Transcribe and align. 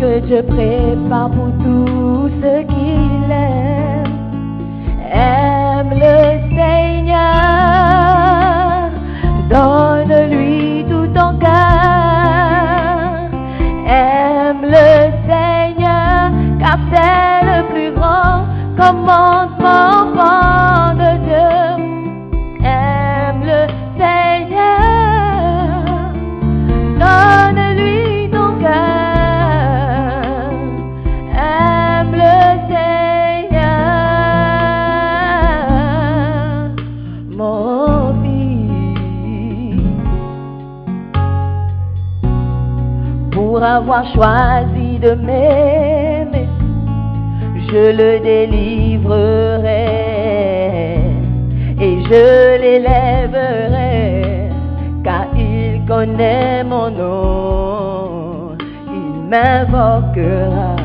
Que 0.00 0.20
Dieu 0.20 0.42
prépare 0.42 1.30
pour 1.30 1.48
tous 1.62 2.30
ceux 2.40 2.62
qui 2.62 3.11
avoir 43.76 44.04
choisi 44.12 44.98
de 44.98 45.12
m'aimer, 45.14 46.48
je 47.70 47.84
le 48.00 48.10
délivrerai 48.20 49.84
et 51.80 51.94
je 52.08 52.24
l'élèverai, 52.62 54.50
car 55.04 55.26
il 55.36 55.84
connaît 55.86 56.64
mon 56.64 56.90
nom. 56.90 58.56
Il 58.98 59.12
m'invoquera, 59.30 60.76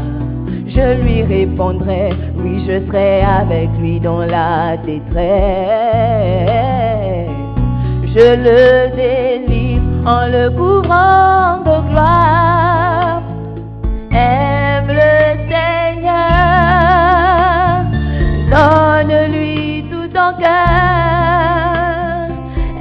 je 0.75 0.87
lui 1.01 1.23
répondrai, 1.23 2.13
oui, 2.37 2.63
je 2.67 2.75
serai 2.87 3.21
avec 3.21 3.69
lui 3.79 3.99
dans 3.99 4.25
la 4.37 4.77
détresse. 4.77 5.27
Je 8.15 8.27
le 8.47 8.95
délivre 8.95 9.83
en 10.05 10.25
le 10.27 10.49
couvrant 10.51 11.59
de 11.65 11.75
gloire. 11.89 12.56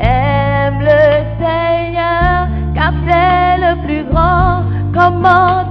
Aime 0.00 0.80
le 0.80 1.24
Seigneur, 1.38 2.48
car 2.74 2.92
c'est 3.06 3.56
le 3.58 3.72
plus 3.86 4.04
grand 4.04 4.62
commandement 4.92 5.65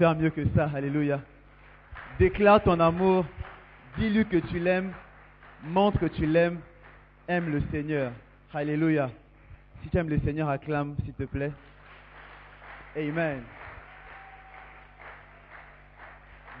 faire 0.00 0.16
mieux 0.16 0.30
que 0.30 0.46
ça. 0.56 0.70
Alléluia. 0.74 1.20
Déclare 2.18 2.62
ton 2.62 2.80
amour. 2.80 3.26
Dis-lui 3.98 4.24
que 4.24 4.38
tu 4.38 4.58
l'aimes. 4.58 4.92
Montre 5.62 5.98
que 5.98 6.06
tu 6.06 6.24
l'aimes. 6.24 6.58
Aime 7.28 7.50
le 7.50 7.60
Seigneur. 7.70 8.10
Alléluia. 8.54 9.10
Si 9.82 9.90
tu 9.90 9.98
aimes 9.98 10.08
le 10.08 10.18
Seigneur, 10.20 10.48
acclame, 10.48 10.96
s'il 11.04 11.12
te 11.12 11.24
plaît. 11.24 11.52
Amen. 12.96 13.42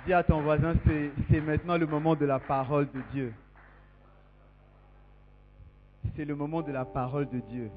Dis 0.04 0.12
à 0.12 0.22
ton 0.22 0.42
voisin, 0.42 0.74
c'est- 1.30 1.40
maintenant 1.40 1.78
le 1.78 1.86
moment 1.86 2.14
de 2.14 2.26
la 2.26 2.38
parole 2.38 2.88
de 2.92 3.00
Dieu. 3.10 3.32
C'est 6.14 6.26
le 6.26 6.34
moment 6.34 6.60
de 6.60 6.72
la 6.72 6.84
parole 6.84 7.28
de 7.30 7.40
Dieu. 7.40 7.70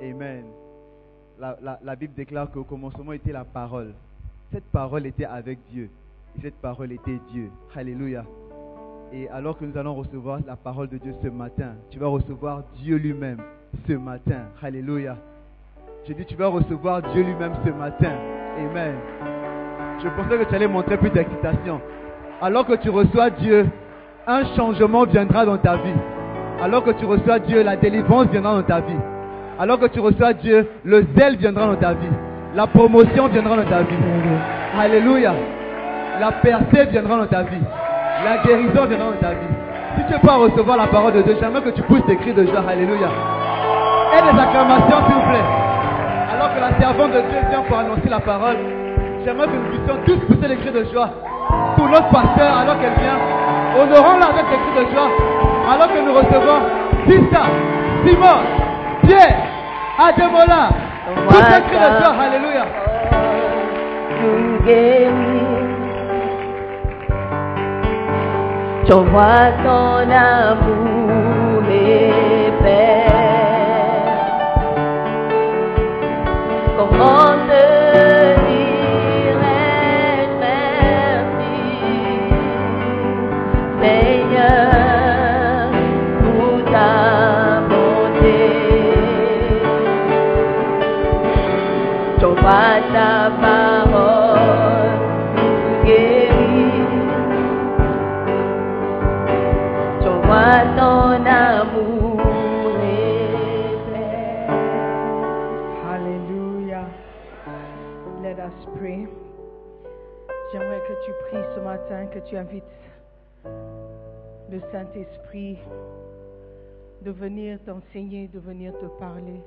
Amen. 0.00 0.44
La, 1.40 1.94
Bible 1.94 2.14
déclare 2.14 2.50
qu'au 2.50 2.64
commencement 2.64 3.12
était 3.12 3.32
la 3.32 3.44
parole. 3.44 3.94
Cette 4.52 4.64
parole 4.64 5.06
était 5.06 5.24
avec 5.24 5.58
Dieu. 5.70 5.88
Et 6.36 6.42
cette 6.42 6.56
parole 6.56 6.90
était 6.90 7.20
Dieu. 7.30 7.50
Alléluia. 7.76 8.24
Et 9.12 9.28
alors 9.28 9.56
que 9.56 9.64
nous 9.64 9.76
allons 9.78 9.94
recevoir 9.94 10.40
la 10.46 10.56
parole 10.56 10.88
de 10.88 10.98
Dieu 10.98 11.14
ce 11.22 11.28
matin, 11.28 11.74
tu 11.90 11.98
vas 11.98 12.08
recevoir 12.08 12.64
Dieu 12.76 12.96
lui-même 12.96 13.38
ce 13.86 13.92
matin. 13.92 14.46
Alléluia. 14.60 15.16
Je 16.08 16.12
dis, 16.12 16.26
tu 16.26 16.34
vas 16.34 16.48
recevoir 16.48 17.02
Dieu 17.12 17.22
lui-même 17.22 17.52
ce 17.64 17.70
matin. 17.70 18.12
Amen. 18.58 18.96
Je 20.02 20.08
pensais 20.08 20.38
que 20.38 20.48
tu 20.48 20.54
allais 20.54 20.66
montrer 20.66 20.96
plus 20.96 21.10
d'excitation. 21.10 21.80
Alors 22.40 22.66
que 22.66 22.74
tu 22.74 22.90
reçois 22.90 23.30
Dieu, 23.30 23.66
un 24.26 24.44
changement 24.56 25.04
viendra 25.04 25.46
dans 25.46 25.58
ta 25.58 25.76
vie. 25.76 25.94
Alors 26.60 26.82
que 26.82 26.90
tu 26.90 27.04
reçois 27.04 27.38
Dieu, 27.38 27.62
la 27.62 27.76
délivrance 27.76 28.26
viendra 28.28 28.56
dans 28.56 28.66
ta 28.66 28.80
vie. 28.80 28.98
Alors 29.60 29.80
que 29.80 29.86
tu 29.86 29.98
reçois 29.98 30.34
Dieu, 30.34 30.68
le 30.84 31.04
zèle 31.16 31.36
viendra 31.36 31.66
dans 31.66 31.74
ta 31.74 31.90
vie. 31.90 32.06
La 32.54 32.68
promotion 32.68 33.26
viendra 33.26 33.56
dans 33.56 33.68
ta 33.68 33.80
vie. 33.80 33.96
Alléluia. 34.78 35.32
La 36.20 36.30
percée 36.30 36.84
viendra 36.90 37.16
dans 37.16 37.26
ta 37.26 37.42
vie. 37.42 37.64
La 38.24 38.38
guérison 38.44 38.86
viendra 38.86 39.10
dans 39.10 39.20
ta 39.20 39.30
vie. 39.30 39.54
Si 39.96 40.04
tu 40.06 40.12
veux 40.12 40.26
pas 40.26 40.36
recevoir 40.36 40.76
la 40.76 40.86
parole 40.86 41.12
de 41.12 41.22
Dieu, 41.22 41.36
j'aimerais 41.40 41.62
que 41.62 41.70
tu 41.70 41.82
pousses 41.82 42.06
tes 42.06 42.16
cris 42.16 42.32
de 42.32 42.44
joie. 42.46 42.62
Alléluia. 42.68 43.08
Et 44.16 44.22
des 44.22 44.40
acclamations, 44.40 44.96
s'il 45.06 45.14
vous 45.14 45.28
plaît. 45.28 45.48
Alors 46.32 46.54
que 46.54 46.60
la 46.60 46.78
servante 46.78 47.12
de 47.12 47.20
Dieu 47.20 47.38
vient 47.50 47.62
pour 47.62 47.78
annoncer 47.78 48.08
la 48.08 48.20
parole, 48.20 48.56
j'aimerais 49.24 49.46
que 49.46 49.52
nous 49.56 49.70
puissions 49.70 49.98
tous 50.06 50.18
pousser 50.26 50.48
les 50.48 50.56
cris 50.56 50.70
de 50.70 50.84
joie 50.92 51.10
pour 51.76 51.88
notre 51.88 52.08
pasteur 52.10 52.58
alors 52.58 52.78
qu'elle 52.78 52.94
vient. 53.02 53.18
Honorons-la 53.74 54.26
avec 54.26 54.44
les 54.52 54.58
cris 54.58 54.84
de 54.84 54.90
joie 54.94 55.10
alors 55.68 55.88
que 55.88 55.98
nous 55.98 56.14
recevons 56.14 56.60
Sista, 57.08 57.42
Simon, 58.06 58.67
Pierre, 59.08 59.40
Ademola. 59.98 60.68
Tous 61.28 61.34
ces 61.34 61.62
cris 61.62 61.78
de 61.78 62.04
joie. 62.04 62.14
Alléluia. 62.20 62.64
nous 64.20 64.64
guérit. 64.66 65.48
Je 68.86 68.92
vois 68.92 69.50
ton 69.64 70.10
amour, 70.10 71.62
Vois 92.58 92.82
ta 92.92 93.30
parole 93.40 94.98
guérit. 95.84 96.72
Vois 100.26 100.64
ton 100.76 101.24
amour. 101.24 102.20
Hallelujah. 105.86 106.88
Let 108.24 108.40
us 108.40 108.66
pray. 108.76 109.06
J'aimerais 110.50 110.82
que 110.88 110.94
tu 111.04 111.12
pries 111.30 111.46
ce 111.54 111.60
matin, 111.60 112.06
que 112.06 112.18
tu 112.28 112.36
invites 112.36 112.64
le 114.50 114.60
Saint-Esprit 114.72 115.58
de 117.02 117.12
venir 117.12 117.60
t'enseigner, 117.64 118.26
de 118.26 118.40
venir 118.40 118.72
te 118.72 118.86
parler. 118.98 119.40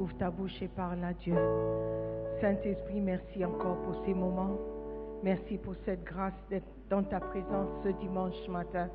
Ouvre 0.00 0.16
ta 0.16 0.30
bouche 0.30 0.62
et 0.62 0.68
parle 0.68 1.04
à 1.04 1.12
Dieu. 1.12 1.36
Saint-Esprit, 2.40 3.02
merci 3.02 3.44
encore 3.44 3.76
pour 3.82 4.02
ces 4.06 4.14
moments. 4.14 4.56
Merci 5.22 5.58
pour 5.58 5.74
cette 5.84 6.02
grâce 6.04 6.32
d'être 6.48 6.66
dans 6.88 7.02
ta 7.02 7.20
présence 7.20 7.68
ce 7.84 7.90
dimanche 7.90 8.48
matin. 8.48 8.88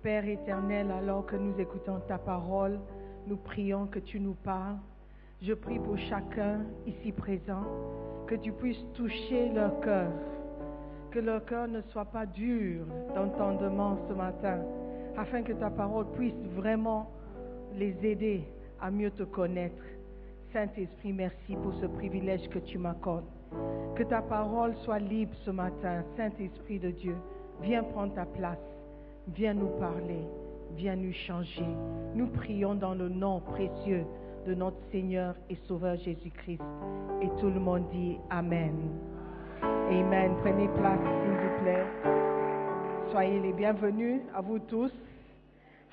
Père 0.00 0.28
éternel, 0.28 0.92
alors 0.92 1.26
que 1.26 1.34
nous 1.34 1.58
écoutons 1.58 1.98
ta 2.06 2.18
parole, 2.18 2.78
nous 3.26 3.36
prions 3.36 3.88
que 3.88 3.98
tu 3.98 4.20
nous 4.20 4.34
parles. 4.34 4.76
Je 5.42 5.54
prie 5.54 5.80
pour 5.80 5.98
chacun 5.98 6.60
ici 6.86 7.10
présent, 7.10 7.64
que 8.28 8.36
tu 8.36 8.52
puisses 8.52 8.84
toucher 8.94 9.48
leur 9.48 9.80
cœur, 9.80 10.12
que 11.10 11.18
leur 11.18 11.44
cœur 11.46 11.66
ne 11.66 11.80
soit 11.80 12.04
pas 12.04 12.26
dur 12.26 12.86
d'entendement 13.12 13.98
ce 14.08 14.14
matin, 14.14 14.60
afin 15.16 15.42
que 15.42 15.52
ta 15.54 15.70
parole 15.70 16.06
puisse 16.12 16.40
vraiment 16.54 17.10
les 17.74 17.96
aider 18.06 18.44
à 18.80 18.92
mieux 18.92 19.10
te 19.10 19.24
connaître. 19.24 19.82
Saint-Esprit, 20.52 21.12
merci 21.12 21.56
pour 21.56 21.74
ce 21.74 21.86
privilège 21.86 22.48
que 22.48 22.58
tu 22.58 22.78
m'accordes. 22.78 23.26
Que 23.96 24.02
ta 24.02 24.22
parole 24.22 24.74
soit 24.76 24.98
libre 24.98 25.34
ce 25.44 25.50
matin. 25.50 26.02
Saint-Esprit 26.16 26.78
de 26.78 26.90
Dieu, 26.90 27.16
viens 27.60 27.82
prendre 27.82 28.14
ta 28.14 28.24
place. 28.24 28.58
Viens 29.34 29.52
nous 29.52 29.68
parler. 29.78 30.24
Viens 30.74 30.96
nous 30.96 31.12
changer. 31.12 31.66
Nous 32.14 32.28
prions 32.28 32.74
dans 32.74 32.94
le 32.94 33.10
nom 33.10 33.40
précieux 33.40 34.04
de 34.46 34.54
notre 34.54 34.80
Seigneur 34.90 35.34
et 35.50 35.56
Sauveur 35.66 35.96
Jésus-Christ. 35.96 36.62
Et 37.20 37.28
tout 37.40 37.50
le 37.50 37.60
monde 37.60 37.86
dit 37.92 38.16
Amen. 38.30 38.74
Amen. 39.62 40.32
Prenez 40.40 40.68
place, 40.68 41.00
s'il 41.00 41.30
vous 41.30 41.62
plaît. 41.62 41.84
Soyez 43.10 43.40
les 43.40 43.52
bienvenus 43.52 44.22
à 44.34 44.40
vous 44.40 44.60
tous. 44.60 44.92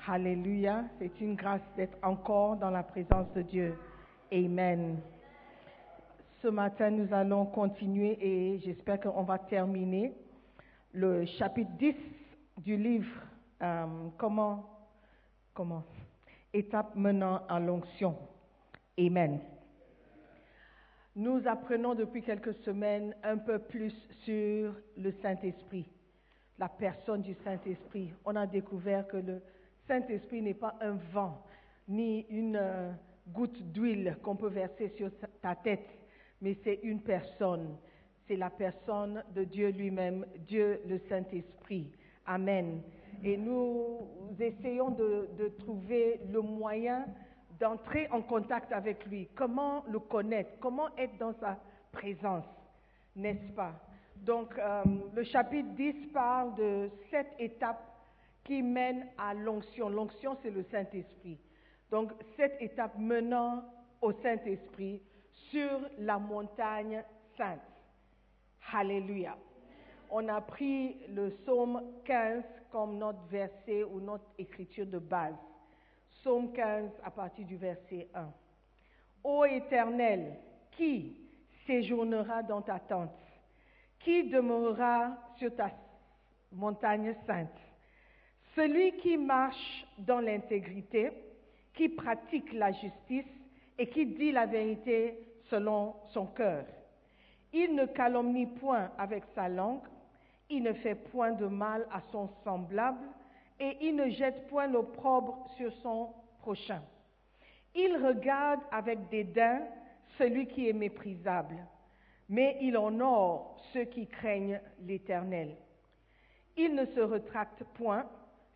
Alléluia. 0.08 0.84
C'est 0.98 1.20
une 1.20 1.34
grâce 1.34 1.60
d'être 1.76 1.98
encore 2.02 2.56
dans 2.56 2.70
la 2.70 2.82
présence 2.82 3.30
de 3.34 3.42
Dieu. 3.42 3.74
Amen. 4.32 5.00
Ce 6.42 6.48
matin, 6.48 6.90
nous 6.90 7.14
allons 7.14 7.46
continuer 7.46 8.18
et 8.20 8.58
j'espère 8.58 8.98
qu'on 8.98 9.22
va 9.22 9.38
terminer 9.38 10.12
le 10.92 11.24
chapitre 11.26 11.70
10 11.78 11.94
du 12.58 12.76
livre 12.76 13.06
euh, 13.62 13.86
Comment, 14.18 14.68
comment 15.54 15.84
Étape 16.52 16.96
menant 16.96 17.42
à 17.48 17.60
l'onction. 17.60 18.16
Amen. 18.98 19.38
Nous 21.14 21.46
apprenons 21.46 21.94
depuis 21.94 22.22
quelques 22.22 22.54
semaines 22.64 23.14
un 23.22 23.38
peu 23.38 23.60
plus 23.60 23.94
sur 24.24 24.74
le 24.96 25.12
Saint-Esprit, 25.22 25.86
la 26.58 26.68
personne 26.68 27.22
du 27.22 27.34
Saint-Esprit. 27.44 28.12
On 28.24 28.34
a 28.34 28.46
découvert 28.46 29.06
que 29.06 29.18
le 29.18 29.40
Saint-Esprit 29.86 30.42
n'est 30.42 30.54
pas 30.54 30.74
un 30.80 30.96
vent 31.12 31.46
ni 31.86 32.26
une 32.28 32.58
goutte 33.28 33.60
d'huile 33.72 34.16
qu'on 34.22 34.36
peut 34.36 34.48
verser 34.48 34.88
sur 34.96 35.10
ta 35.42 35.54
tête, 35.54 35.88
mais 36.40 36.56
c'est 36.64 36.80
une 36.82 37.00
personne. 37.00 37.76
C'est 38.26 38.36
la 38.36 38.50
personne 38.50 39.22
de 39.34 39.44
Dieu 39.44 39.70
lui-même, 39.70 40.26
Dieu 40.46 40.80
le 40.86 40.98
Saint-Esprit. 41.08 41.92
Amen. 42.26 42.82
Et 43.22 43.36
nous 43.36 44.08
essayons 44.38 44.90
de, 44.90 45.28
de 45.38 45.48
trouver 45.48 46.20
le 46.30 46.40
moyen 46.40 47.06
d'entrer 47.58 48.08
en 48.10 48.22
contact 48.22 48.72
avec 48.72 49.06
lui. 49.06 49.28
Comment 49.34 49.84
le 49.88 49.98
connaître? 49.98 50.50
Comment 50.60 50.88
être 50.96 51.16
dans 51.18 51.34
sa 51.34 51.58
présence? 51.92 52.44
N'est-ce 53.14 53.52
pas? 53.54 53.72
Donc, 54.16 54.58
euh, 54.58 54.82
le 55.14 55.22
chapitre 55.24 55.68
10 55.74 56.08
parle 56.12 56.54
de 56.56 56.90
sept 57.10 57.28
étapes 57.38 57.82
qui 58.44 58.62
mènent 58.62 59.06
à 59.18 59.34
l'onction. 59.34 59.88
L'onction, 59.88 60.36
c'est 60.42 60.50
le 60.50 60.64
Saint-Esprit. 60.64 61.38
Donc, 61.90 62.12
cette 62.36 62.60
étape 62.60 62.98
menant 62.98 63.64
au 64.00 64.12
Saint-Esprit 64.12 65.00
sur 65.50 65.80
la 65.98 66.18
montagne 66.18 67.02
sainte. 67.36 67.60
Alléluia. 68.72 69.36
On 70.10 70.28
a 70.28 70.40
pris 70.40 70.96
le 71.08 71.30
psaume 71.30 71.82
15 72.04 72.42
comme 72.70 72.98
notre 72.98 73.24
verset 73.28 73.84
ou 73.84 74.00
notre 74.00 74.28
écriture 74.38 74.86
de 74.86 74.98
base. 74.98 75.36
Psaume 76.10 76.52
15 76.52 76.90
à 77.04 77.10
partir 77.10 77.46
du 77.46 77.56
verset 77.56 78.08
1. 78.14 78.28
Ô 79.24 79.44
Éternel, 79.44 80.38
qui 80.72 81.16
séjournera 81.66 82.42
dans 82.42 82.62
ta 82.62 82.78
tente? 82.78 83.10
Qui 84.00 84.28
demeurera 84.28 85.16
sur 85.36 85.54
ta 85.54 85.70
montagne 86.52 87.14
sainte? 87.26 87.58
Celui 88.54 88.96
qui 88.98 89.16
marche 89.16 89.86
dans 89.98 90.20
l'intégrité, 90.20 91.10
qui 91.76 91.88
pratique 91.90 92.52
la 92.52 92.72
justice 92.72 93.26
et 93.78 93.86
qui 93.88 94.06
dit 94.06 94.32
la 94.32 94.46
vérité 94.46 95.18
selon 95.50 95.94
son 96.08 96.26
cœur. 96.26 96.64
Il 97.52 97.74
ne 97.74 97.86
calomnie 97.86 98.46
point 98.46 98.90
avec 98.98 99.22
sa 99.34 99.48
langue, 99.48 99.86
il 100.50 100.62
ne 100.62 100.72
fait 100.72 100.94
point 100.94 101.32
de 101.32 101.46
mal 101.46 101.86
à 101.92 102.00
son 102.10 102.28
semblable, 102.42 103.06
et 103.60 103.76
il 103.82 103.94
ne 103.94 104.08
jette 104.08 104.48
point 104.48 104.66
l'opprobre 104.66 105.46
sur 105.56 105.72
son 105.82 106.12
prochain. 106.40 106.82
Il 107.74 107.96
regarde 108.04 108.60
avec 108.70 109.08
dédain 109.10 109.60
celui 110.18 110.46
qui 110.46 110.68
est 110.68 110.72
méprisable, 110.72 111.56
mais 112.28 112.58
il 112.60 112.76
honore 112.76 113.56
ceux 113.72 113.84
qui 113.84 114.06
craignent 114.06 114.60
l'Éternel. 114.80 115.56
Il 116.56 116.74
ne 116.74 116.86
se 116.86 117.00
retracte 117.00 117.64
point 117.74 118.06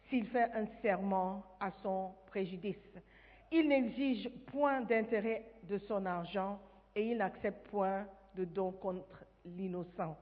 s'il 0.08 0.26
fait 0.26 0.50
un 0.54 0.66
serment 0.82 1.42
à 1.60 1.70
son 1.82 2.12
préjudice. 2.26 2.76
Il 3.52 3.68
n'exige 3.68 4.28
point 4.46 4.80
d'intérêt 4.82 5.44
de 5.64 5.78
son 5.78 6.06
argent 6.06 6.60
et 6.94 7.10
il 7.10 7.18
n'accepte 7.18 7.66
point 7.68 8.06
de 8.36 8.44
don 8.44 8.70
contre 8.72 9.24
l'innocent. 9.44 10.16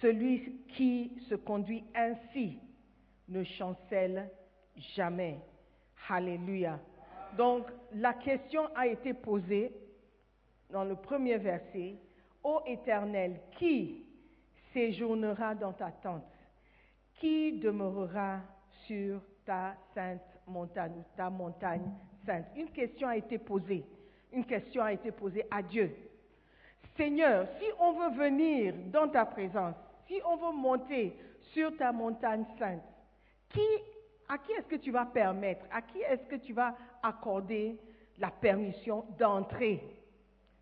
Celui 0.00 0.62
qui 0.68 1.12
se 1.28 1.34
conduit 1.34 1.84
ainsi 1.94 2.58
ne 3.28 3.42
chancelle 3.44 4.30
jamais. 4.96 5.38
Alléluia. 6.08 6.78
Donc 7.36 7.66
la 7.92 8.14
question 8.14 8.68
a 8.74 8.86
été 8.86 9.12
posée 9.12 9.72
dans 10.70 10.84
le 10.84 10.96
premier 10.96 11.38
verset. 11.38 11.96
Ô 12.42 12.60
Éternel, 12.66 13.40
qui 13.58 14.04
séjournera 14.72 15.54
dans 15.54 15.72
ta 15.72 15.90
tente? 15.90 16.22
Qui 17.14 17.58
demeurera 17.58 18.40
sur 18.86 19.20
ta 19.44 19.74
sainte 19.94 20.22
montagne, 20.46 21.02
ta 21.16 21.28
montagne 21.30 21.90
Une 22.56 22.70
question 22.70 23.08
a 23.08 23.16
été 23.16 23.38
posée. 23.38 23.84
Une 24.32 24.44
question 24.44 24.82
a 24.82 24.92
été 24.92 25.10
posée 25.10 25.46
à 25.50 25.62
Dieu. 25.62 25.90
Seigneur, 26.96 27.46
si 27.58 27.66
on 27.78 27.92
veut 27.92 28.16
venir 28.16 28.74
dans 28.92 29.08
ta 29.08 29.24
présence, 29.24 29.74
si 30.06 30.20
on 30.24 30.36
veut 30.36 30.56
monter 30.56 31.14
sur 31.52 31.76
ta 31.76 31.92
montagne 31.92 32.44
sainte, 32.58 32.82
qui, 33.50 33.66
à 34.28 34.38
qui 34.38 34.52
est-ce 34.52 34.66
que 34.66 34.76
tu 34.76 34.90
vas 34.90 35.06
permettre, 35.06 35.64
à 35.70 35.82
qui 35.82 35.98
est-ce 35.98 36.26
que 36.26 36.36
tu 36.36 36.52
vas 36.52 36.74
accorder 37.02 37.76
la 38.18 38.30
permission 38.30 39.04
d'entrer? 39.18 39.82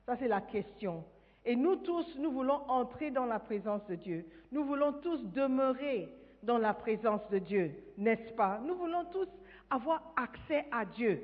Ça, 0.06 0.16
c'est 0.16 0.28
la 0.28 0.40
question. 0.40 1.04
Et 1.44 1.56
nous 1.56 1.76
tous, 1.76 2.18
nous 2.18 2.32
voulons 2.32 2.60
entrer 2.68 3.10
dans 3.10 3.26
la 3.26 3.38
présence 3.38 3.84
de 3.86 3.94
Dieu. 3.94 4.26
Nous 4.50 4.64
voulons 4.64 4.92
tous 4.94 5.22
demeurer 5.26 6.08
dans 6.42 6.58
la 6.58 6.74
présence 6.74 7.26
de 7.30 7.38
Dieu, 7.38 7.72
n'est-ce 7.96 8.32
pas? 8.34 8.60
Nous 8.64 8.74
voulons 8.74 9.04
tous 9.06 9.28
avoir 9.70 10.02
accès 10.16 10.66
à 10.70 10.84
Dieu. 10.84 11.22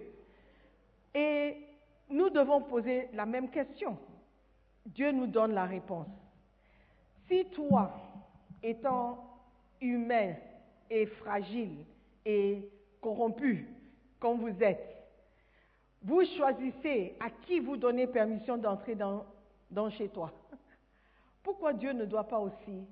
Et 1.15 1.57
nous 2.09 2.31
devons 2.31 2.63
poser 2.63 3.09
la 3.15 3.27
même 3.27 3.51
question. 3.51 3.99
Dieu 4.87 5.13
nous 5.13 5.27
donne 5.27 5.53
la 5.53 5.65
réponse. 5.65 6.09
Si 7.29 7.45
toi, 7.47 7.93
étant 8.63 9.25
humain 9.81 10.35
et 10.89 11.07
fragile 11.07 11.85
et 12.25 12.69
corrompu 13.01 13.69
comme 14.19 14.41
vous 14.41 14.63
êtes, 14.63 14.91
vous 16.03 16.25
choisissez 16.37 17.15
à 17.21 17.31
qui 17.31 17.61
vous 17.61 17.77
donnez 17.77 18.07
permission 18.07 18.57
d'entrer 18.57 18.95
dans, 18.95 19.25
chez 19.91 20.09
toi, 20.09 20.33
pourquoi 21.43 21.73
Dieu 21.73 21.93
ne 21.93 22.05
doit 22.05 22.25
pas 22.25 22.39
aussi 22.39 22.85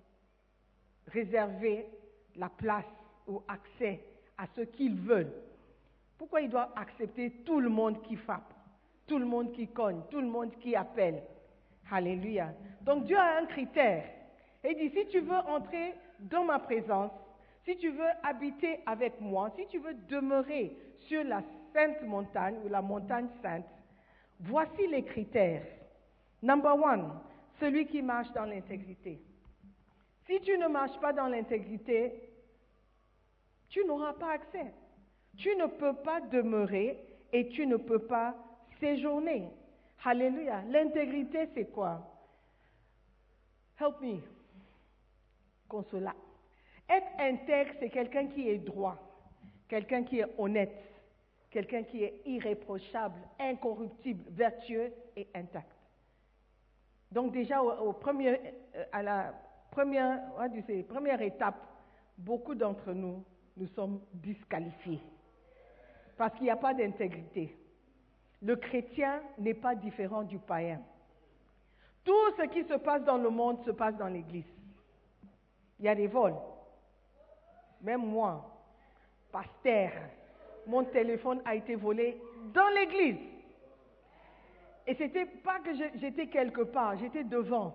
réserver 1.07 1.87
la 2.37 2.49
place 2.49 2.85
ou 3.27 3.43
accès 3.49 4.01
à 4.37 4.47
ce 4.55 4.61
qu'il 4.63 4.95
veut? 4.95 5.27
Pourquoi 6.19 6.41
il 6.41 6.51
doit 6.51 6.73
accepter 6.77 7.31
tout 7.47 7.61
le 7.61 7.69
monde 7.69 8.03
qui 8.03 8.17
frappe, 8.17 8.53
tout 9.07 9.19
le 9.19 9.25
monde 9.25 9.53
qui 9.53 9.69
cogne, 9.69 10.03
tout 10.11 10.21
le 10.21 10.27
monde 10.27 10.51
qui 10.59 10.75
appelle? 10.75 11.23
Alléluia. 11.91 12.53
Donc 12.83 13.05
Dieu 13.05 13.17
a 13.17 13.39
un 13.39 13.47
critère. 13.47 14.05
Et 14.65 14.73
il 14.73 14.91
dit, 14.91 14.99
si 14.99 15.07
tu 15.07 15.21
veux 15.21 15.37
entrer 15.37 15.95
dans 16.19 16.45
ma 16.45 16.59
présence, 16.59 17.13
si 17.65 17.77
tu 17.77 17.91
veux 17.91 18.11
habiter 18.23 18.81
avec 18.85 19.21
moi, 19.21 19.51
si 19.57 19.67
tu 19.69 19.79
veux 19.79 19.95
demeurer 20.09 20.77
sur 20.99 21.23
la 21.23 21.43
sainte 21.73 22.03
montagne 22.03 22.57
ou 22.65 22.69
la 22.69 22.83
montagne 22.83 23.29
sainte, 23.41 23.67
voici 24.41 24.87
les 24.89 25.05
critères. 25.05 25.65
Number 26.43 26.75
one, 26.75 27.13
celui 27.61 27.87
qui 27.87 28.03
marche 28.03 28.33
dans 28.33 28.45
l'intégrité. 28.45 29.21
Si 30.27 30.41
tu 30.41 30.59
ne 30.59 30.67
marches 30.69 30.99
pas 31.01 31.13
dans 31.13 31.27
l'intégrité, 31.27 32.13
tu 33.69 33.85
n'auras 33.85 34.15
pas 34.15 34.33
accès. 34.33 34.73
Tu 35.39 35.55
ne 35.55 35.67
peux 35.67 35.95
pas 35.95 36.21
demeurer 36.21 36.99
et 37.33 37.49
tu 37.49 37.65
ne 37.67 37.77
peux 37.77 38.01
pas 38.01 38.35
séjourner. 38.81 39.49
Alléluia. 40.05 40.63
L'intégrité, 40.69 41.49
c'est 41.55 41.67
quoi? 41.67 42.01
Help 43.81 44.01
me. 44.01 44.19
Consola. 45.69 46.15
Être 46.89 47.07
intègre, 47.21 47.71
c'est 47.79 47.91
quelqu'un 47.91 48.27
qui 48.27 48.49
est 48.49 48.59
droit, 48.59 48.97
quelqu'un 49.69 50.03
qui 50.03 50.19
est 50.19 50.27
honnête, 50.39 50.75
quelqu'un 51.51 51.85
qui 51.85 52.03
est 52.03 52.23
irréprochable, 52.27 53.21
incorruptible, 53.39 54.25
vertueux 54.31 54.93
et 55.15 55.29
intact. 55.35 55.71
Donc 57.13 57.33
déjà, 57.33 57.63
au, 57.63 57.93
premier, 57.93 58.41
euh, 58.75 58.85
à 58.91 59.03
la 59.03 59.35
première, 59.71 60.21
première 60.89 61.23
étape, 61.23 61.63
beaucoup 62.17 62.55
d'entre 62.55 62.93
nous, 62.93 63.23
nous 63.57 63.67
sommes 63.69 64.01
disqualifiés 64.15 65.01
parce 66.19 66.35
qu'il 66.35 66.45
n'y 66.45 66.51
a 66.51 66.57
pas 66.57 66.75
d'intégrité. 66.75 67.57
Le 68.43 68.57
chrétien 68.57 69.23
n'est 69.39 69.55
pas 69.55 69.75
différent 69.77 70.25
du 70.25 70.39
païen. 70.39 70.81
Tout 72.05 72.31
ce 72.37 72.43
qui 72.49 72.65
se 72.65 72.75
passe 72.75 73.05
dans 73.05 73.19
le 73.19 73.31
monde 73.31 73.65
se 73.65 73.71
passe 73.71 73.97
dans 73.97 74.09
l'Église. 74.09 74.45
Il 75.79 75.87
y 75.87 75.89
a 75.89 75.95
des 75.95 76.09
vols. 76.09 76.35
Même 77.81 78.05
moi, 78.05 78.45
pasteur, 79.31 79.93
mon 80.67 80.85
téléphone 80.85 81.41
a 81.45 81.55
été 81.55 81.77
volé 81.77 82.21
dans 82.53 82.69
l'Église. 82.75 83.19
Et 84.89 84.95
ce 84.95 85.05
n'était 85.05 85.27
pas 85.27 85.61
que 85.61 85.71
j'étais 85.75 86.27
quelque 86.27 86.63
part, 86.63 86.97
j'étais 86.99 87.25
devant. 87.25 87.75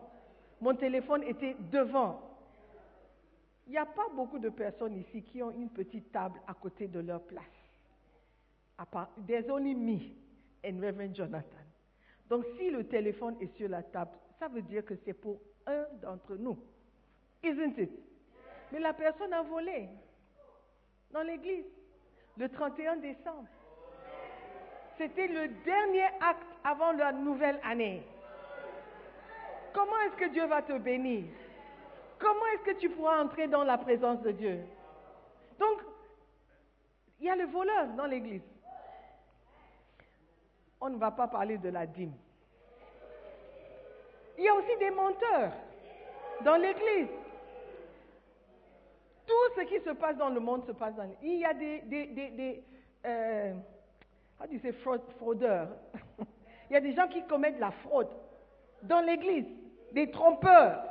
Mon 0.59 0.75
téléphone 0.75 1.23
était 1.23 1.55
devant. 1.71 2.19
Il 3.67 3.71
n'y 3.71 3.77
a 3.77 3.85
pas 3.85 4.07
beaucoup 4.13 4.39
de 4.39 4.49
personnes 4.49 4.97
ici 4.97 5.23
qui 5.23 5.41
ont 5.41 5.51
une 5.51 5.69
petite 5.69 6.11
table 6.11 6.41
à 6.47 6.53
côté 6.53 6.87
de 6.87 6.99
leur 6.99 7.21
place. 7.21 7.62
There's 9.27 9.49
only 9.49 9.73
me 9.75 10.15
and 10.65 10.79
Reverend 10.81 11.15
Jonathan. 11.15 11.63
Donc 12.29 12.45
si 12.57 12.69
le 12.69 12.83
téléphone 12.85 13.35
est 13.41 13.55
sur 13.57 13.69
la 13.69 13.83
table, 13.83 14.11
ça 14.39 14.47
veut 14.47 14.61
dire 14.61 14.83
que 14.85 14.95
c'est 15.05 15.13
pour 15.13 15.39
un 15.67 15.85
d'entre 16.01 16.35
nous. 16.35 16.57
Isn't 17.43 17.77
it? 17.77 17.91
Mais 18.71 18.79
la 18.79 18.93
personne 18.93 19.33
a 19.33 19.41
volé 19.43 19.89
dans 21.11 21.21
l'église 21.21 21.65
le 22.37 22.49
31 22.49 22.97
décembre. 22.97 23.47
C'était 24.97 25.27
le 25.27 25.47
dernier 25.63 26.05
acte 26.21 26.47
avant 26.63 26.91
la 26.93 27.11
nouvelle 27.11 27.59
année. 27.63 28.03
Comment 29.73 29.99
est-ce 29.99 30.15
que 30.15 30.29
Dieu 30.31 30.45
va 30.45 30.61
te 30.61 30.77
bénir? 30.77 31.25
Comment 32.19 32.45
est-ce 32.53 32.73
que 32.73 32.79
tu 32.79 32.89
pourras 32.89 33.21
entrer 33.21 33.47
dans 33.47 33.63
la 33.63 33.77
présence 33.77 34.21
de 34.21 34.31
Dieu? 34.31 34.59
Donc, 35.59 35.81
il 37.19 37.25
y 37.25 37.29
a 37.29 37.35
le 37.35 37.45
voleur 37.45 37.87
dans 37.95 38.05
l'église 38.05 38.41
on 40.83 40.89
ne 40.89 40.97
va 40.97 41.11
pas 41.11 41.27
parler 41.27 41.57
de 41.57 41.69
la 41.69 41.85
dîme. 41.85 42.11
Il 44.37 44.43
y 44.43 44.49
a 44.49 44.53
aussi 44.53 44.75
des 44.79 44.91
menteurs 44.91 45.53
dans 46.43 46.57
l'Église. 46.57 47.07
Tout 49.25 49.55
ce 49.55 49.61
qui 49.61 49.79
se 49.79 49.91
passe 49.91 50.17
dans 50.17 50.29
le 50.29 50.41
monde 50.41 50.65
se 50.65 50.73
passe 50.73 50.93
dans 50.95 51.03
l'Église. 51.03 51.19
Il 51.23 51.39
y 51.39 51.45
a 51.45 51.53
des, 51.53 52.63
euh, 53.05 53.53
fraudeurs? 55.17 55.69
Il 56.69 56.73
y 56.73 56.75
a 56.75 56.81
des 56.81 56.93
gens 56.93 57.07
qui 57.07 57.23
commettent 57.27 57.59
la 57.59 57.71
fraude 57.71 58.09
dans 58.81 58.99
l'Église, 58.99 59.45
des 59.93 60.11
trompeurs. 60.11 60.83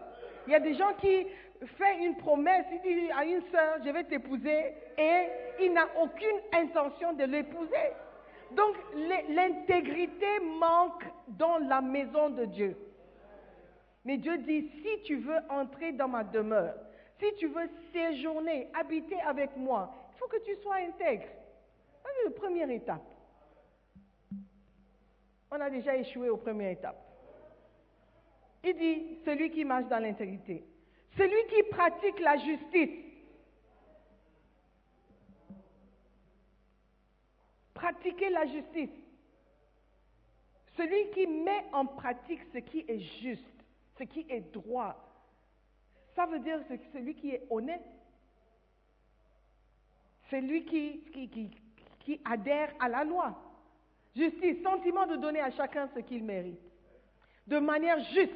Il 0.47 0.53
y 0.53 0.57
a 0.57 0.61
des 0.61 0.75
gens 0.75 0.95
qui 0.95 1.27
font 1.77 1.99
une 2.01 2.17
promesse, 2.17 2.65
à 3.15 3.25
une 3.27 3.43
sœur, 3.51 3.77
je 3.85 3.91
vais 3.91 4.05
t'épouser, 4.05 4.75
et 4.97 5.27
il 5.61 5.73
n'a 5.75 5.87
aucune 6.01 6.41
intention 6.55 7.13
de 7.13 7.25
l'épouser. 7.25 7.93
Donc 8.57 8.77
l'intégrité 9.29 10.41
manque 10.59 11.05
dans 11.29 11.59
la 11.59 11.81
maison 11.81 12.31
de 12.31 12.45
Dieu. 12.45 12.77
Mais 14.05 14.19
Dieu 14.19 14.39
dit, 14.39 14.69
si 14.83 15.03
tu 15.03 15.17
veux 15.17 15.39
entrer 15.49 15.93
dans 15.93 16.09
ma 16.09 16.25
demeure, 16.25 16.75
si 17.21 17.33
tu 17.37 17.47
veux 17.47 17.69
séjourner, 17.93 18.69
habiter 18.75 19.21
avec 19.21 19.57
moi, 19.57 19.95
il 20.13 20.19
faut 20.19 20.29
que 20.29 20.43
tu 20.45 20.57
sois 20.57 20.77
intègre. 20.77 21.29
C'est 22.05 22.29
la 22.29 22.31
première 22.33 22.71
étape. 22.71 23.03
On 25.51 25.61
a 25.61 25.71
déjà 25.71 25.97
échoué 25.97 26.29
aux 26.29 26.37
premières 26.37 26.71
étapes. 26.71 27.01
Il 28.65 28.75
dit, 28.75 29.19
celui 29.25 29.51
qui 29.51 29.65
marche 29.65 29.87
dans 29.89 29.99
l'intégrité, 29.99 30.65
celui 31.17 31.47
qui 31.49 31.63
pratique 31.65 32.19
la 32.21 32.37
justice, 32.39 32.91
pratiquer 37.83 38.31
la 38.31 38.47
justice. 38.47 38.91
Celui 40.77 41.11
qui 41.11 41.27
met 41.27 41.65
en 41.73 41.85
pratique 41.85 42.41
ce 42.53 42.59
qui 42.59 42.85
est 42.87 43.01
juste, 43.21 43.65
ce 43.99 44.05
qui 44.05 44.25
est 44.29 44.53
droit, 44.53 44.97
ça 46.15 46.27
veut 46.27 46.39
dire 46.39 46.61
celui 46.93 47.15
qui 47.15 47.31
est 47.31 47.43
honnête, 47.51 47.85
celui 50.31 50.65
qui 50.65 52.21
adhère 52.25 52.73
à 52.79 52.89
la 52.89 53.03
loi. 53.05 53.37
Justice, 54.15 54.63
sentiment 54.63 55.07
de 55.07 55.17
donner 55.17 55.41
à 55.41 55.51
chacun 55.51 55.89
ce 55.95 56.01
qu'il 56.01 56.23
mérite. 56.23 56.61
De 57.47 57.59
manière 57.59 57.99
juste, 58.13 58.33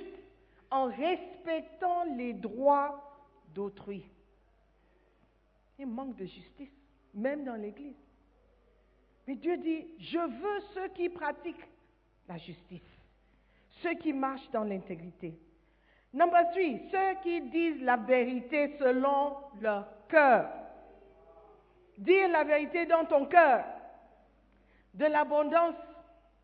en 0.71 0.87
respectant 0.87 2.05
les 2.17 2.33
droits 2.33 3.25
d'autrui. 3.55 4.05
Il 5.79 5.87
manque 5.87 6.17
de 6.17 6.25
justice, 6.25 6.73
même 7.15 7.45
dans 7.45 7.55
l'Église. 7.55 8.06
Mais 9.27 9.35
Dieu 9.35 9.57
dit, 9.57 9.87
je 9.99 10.19
veux 10.19 10.61
ceux 10.75 10.89
qui 10.89 11.09
pratiquent 11.09 11.69
la 12.29 12.39
justice, 12.39 12.83
ceux 13.83 13.95
qui 13.95 14.13
marchent 14.13 14.51
dans 14.53 14.65
l'intégrité. 14.65 15.39
Number 16.13 16.51
three, 16.53 16.81
ceux 16.91 17.21
qui 17.23 17.41
disent 17.51 17.83
la 17.83 17.97
vérité 17.97 18.77
selon 18.79 19.37
leur 19.61 19.87
cœur. 20.09 20.49
Dire 21.99 22.29
la 22.29 22.45
vérité 22.45 22.87
dans 22.87 23.05
ton 23.05 23.27
cœur. 23.27 23.65
De 24.95 25.07
l'abondance 25.07 25.75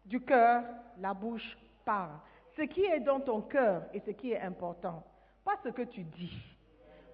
du 0.04 0.20
cœur, 0.20 0.64
la 0.98 1.14
bouche 1.14 1.56
parle. 1.84 2.18
Ce 2.56 2.62
qui 2.62 2.82
est 2.82 3.00
dans 3.00 3.20
ton 3.20 3.40
cœur 3.42 3.84
et 3.94 4.00
ce 4.00 4.10
qui 4.10 4.32
est 4.32 4.40
important. 4.40 5.02
Pas 5.44 5.56
ce 5.64 5.70
que 5.70 5.82
tu 5.82 6.02
dis. 6.02 6.36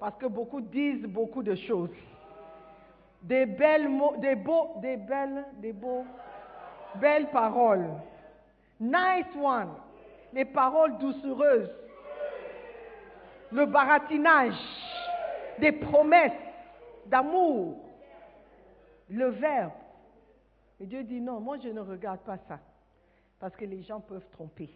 Parce 0.01 0.17
que 0.17 0.27
beaucoup 0.27 0.61
disent 0.61 1.05
beaucoup 1.05 1.43
de 1.43 1.55
choses. 1.55 1.91
Des 3.29 3.45
belles 3.45 3.91
mots, 3.91 4.17
des 4.17 4.37
beaux, 4.37 4.71
des 4.81 4.97
belles, 4.97 5.45
des 5.59 5.75
beaux, 5.75 6.07
belles 6.95 7.29
paroles. 7.29 7.91
Nice 8.81 9.27
one. 9.39 9.69
Les 10.33 10.47
paroles 10.47 10.97
doucereuses. 10.97 11.71
Le 13.53 13.67
baratinage. 13.67 14.55
Des 15.59 15.73
promesses 15.73 16.41
d'amour. 17.05 17.77
Le 19.11 19.27
verbe. 19.27 19.73
Et 20.81 20.87
Dieu 20.87 21.05
dit 21.05 21.21
non, 21.21 21.39
moi 21.39 21.59
je 21.63 21.69
ne 21.69 21.81
regarde 21.81 22.21
pas 22.21 22.39
ça. 22.49 22.59
Parce 23.39 23.55
que 23.57 23.67
les 23.67 23.83
gens 23.83 24.01
peuvent 24.01 24.29
tromper. 24.33 24.71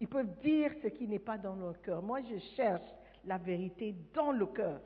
Ils 0.00 0.08
peuvent 0.08 0.38
dire 0.42 0.70
ce 0.82 0.88
qui 0.88 1.08
n'est 1.08 1.18
pas 1.18 1.38
dans 1.38 1.54
leur 1.54 1.80
cœur. 1.80 2.02
Moi 2.02 2.18
je 2.30 2.38
cherche 2.56 2.94
la 3.24 3.38
vérité 3.38 3.94
dans 4.12 4.32
le 4.32 4.44
cœur. 4.44 4.80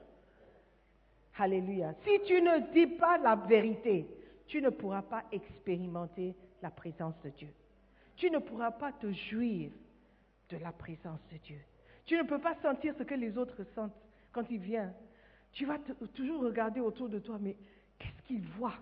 Alléluia. 1.41 1.95
Si 2.05 2.21
tu 2.27 2.43
ne 2.43 2.71
dis 2.75 2.87
pas 2.87 3.17
la 3.17 3.35
vérité, 3.35 4.07
tu 4.47 4.61
ne 4.61 4.69
pourras 4.69 5.01
pas 5.01 5.25
expérimenter 5.33 6.35
la 6.61 6.71
présence 6.71 7.15
de 7.25 7.31
Dieu. 7.31 7.49
Tu 8.15 8.31
ne 8.31 8.39
pourras 8.39 8.73
pas 8.73 8.93
te 8.93 9.11
jouir 9.11 9.71
de 10.51 10.59
la 10.59 10.71
présence 10.71 11.21
de 11.33 11.39
Dieu. 11.39 11.59
Tu 12.05 12.19
ne 12.19 12.25
peux 12.25 12.39
pas 12.39 12.57
sentir 12.61 12.95
ce 12.99 13.05
que 13.05 13.15
les 13.15 13.39
autres 13.39 13.65
sentent 13.75 13.97
quand 14.33 14.45
il 14.51 14.59
vient. 14.59 14.93
Tu 15.53 15.65
vas 15.65 15.79
toujours 16.15 16.43
regarder 16.43 16.81
autour 16.81 17.09
de 17.09 17.19
toi, 17.19 17.39
mais 17.41 17.57
qu'est-ce 17.99 18.27
qu'il 18.27 18.43
voit? 18.59 18.77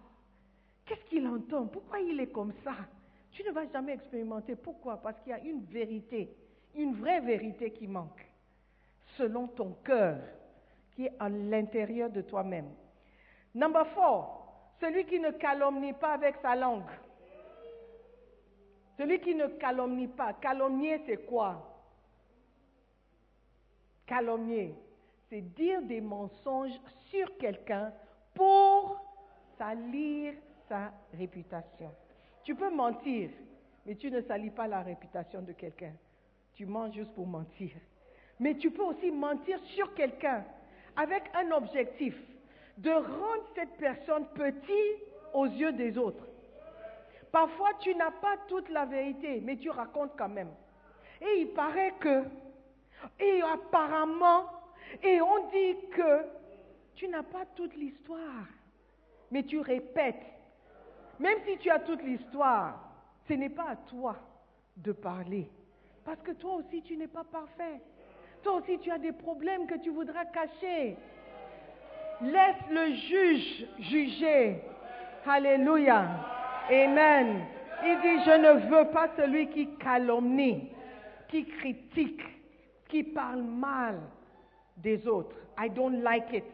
Qu'est-ce 0.84 1.04
qu'il 1.08 1.28
entend? 1.28 1.66
Pourquoi 1.66 2.00
il 2.00 2.18
est 2.18 2.32
comme 2.32 2.52
ça? 2.64 2.74
Tu 3.30 3.44
ne 3.44 3.52
vas 3.52 3.70
jamais 3.70 3.92
expérimenter. 3.92 4.56
Pourquoi? 4.56 4.96
Parce 4.96 5.20
qu'il 5.20 5.30
y 5.30 5.34
a 5.34 5.44
une 5.44 5.62
vérité, 5.66 6.34
une 6.74 6.96
vraie 6.96 7.20
vérité 7.20 7.70
qui 7.70 7.86
manque, 7.86 8.26
selon 9.16 9.46
ton 9.46 9.76
cœur, 9.84 10.18
qui 10.98 11.06
est 11.06 11.14
à 11.20 11.28
l'intérieur 11.28 12.10
de 12.10 12.22
toi-même. 12.22 12.74
Number 13.54 13.86
four, 13.90 14.72
celui 14.80 15.04
qui 15.04 15.20
ne 15.20 15.30
calomnie 15.30 15.92
pas 15.92 16.14
avec 16.14 16.34
sa 16.42 16.56
langue. 16.56 16.90
Celui 18.96 19.20
qui 19.20 19.32
ne 19.32 19.46
calomnie 19.46 20.08
pas. 20.08 20.32
Calomnier, 20.32 21.00
c'est 21.06 21.24
quoi? 21.24 21.72
Calomnier, 24.06 24.74
c'est 25.30 25.40
dire 25.40 25.82
des 25.82 26.00
mensonges 26.00 26.80
sur 27.10 27.38
quelqu'un 27.38 27.92
pour 28.34 29.00
salir 29.56 30.34
sa 30.68 30.92
réputation. 31.16 31.92
Tu 32.42 32.56
peux 32.56 32.74
mentir, 32.74 33.30
mais 33.86 33.94
tu 33.94 34.10
ne 34.10 34.20
salis 34.22 34.50
pas 34.50 34.66
la 34.66 34.82
réputation 34.82 35.42
de 35.42 35.52
quelqu'un. 35.52 35.92
Tu 36.54 36.66
mens 36.66 36.90
juste 36.92 37.14
pour 37.14 37.28
mentir. 37.28 37.70
Mais 38.40 38.56
tu 38.56 38.72
peux 38.72 38.82
aussi 38.82 39.12
mentir 39.12 39.60
sur 39.60 39.94
quelqu'un 39.94 40.44
avec 40.98 41.30
un 41.34 41.52
objectif 41.52 42.14
de 42.76 42.90
rendre 42.90 43.44
cette 43.54 43.76
personne 43.78 44.26
petite 44.34 45.04
aux 45.32 45.46
yeux 45.46 45.72
des 45.72 45.96
autres. 45.96 46.26
Parfois, 47.30 47.70
tu 47.78 47.94
n'as 47.94 48.10
pas 48.10 48.36
toute 48.48 48.68
la 48.68 48.84
vérité, 48.84 49.40
mais 49.44 49.56
tu 49.56 49.70
racontes 49.70 50.12
quand 50.18 50.28
même. 50.28 50.50
Et 51.20 51.40
il 51.40 51.48
paraît 51.48 51.94
que, 52.00 52.24
et 53.20 53.42
apparemment, 53.42 54.46
et 55.02 55.20
on 55.20 55.48
dit 55.48 55.76
que 55.92 56.24
tu 56.96 57.06
n'as 57.06 57.22
pas 57.22 57.46
toute 57.54 57.76
l'histoire, 57.76 58.46
mais 59.30 59.44
tu 59.44 59.60
répètes. 59.60 60.26
Même 61.20 61.38
si 61.46 61.58
tu 61.58 61.70
as 61.70 61.80
toute 61.80 62.02
l'histoire, 62.02 62.80
ce 63.28 63.34
n'est 63.34 63.50
pas 63.50 63.70
à 63.70 63.76
toi 63.76 64.16
de 64.76 64.92
parler. 64.92 65.48
Parce 66.04 66.20
que 66.22 66.32
toi 66.32 66.54
aussi, 66.54 66.82
tu 66.82 66.96
n'es 66.96 67.08
pas 67.08 67.24
parfait. 67.24 67.80
Toi 68.42 68.54
aussi, 68.54 68.78
tu 68.78 68.90
as 68.90 68.98
des 68.98 69.12
problèmes 69.12 69.66
que 69.66 69.76
tu 69.78 69.90
voudras 69.90 70.24
cacher. 70.26 70.96
Laisse 72.20 72.70
le 72.70 72.94
juge 72.94 73.66
juger. 73.78 74.62
Alléluia. 75.26 76.06
Amen. 76.70 77.44
Il 77.84 78.00
dit, 78.00 78.24
je 78.24 78.30
ne 78.30 78.68
veux 78.68 78.90
pas 78.90 79.08
celui 79.16 79.48
qui 79.48 79.68
calomnie, 79.76 80.70
qui 81.28 81.44
critique, 81.44 82.22
qui 82.88 83.04
parle 83.04 83.42
mal 83.42 84.00
des 84.76 85.06
autres. 85.06 85.36
I 85.58 85.68
don't 85.68 86.02
like 86.02 86.32
it. 86.32 86.44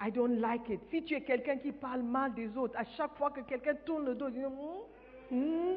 I 0.00 0.10
don't 0.10 0.40
like 0.40 0.68
it. 0.70 0.80
Si 0.90 1.02
tu 1.02 1.14
es 1.14 1.20
quelqu'un 1.20 1.56
qui 1.58 1.72
parle 1.72 2.02
mal 2.02 2.34
des 2.34 2.56
autres, 2.56 2.76
à 2.78 2.84
chaque 2.96 3.14
fois 3.16 3.30
que 3.30 3.40
quelqu'un 3.42 3.74
tourne 3.86 4.06
le 4.06 4.14
dos, 4.14 4.28
il 4.28 4.34
dit, 4.34 4.40
hmm, 4.40 5.36
hmm. 5.36 5.76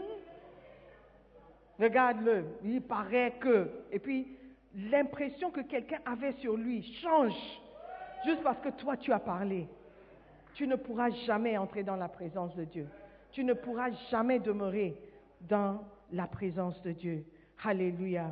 Regarde-le, 1.79 2.45
il 2.63 2.81
paraît 2.81 3.35
que. 3.39 3.69
Et 3.91 3.99
puis, 3.99 4.37
l'impression 4.75 5.51
que 5.51 5.61
quelqu'un 5.61 5.99
avait 6.05 6.33
sur 6.33 6.55
lui 6.55 6.83
change 7.01 7.33
juste 8.25 8.43
parce 8.43 8.59
que 8.59 8.69
toi, 8.69 8.97
tu 8.97 9.11
as 9.11 9.19
parlé. 9.19 9.67
Tu 10.53 10.67
ne 10.67 10.75
pourras 10.75 11.09
jamais 11.25 11.57
entrer 11.57 11.83
dans 11.83 11.95
la 11.95 12.07
présence 12.07 12.55
de 12.55 12.63
Dieu. 12.63 12.87
Tu 13.31 13.43
ne 13.43 13.53
pourras 13.53 13.91
jamais 14.09 14.39
demeurer 14.39 14.97
dans 15.41 15.83
la 16.11 16.27
présence 16.27 16.81
de 16.81 16.91
Dieu. 16.91 17.25
Alléluia. 17.63 18.31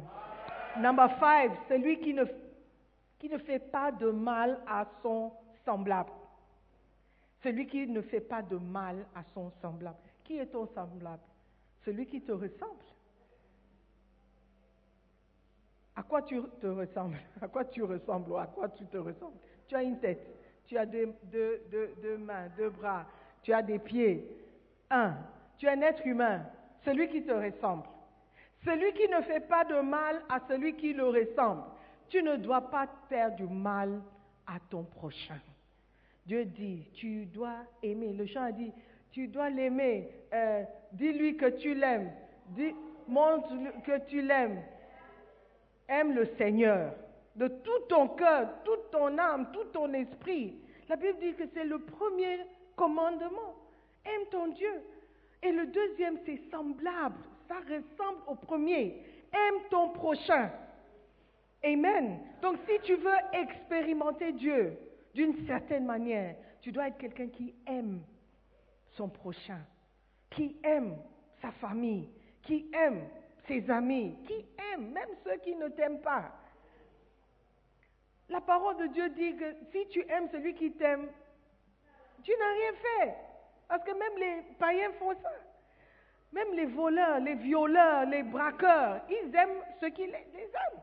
Number 0.78 1.10
five, 1.20 1.52
celui 1.70 2.00
qui 2.00 2.14
ne, 2.14 2.26
qui 3.20 3.30
ne 3.30 3.38
fait 3.38 3.60
pas 3.60 3.92
de 3.92 4.10
mal 4.10 4.60
à 4.68 4.86
son 5.02 5.32
semblable. 5.64 6.12
Celui 7.44 7.68
qui 7.68 7.88
ne 7.88 8.02
fait 8.02 8.22
pas 8.22 8.42
de 8.42 8.58
mal 8.58 9.06
à 9.16 9.24
son 9.34 9.52
semblable. 9.62 9.98
Qui 10.24 10.38
est 10.38 10.48
ton 10.48 10.66
semblable? 10.68 11.22
Celui 11.84 12.08
qui 12.08 12.22
te 12.22 12.32
ressemble. 12.32 12.84
À 15.96 16.04
quoi 16.04 16.22
tu 16.22 16.42
te 16.62 16.68
ressembles? 16.68 17.18
À 17.42 17.48
quoi 17.48 17.66
tu 17.66 17.84
ressembles? 17.84 18.32
Ou 18.32 18.38
à 18.38 18.48
quoi 18.48 18.70
tu 18.70 18.86
te 18.86 18.98
ressembles? 18.98 19.38
Tu 19.68 19.76
as 19.76 19.84
une 19.84 20.00
tête, 20.00 20.26
tu 20.68 20.78
as 20.78 20.86
deux, 20.86 21.14
deux, 21.24 21.62
deux, 21.72 21.90
deux, 22.02 22.18
mains, 22.18 22.48
deux 22.58 22.70
bras, 22.70 23.06
tu 23.42 23.54
as 23.54 23.62
des 23.62 23.80
pieds. 23.80 24.28
Un, 24.90 25.16
tu 25.58 25.66
es 25.66 25.70
un 25.70 25.82
être 25.82 26.06
humain, 26.06 26.46
celui 26.84 27.08
qui 27.10 27.24
te 27.24 27.32
ressemble. 27.32 27.84
Celui 28.64 28.94
qui 28.94 29.08
ne 29.10 29.22
fait 29.22 29.42
pas 29.48 29.64
de 29.64 29.80
mal 29.80 30.22
à 30.30 30.40
celui 30.48 30.76
qui 30.76 30.94
le 30.94 31.06
ressemble. 31.06 31.64
Tu 32.10 32.22
ne 32.22 32.36
dois 32.36 32.62
pas 32.70 32.88
faire 33.10 33.34
du 33.36 33.48
mal 33.48 34.02
à 34.48 34.60
ton 34.70 34.84
prochain. 34.84 35.40
Dieu 36.26 36.46
dit, 36.46 36.88
tu 36.94 37.26
dois 37.28 37.58
aimer. 37.84 38.14
Le 38.14 38.26
chant 38.26 38.44
a 38.44 38.52
dit, 38.52 38.72
tu 39.12 39.28
dois 39.28 39.50
l'aimer. 39.50 40.10
Euh, 40.34 40.64
Dis-lui 40.92 41.38
que 41.38 41.50
tu 41.58 41.74
l'aimes. 41.76 42.12
Montre 43.08 43.54
que 43.84 44.00
tu 44.08 44.22
l'aimes. 44.22 44.62
Aime 45.88 46.14
le 46.14 46.26
Seigneur 46.38 46.94
de 47.36 47.48
tout 47.48 47.80
ton 47.90 48.08
cœur, 48.10 48.50
toute 48.64 48.92
ton 48.92 49.18
âme, 49.18 49.52
tout 49.52 49.66
ton 49.66 49.94
esprit. 49.94 50.58
La 50.88 50.96
Bible 50.96 51.20
dit 51.20 51.34
que 51.34 51.44
c'est 51.54 51.66
le 51.66 51.80
premier 51.80 52.40
commandement. 52.76 53.56
Aime 54.06 54.28
ton 54.32 54.48
Dieu. 54.48 54.82
Et 55.44 55.52
le 55.52 55.68
deuxième, 55.68 56.18
c'est 56.26 56.42
semblable. 56.50 57.18
Ça 57.48 57.56
ressemble 57.60 58.22
au 58.28 58.36
premier. 58.36 59.04
Aime 59.34 59.62
ton 59.70 59.90
prochain. 59.90 60.50
Amen. 61.64 62.20
Donc 62.42 62.58
si 62.68 62.80
tu 62.84 62.96
veux 62.96 63.18
expérimenter 63.34 64.32
Dieu 64.34 64.78
d'une 65.14 65.46
certaine 65.48 65.86
manière, 65.86 66.36
tu 66.62 66.72
dois 66.72 66.88
être 66.88 66.98
quelqu'un 66.98 67.28
qui 67.28 67.54
aime 67.68 68.02
son 68.92 69.10
prochain, 69.10 69.60
qui 70.30 70.56
aime 70.64 70.96
sa 71.42 71.52
famille, 71.52 72.10
qui 72.44 72.70
aime 72.74 73.02
ses 73.48 73.70
amis, 73.70 74.16
qui 74.28 74.46
aime 74.74 74.92
même 74.92 75.10
ceux 75.24 75.38
qui 75.38 75.56
ne 75.56 75.68
t'aiment 75.70 76.02
pas. 76.02 76.32
La 78.30 78.42
parole 78.42 78.78
de 78.78 78.88
Dieu 78.88 79.10
dit 79.10 79.36
que 79.36 79.54
si 79.72 79.88
tu 79.90 80.06
aimes 80.10 80.30
celui 80.32 80.56
qui 80.56 80.72
t'aime, 80.72 81.08
tu 82.24 82.32
n'as 82.32 82.54
rien 82.54 82.74
fait. 82.74 83.16
Parce 83.68 83.84
que 83.84 83.92
même 83.92 84.18
les 84.18 84.42
païens 84.58 84.92
font 85.00 85.14
ça. 85.22 85.32
Même 86.32 86.54
les 86.54 86.66
voleurs, 86.66 87.20
les 87.20 87.36
violeurs, 87.36 88.06
les 88.06 88.24
braqueurs, 88.24 89.02
ils 89.10 89.36
aiment 89.36 89.64
ceux 89.80 89.90
qui 89.90 90.06
les, 90.06 90.14
aiment. 90.14 90.82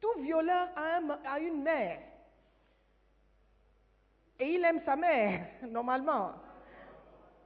Tout 0.00 0.20
violeur 0.20 0.68
a 0.76 1.38
une 1.38 1.62
mère. 1.62 2.00
Et 4.40 4.54
il 4.54 4.64
aime 4.64 4.80
sa 4.84 4.96
mère, 4.96 5.46
normalement. 5.68 6.32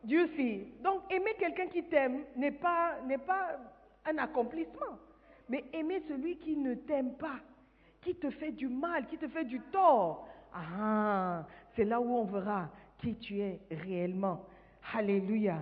Dieu 0.05 0.31
si. 0.37 0.73
Donc, 0.81 1.03
aimer 1.11 1.35
quelqu'un 1.39 1.67
qui 1.67 1.83
t'aime 1.85 2.25
n'est 2.37 2.53
pas, 2.53 3.01
n'est 3.05 3.19
pas 3.19 3.59
un 4.07 4.19
accomplissement. 4.19 4.99
Mais 5.49 5.65
aimer 5.73 6.03
celui 6.09 6.39
qui 6.39 6.57
ne 6.57 6.75
t'aime 6.75 7.15
pas, 7.15 7.41
qui 8.01 8.15
te 8.15 8.31
fait 8.31 8.53
du 8.53 8.69
mal, 8.69 9.07
qui 9.07 9.19
te 9.19 9.29
fait 9.29 9.45
du 9.45 9.61
tort. 9.73 10.29
Ah, 10.55 11.45
c'est 11.75 11.85
là 11.85 12.01
où 12.01 12.17
on 12.17 12.25
verra 12.25 12.69
qui 12.99 13.17
tu 13.17 13.41
es 13.41 13.61
réellement. 13.71 14.45
Alléluia. 14.95 15.59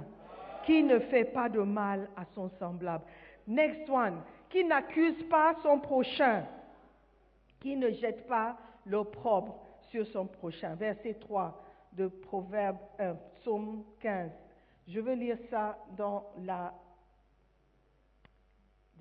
Qui 0.65 0.83
ne 0.83 0.99
fait 0.99 1.25
pas 1.25 1.49
de 1.49 1.61
mal 1.61 2.09
à 2.17 2.25
son 2.35 2.49
semblable. 2.59 3.05
Next 3.47 3.89
one. 3.89 4.21
Qui 4.49 4.65
n'accuse 4.65 5.23
pas 5.25 5.55
son 5.63 5.81
prochain. 5.81 6.45
Qui 7.61 7.77
ne 7.77 7.91
jette 7.91 8.27
pas 8.29 8.57
l'opprobre 8.87 9.59
sur 9.91 10.07
son 10.09 10.27
prochain. 10.27 10.75
Verset 10.75 11.15
3 11.15 11.61
de 11.93 12.07
Proverbe 12.09 12.79
1, 12.99 13.15
Psaume 13.41 13.85
15. 14.01 14.31
Je 14.89 15.01
veux 15.01 15.15
lire 15.15 15.39
ça 15.51 15.79
dans 15.97 16.25
la. 16.45 16.75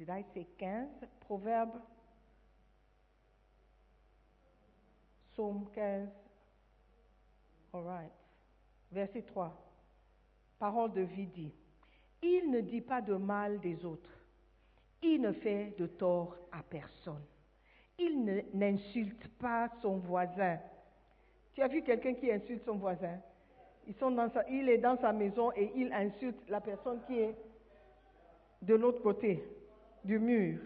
Say 0.05 0.47
15? 0.57 0.87
Proverbe. 1.19 1.79
Psaume 5.31 5.67
15. 5.75 6.09
All 7.73 7.83
right. 7.83 8.11
Verset 8.91 9.21
3. 9.27 9.51
Parole 10.59 10.93
de 10.93 11.01
vie 11.01 11.27
dit. 11.27 11.53
Il 12.23 12.49
ne 12.49 12.61
dit 12.61 12.81
pas 12.81 13.01
de 13.01 13.13
mal 13.13 13.59
des 13.59 13.85
autres. 13.85 14.09
Il 15.03 15.21
ne 15.21 15.31
fait 15.33 15.75
de 15.77 15.85
tort 15.85 16.35
à 16.51 16.63
personne. 16.63 17.23
Il 17.99 18.43
n'insulte 18.53 19.27
pas 19.37 19.69
son 19.81 19.97
voisin. 19.97 20.57
Tu 21.53 21.61
as 21.61 21.67
vu 21.67 21.83
quelqu'un 21.83 22.15
qui 22.15 22.31
insulte 22.31 22.63
son 22.65 22.77
voisin? 22.77 23.19
Il 24.49 24.69
est 24.69 24.77
dans 24.79 24.97
sa 24.97 25.13
maison 25.13 25.51
et 25.55 25.71
il 25.75 25.93
insulte 25.93 26.49
la 26.49 26.61
personne 26.61 27.01
qui 27.05 27.19
est 27.19 27.35
de 28.61 28.73
l'autre 28.73 29.01
côté 29.01 29.43
du 30.03 30.19
mur. 30.19 30.59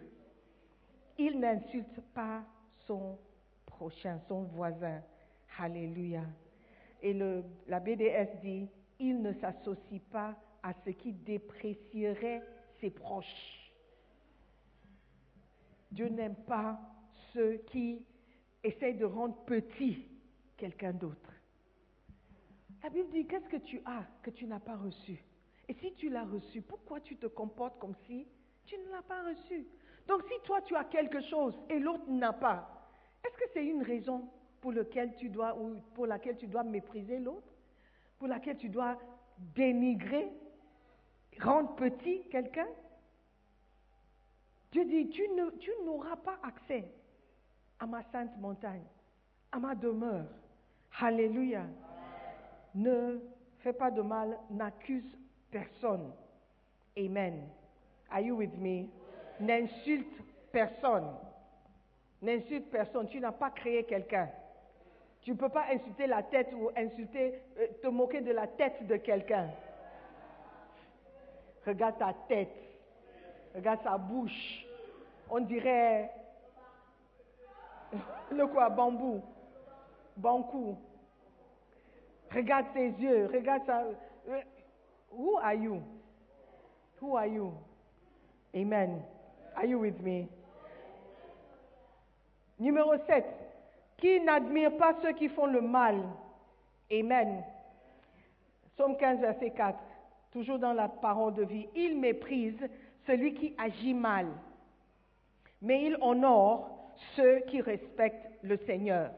Il 1.17 1.39
n'insulte 1.39 2.01
pas 2.13 2.43
son 2.85 3.17
prochain, 3.65 4.19
son 4.27 4.43
voisin. 4.43 5.01
Alléluia. 5.57 6.23
Et 7.01 7.13
le, 7.13 7.43
la 7.67 7.79
BDS 7.79 8.39
dit, 8.41 8.67
il 8.99 9.21
ne 9.21 9.33
s'associe 9.33 10.01
pas 10.11 10.35
à 10.63 10.73
ce 10.85 10.89
qui 10.89 11.13
déprécierait 11.13 12.43
ses 12.79 12.89
proches. 12.89 13.71
Dieu 15.91 16.09
n'aime 16.09 16.35
pas 16.47 16.79
ceux 17.31 17.57
qui 17.67 18.05
essayent 18.63 18.97
de 18.97 19.05
rendre 19.05 19.35
petit 19.45 20.03
quelqu'un 20.57 20.91
d'autre. 20.91 21.31
La 22.83 22.89
Bible 22.89 23.09
dit, 23.11 23.25
qu'est-ce 23.25 23.47
que 23.49 23.57
tu 23.57 23.81
as 23.85 24.05
que 24.21 24.29
tu 24.29 24.45
n'as 24.45 24.59
pas 24.59 24.75
reçu? 24.75 25.23
Et 25.67 25.73
si 25.75 25.93
tu 25.93 26.09
l'as 26.09 26.25
reçu, 26.25 26.61
pourquoi 26.61 26.99
tu 26.99 27.15
te 27.15 27.25
comportes 27.27 27.79
comme 27.79 27.95
si 28.05 28.27
tu 28.65 28.77
ne 28.77 28.91
l'as 28.91 29.01
pas 29.01 29.23
reçu 29.23 29.65
Donc 30.07 30.23
si 30.27 30.33
toi 30.43 30.61
tu 30.61 30.75
as 30.75 30.83
quelque 30.85 31.21
chose 31.21 31.57
et 31.69 31.79
l'autre 31.79 32.09
n'a 32.09 32.33
pas, 32.33 32.75
est-ce 33.23 33.37
que 33.37 33.49
c'est 33.53 33.65
une 33.65 33.83
raison 33.83 34.29
pour, 34.61 34.71
lequel 34.71 35.15
tu 35.15 35.29
dois, 35.29 35.55
ou 35.57 35.79
pour 35.93 36.07
laquelle 36.07 36.37
tu 36.37 36.47
dois 36.47 36.63
mépriser 36.63 37.19
l'autre? 37.19 37.53
Pour 38.17 38.27
laquelle 38.27 38.57
tu 38.57 38.69
dois 38.69 38.97
dénigrer, 39.37 40.31
rendre 41.39 41.75
petit 41.75 42.27
quelqu'un? 42.29 42.67
Dieu 44.71 44.85
dit, 44.85 45.09
tu 45.09 45.23
tu 45.59 45.71
n'auras 45.85 46.17
pas 46.17 46.37
accès 46.43 46.85
à 47.79 47.85
ma 47.85 48.03
sainte 48.11 48.37
montagne, 48.37 48.85
à 49.51 49.59
ma 49.59 49.75
demeure. 49.75 50.27
Alléluia. 50.99 51.65
Ne 52.73 53.19
fais 53.59 53.73
pas 53.73 53.91
de 53.91 54.01
mal, 54.01 54.37
n'accuse 54.49 55.17
personne. 55.51 56.11
Amen. 56.97 57.47
Are 58.11 58.21
you 58.21 58.35
with 58.35 58.53
me? 58.57 58.89
N'insulte 59.39 60.07
personne. 60.51 61.09
N'insulte 62.21 62.69
personne. 62.71 63.07
Tu 63.09 63.19
n'as 63.19 63.31
pas 63.31 63.49
créé 63.51 63.83
quelqu'un. 63.83 64.29
Tu 65.21 65.31
ne 65.31 65.35
peux 65.37 65.49
pas 65.49 65.65
insulter 65.73 66.07
la 66.07 66.21
tête 66.23 66.53
ou 66.53 66.69
insulter, 66.77 67.41
euh, 67.57 67.67
te 67.81 67.87
moquer 67.87 68.21
de 68.21 68.31
la 68.31 68.45
tête 68.47 68.85
de 68.87 68.95
quelqu'un. 68.97 69.49
Regarde 71.65 71.97
ta 71.97 72.13
tête. 72.27 72.53
Regarde 73.55 73.79
sa 73.83 73.97
bouche. 73.97 74.65
On 75.29 75.39
dirait 75.39 76.11
le 78.31 78.45
quoi, 78.47 78.69
bambou, 78.69 79.23
bankou. 80.15 80.77
Regarde 82.31 82.67
ses 82.73 82.89
yeux, 83.01 83.25
regarde 83.33 83.63
sa. 83.65 83.83
euh, 84.29 84.41
Who 85.11 85.37
are 85.37 85.53
you? 85.55 85.81
Who 87.01 87.15
are 87.17 87.27
you? 87.27 87.53
Amen. 88.55 89.03
Are 89.55 89.65
you 89.65 89.79
with 89.79 89.99
me? 90.01 90.27
Numéro 92.59 92.95
7. 93.05 93.25
Qui 93.97 94.19
n'admire 94.21 94.75
pas 94.77 94.95
ceux 95.01 95.13
qui 95.13 95.29
font 95.29 95.47
le 95.47 95.61
mal? 95.61 96.01
Amen. 96.91 97.43
Psaume 98.75 98.97
15, 98.97 99.19
verset 99.19 99.51
4. 99.51 99.77
Toujours 100.31 100.59
dans 100.59 100.73
la 100.73 100.87
parole 100.87 101.33
de 101.33 101.43
vie. 101.43 101.67
Il 101.75 101.97
méprise 101.97 102.59
celui 103.07 103.33
qui 103.33 103.53
agit 103.57 103.93
mal, 103.93 104.27
mais 105.61 105.83
il 105.83 105.97
honore 106.01 106.93
ceux 107.15 107.39
qui 107.47 107.61
respectent 107.61 108.27
le 108.41 108.57
Seigneur. 108.65 109.11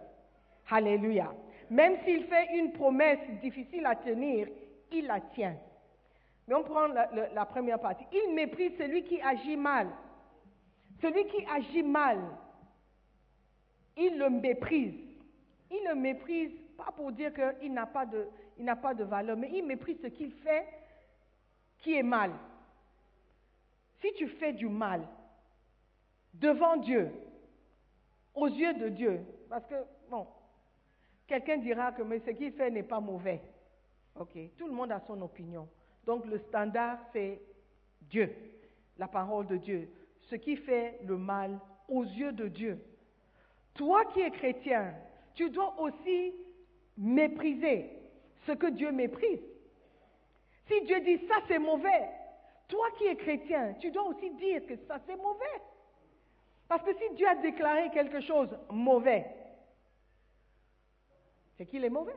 Alléluia. 0.69 1.33
Même 1.69 1.97
s'il 2.03 2.25
fait 2.25 2.55
une 2.55 2.71
promesse 2.73 3.19
difficile 3.41 3.85
à 3.85 3.95
tenir, 3.95 4.47
il 4.91 5.07
la 5.07 5.19
tient. 5.33 5.55
Mais 6.47 6.55
on 6.55 6.63
prend 6.63 6.87
la, 6.87 7.45
première 7.45 7.79
partie. 7.79 8.05
Il 8.11 8.33
méprise 8.33 8.71
celui 8.77 9.03
qui 9.03 9.21
agit 9.21 9.57
mal. 9.57 9.89
Celui 11.01 11.27
qui 11.27 11.45
agit 11.45 11.83
mal, 11.83 12.19
il 13.97 14.17
le 14.17 14.29
méprise. 14.29 14.95
Il 15.69 15.85
le 15.87 15.95
méprise 15.95 16.51
pas 16.77 16.91
pour 16.95 17.11
dire 17.11 17.31
qu'il 17.33 17.73
n'a 17.73 17.85
pas, 17.85 18.05
de, 18.05 18.27
pas 18.81 18.93
de 18.93 19.03
valeur, 19.03 19.35
mais 19.35 19.51
il 19.53 19.65
méprise 19.65 19.97
ce 20.01 20.07
qu'il 20.07 20.31
fait 20.31 20.65
qui 21.79 21.95
est 21.95 22.03
mal. 22.03 22.31
Si 23.99 24.13
tu 24.13 24.27
fais 24.27 24.53
du 24.53 24.69
mal 24.69 25.05
devant 26.33 26.77
Dieu, 26.77 27.11
aux 28.33 28.47
yeux 28.47 28.73
de 28.75 28.89
Dieu, 28.89 29.19
parce 29.49 29.65
que, 29.65 29.75
bon, 30.09 30.27
quelqu'un 31.27 31.57
dira 31.57 31.91
que 31.91 32.03
ce 32.19 32.31
qu'il 32.31 32.53
fait 32.53 32.69
n'est 32.69 32.83
pas 32.83 32.99
mauvais. 32.99 33.41
Ok, 34.15 34.37
tout 34.57 34.67
le 34.67 34.73
monde 34.73 34.91
a 34.91 34.99
son 35.01 35.21
opinion. 35.21 35.67
Donc 36.07 36.25
le 36.25 36.39
standard, 36.39 36.97
c'est 37.11 37.41
Dieu, 38.03 38.33
la 38.97 39.09
parole 39.09 39.45
de 39.45 39.57
Dieu. 39.57 39.89
Ce 40.21 40.35
qui 40.35 40.55
fait 40.55 40.99
le 41.03 41.17
mal 41.17 41.59
aux 41.89 42.03
yeux 42.03 42.31
de 42.31 42.47
Dieu. 42.47 42.79
Toi 43.75 44.05
qui 44.05 44.21
es 44.21 44.31
chrétien, 44.31 44.95
tu 45.35 45.49
dois 45.49 45.79
aussi 45.79 46.33
mépriser 46.97 47.89
ce 48.45 48.53
que 48.53 48.67
Dieu 48.67 48.91
méprise. 48.91 49.41
Si 50.67 50.81
Dieu 50.85 51.01
dit 51.01 51.27
ça 51.27 51.35
c'est 51.47 51.59
mauvais, 51.59 52.09
toi 52.69 52.87
qui 52.97 53.05
es 53.05 53.15
chrétien, 53.15 53.73
tu 53.79 53.91
dois 53.91 54.07
aussi 54.07 54.31
dire 54.31 54.65
que 54.65 54.77
ça 54.87 54.99
c'est 55.05 55.17
mauvais. 55.17 55.61
Parce 56.69 56.83
que 56.83 56.93
si 56.93 57.15
Dieu 57.15 57.27
a 57.27 57.35
déclaré 57.35 57.89
quelque 57.91 58.21
chose 58.21 58.49
mauvais, 58.69 59.25
c'est 61.57 61.65
qu'il 61.65 61.83
est 61.83 61.89
mauvais. 61.89 62.15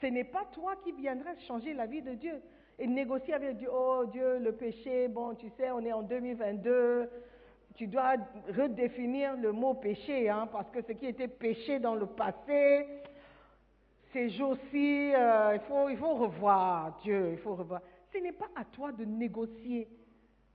Ce 0.00 0.06
n'est 0.06 0.24
pas 0.24 0.44
toi 0.46 0.74
qui 0.82 0.90
viendras 0.90 1.36
changer 1.46 1.72
la 1.72 1.86
vie 1.86 2.02
de 2.02 2.14
Dieu 2.14 2.42
et 2.78 2.86
négocier 2.86 3.34
avec 3.34 3.58
Dieu. 3.58 3.68
Oh 3.72 4.04
Dieu, 4.10 4.38
le 4.38 4.52
péché, 4.52 5.08
bon, 5.08 5.34
tu 5.34 5.48
sais, 5.56 5.70
on 5.70 5.80
est 5.80 5.92
en 5.92 6.02
2022. 6.02 7.08
Tu 7.74 7.86
dois 7.86 8.14
redéfinir 8.56 9.36
le 9.36 9.52
mot 9.52 9.74
péché, 9.74 10.28
hein, 10.28 10.48
parce 10.52 10.70
que 10.70 10.82
ce 10.82 10.92
qui 10.92 11.06
était 11.06 11.28
péché 11.28 11.78
dans 11.78 11.94
le 11.94 12.06
passé, 12.06 12.86
ces 14.12 14.28
jours-ci, 14.30 15.14
euh, 15.14 15.54
il, 15.54 15.60
faut, 15.60 15.88
il 15.88 15.96
faut 15.96 16.14
revoir 16.14 16.98
Dieu, 17.02 17.30
il 17.32 17.38
faut 17.38 17.54
revoir. 17.54 17.80
Ce 18.12 18.18
n'est 18.18 18.32
pas 18.32 18.48
à 18.56 18.64
toi 18.64 18.92
de 18.92 19.04
négocier 19.04 19.88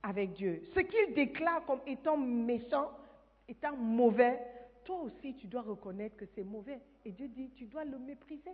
avec 0.02 0.34
Dieu. 0.34 0.62
Ce 0.74 0.80
qu'il 0.80 1.14
déclare 1.14 1.64
comme 1.66 1.80
étant 1.86 2.16
méchant, 2.16 2.90
étant 3.48 3.76
mauvais, 3.76 4.38
toi 4.84 5.00
aussi 5.00 5.34
tu 5.34 5.48
dois 5.48 5.62
reconnaître 5.62 6.16
que 6.16 6.26
c'est 6.34 6.44
mauvais. 6.44 6.80
Et 7.04 7.10
Dieu 7.10 7.28
dit, 7.28 7.50
tu 7.56 7.66
dois 7.66 7.84
le 7.84 7.98
mépriser. 7.98 8.52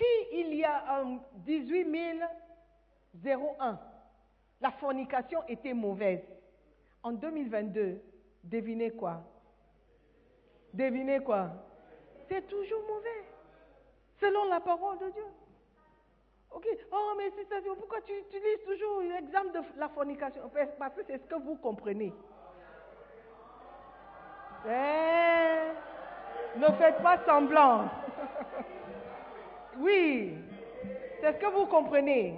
Si 0.00 0.06
il 0.32 0.54
y 0.54 0.64
a 0.64 0.96
un 0.96 1.18
18 1.34 1.86
001, 3.22 3.78
la 4.62 4.70
fornication 4.70 5.42
était 5.46 5.74
mauvaise. 5.74 6.24
En 7.02 7.12
2022, 7.12 8.00
devinez 8.44 8.92
quoi? 8.92 9.22
Devinez 10.72 11.20
quoi? 11.20 11.50
C'est 12.28 12.46
toujours 12.48 12.80
mauvais, 12.88 13.24
selon 14.20 14.44
la 14.44 14.60
parole 14.60 14.98
de 15.00 15.10
Dieu. 15.10 15.26
Ok, 16.50 16.66
oh, 16.92 17.14
mais 17.18 17.30
c'est 17.36 17.48
ça, 17.48 17.56
pourquoi 17.76 18.00
tu 18.00 18.12
utilises 18.12 18.64
toujours 18.64 19.02
l'exemple 19.02 19.52
de 19.52 19.60
la 19.78 19.88
fornication? 19.90 20.50
Parce 20.78 20.94
que 20.94 21.02
c'est 21.06 21.18
ce 21.18 21.26
que 21.26 21.34
vous 21.34 21.56
comprenez. 21.56 22.14
Eh, 24.66 25.72
ne 26.56 26.66
faites 26.78 27.02
pas 27.02 27.18
semblant. 27.26 27.84
oui, 29.80 30.34
c'est 31.20 31.32
ce 31.32 31.38
que 31.38 31.46
vous 31.46 31.66
comprenez? 31.66 32.34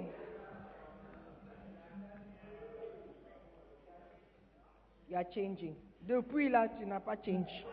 You 5.09 5.17
are 5.17 5.25
changing. 5.31 5.75
Depuis 6.01 6.49
là, 6.49 6.67
tu 6.79 6.85
n'as 6.85 6.99
pas 6.99 7.15
changé. 7.15 7.65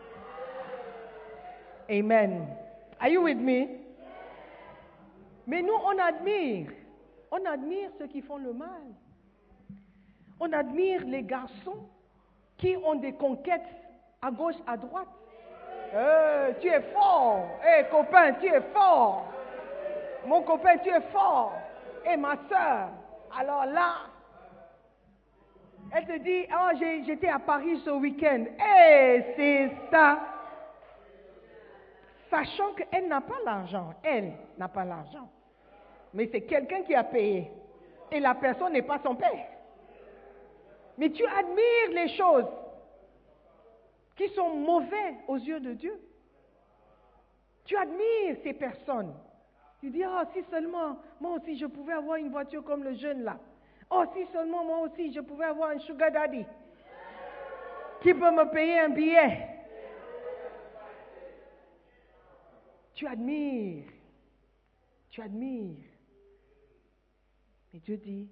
Amen. 1.89 2.47
Are 2.99 3.09
you 3.09 3.23
with 3.23 3.37
me? 3.37 3.67
Mais 5.47 5.61
nous, 5.61 5.73
on 5.73 5.97
admire. 5.97 6.67
On 7.31 7.43
admire 7.45 7.89
ceux 7.97 8.07
qui 8.07 8.21
font 8.21 8.37
le 8.37 8.53
mal. 8.53 8.83
On 10.39 10.51
admire 10.53 11.03
les 11.05 11.23
garçons 11.23 11.87
qui 12.57 12.77
ont 12.77 12.95
des 12.95 13.13
conquêtes 13.13 13.65
à 14.21 14.29
gauche, 14.31 14.55
à 14.67 14.77
droite. 14.77 15.07
Eh, 15.93 16.53
tu 16.61 16.67
es 16.67 16.81
fort. 16.93 17.59
Eh, 17.65 17.85
copain, 17.89 18.33
tu 18.33 18.47
es 18.47 18.61
fort. 18.73 19.30
Mon 20.25 20.41
copain, 20.43 20.77
tu 20.77 20.89
es 20.89 21.01
fort. 21.11 21.53
Et 22.05 22.17
ma 22.17 22.35
soeur. 22.49 22.89
Alors 23.37 23.65
là, 23.65 23.93
elle 25.93 26.05
te 26.05 26.17
dit, 26.19 26.45
oh, 26.51 26.69
j'étais 27.05 27.27
à 27.27 27.39
Paris 27.39 27.81
ce 27.83 27.89
week-end. 27.89 28.45
Eh, 28.47 29.23
c'est 29.35 29.71
ça. 29.91 30.19
Sachant 32.29 32.73
qu'elle 32.73 33.07
n'a 33.07 33.21
pas 33.21 33.39
l'argent. 33.43 33.93
Elle 34.03 34.33
n'a 34.57 34.67
pas 34.67 34.85
l'argent. 34.85 35.29
Mais 36.13 36.29
c'est 36.31 36.41
quelqu'un 36.41 36.83
qui 36.83 36.95
a 36.95 37.03
payé. 37.03 37.51
Et 38.11 38.19
la 38.19 38.35
personne 38.35 38.73
n'est 38.73 38.81
pas 38.81 38.99
son 39.03 39.15
père. 39.15 39.47
Mais 40.97 41.09
tu 41.09 41.25
admires 41.25 41.89
les 41.91 42.09
choses 42.15 42.47
qui 44.15 44.29
sont 44.29 44.49
mauvaises 44.49 45.15
aux 45.27 45.37
yeux 45.37 45.59
de 45.59 45.73
Dieu. 45.73 45.99
Tu 47.65 47.75
admires 47.75 48.37
ces 48.43 48.53
personnes. 48.53 49.13
Tu 49.81 49.89
dis, 49.89 50.03
oh, 50.05 50.21
si 50.31 50.43
seulement 50.43 50.99
moi 51.19 51.31
aussi 51.37 51.57
je 51.57 51.65
pouvais 51.65 51.93
avoir 51.93 52.17
une 52.17 52.29
voiture 52.29 52.63
comme 52.63 52.83
le 52.83 52.93
jeune 52.93 53.23
là. 53.23 53.39
Oh, 53.89 54.03
si 54.13 54.25
seulement 54.31 54.63
moi 54.63 54.79
aussi 54.81 55.11
je 55.11 55.19
pouvais 55.19 55.45
avoir 55.45 55.71
un 55.71 55.79
sugar 55.79 56.11
daddy 56.11 56.45
qui 58.01 58.13
peut 58.13 58.31
me 58.31 58.51
payer 58.51 58.79
un 58.79 58.89
billet. 58.89 59.47
Tu 62.93 63.07
admires. 63.07 63.85
Tu 65.09 65.21
admires. 65.21 65.77
Mais 67.73 67.79
Dieu 67.79 67.97
dit, 67.97 68.29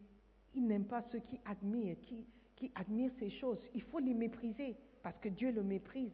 il 0.53 0.67
n'aime 0.67 0.85
pas 0.85 1.01
ceux 1.11 1.19
qui 1.19 1.39
admirent, 1.45 1.97
qui, 2.01 2.27
qui 2.55 2.71
admirent 2.75 3.11
ces 3.17 3.31
choses. 3.31 3.59
Il 3.73 3.81
faut 3.81 3.99
les 3.99 4.13
mépriser 4.13 4.75
parce 5.01 5.17
que 5.17 5.29
Dieu 5.29 5.51
le 5.51 5.63
méprise. 5.63 6.13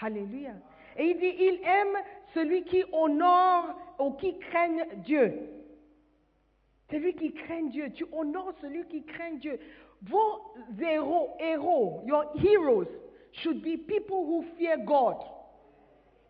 Alléluia. 0.00 0.54
Et 0.96 1.06
il 1.06 1.18
dit, 1.18 1.34
il 1.38 1.60
aime 1.64 1.98
celui 2.34 2.64
qui 2.64 2.84
honore 2.92 3.74
ou 3.98 4.12
qui 4.12 4.38
craigne 4.38 4.84
Dieu. 5.04 5.32
Celui 6.90 7.14
qui 7.14 7.32
craint 7.32 7.64
Dieu. 7.68 7.92
Tu 7.92 8.04
honores 8.12 8.54
celui 8.60 8.86
qui 8.86 9.04
craint 9.04 9.34
Dieu. 9.34 9.58
Vos 10.02 10.40
héros, 10.80 11.30
héros, 11.40 12.02
your 12.04 12.24
heroes, 12.36 12.88
should 13.32 13.62
be 13.62 13.76
people 13.76 14.18
who 14.18 14.44
fear 14.56 14.76
God. 14.78 15.16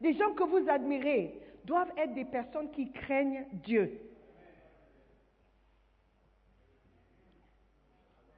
Des 0.01 0.15
gens 0.15 0.33
que 0.35 0.45
vous 0.45 0.69
admirez 0.69 1.35
doivent 1.65 1.93
être 1.97 2.15
des 2.15 2.25
personnes 2.25 2.71
qui 2.71 2.91
craignent 2.93 3.47
Dieu. 3.53 4.01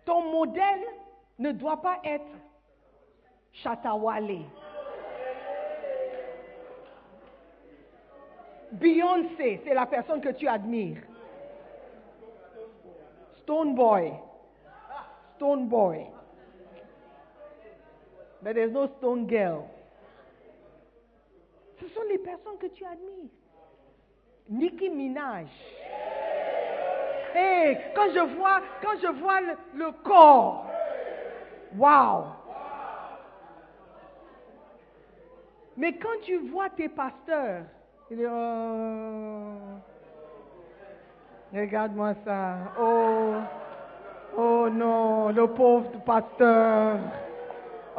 Ton 0.05 0.31
modèle 0.31 0.85
ne 1.39 1.53
doit 1.53 1.83
pas 1.83 2.01
être 2.05 2.31
Chatawale. 3.53 4.45
Beyoncé, 8.73 9.61
c'est 9.65 9.75
la 9.75 9.87
personne 9.87 10.21
que 10.21 10.31
tu 10.31 10.49
admires. 10.49 11.03
Stone 13.43 13.75
Boy. 13.75 14.13
Stone 15.37 15.69
Boy. 15.69 16.07
But 18.43 18.55
there's 18.55 18.73
no 18.73 18.89
Stone 18.99 19.29
Girl. 19.29 19.65
Ce 21.81 21.89
sont 21.89 22.03
les 22.09 22.19
personnes 22.19 22.59
que 22.59 22.67
tu 22.69 22.85
admires. 22.85 23.31
Nicki 24.49 24.89
Minaj. 24.89 25.47
Hey, 27.35 27.77
quand 27.95 28.11
je 28.15 28.37
vois, 28.37 28.63
quand 28.83 28.99
je 29.03 29.09
vois 29.21 29.41
le, 29.41 29.57
le 29.75 29.93
corps, 30.03 30.67
wow. 31.77 32.25
Mais 35.77 35.93
quand 35.99 36.21
tu 36.23 36.39
vois 36.49 36.71
tes 36.71 36.89
pasteurs, 36.89 37.65
tu 38.09 38.17
dis, 38.17 38.25
oh, 38.25 39.55
regarde-moi 41.53 42.15
ça. 42.25 42.57
Oh, 42.81 43.35
oh 44.37 44.69
non, 44.71 45.31
le 45.31 45.47
pauvre 45.49 45.91
pasteur. 46.05 46.99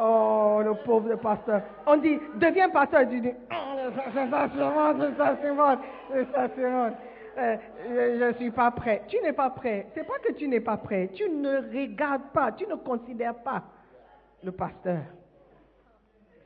Oh, 0.00 0.60
le 0.64 0.74
pauvre 0.84 1.16
pasteur. 1.16 1.62
On 1.86 1.96
dit, 1.96 2.18
deviens 2.36 2.70
pasteur. 2.70 3.08
Tu 3.08 3.20
dis, 3.20 3.32
oh, 3.50 3.90
c'est 4.14 4.30
ça, 4.30 4.48
c'est 4.54 5.16
ça, 5.16 6.48
c'est 6.54 6.64
euh, 7.38 7.56
je 8.18 8.24
ne 8.24 8.32
suis 8.32 8.50
pas 8.50 8.70
prêt. 8.70 9.02
Tu 9.06 9.20
n'es 9.20 9.32
pas 9.32 9.50
prêt. 9.50 9.86
C'est 9.94 10.04
pas 10.04 10.18
que 10.18 10.32
tu 10.32 10.48
n'es 10.48 10.60
pas 10.60 10.76
prêt. 10.76 11.10
Tu 11.14 11.28
ne 11.28 11.58
regardes 11.72 12.30
pas, 12.32 12.50
tu 12.52 12.66
ne 12.66 12.74
considères 12.74 13.36
pas 13.36 13.62
le 14.42 14.50
pasteur. 14.50 15.02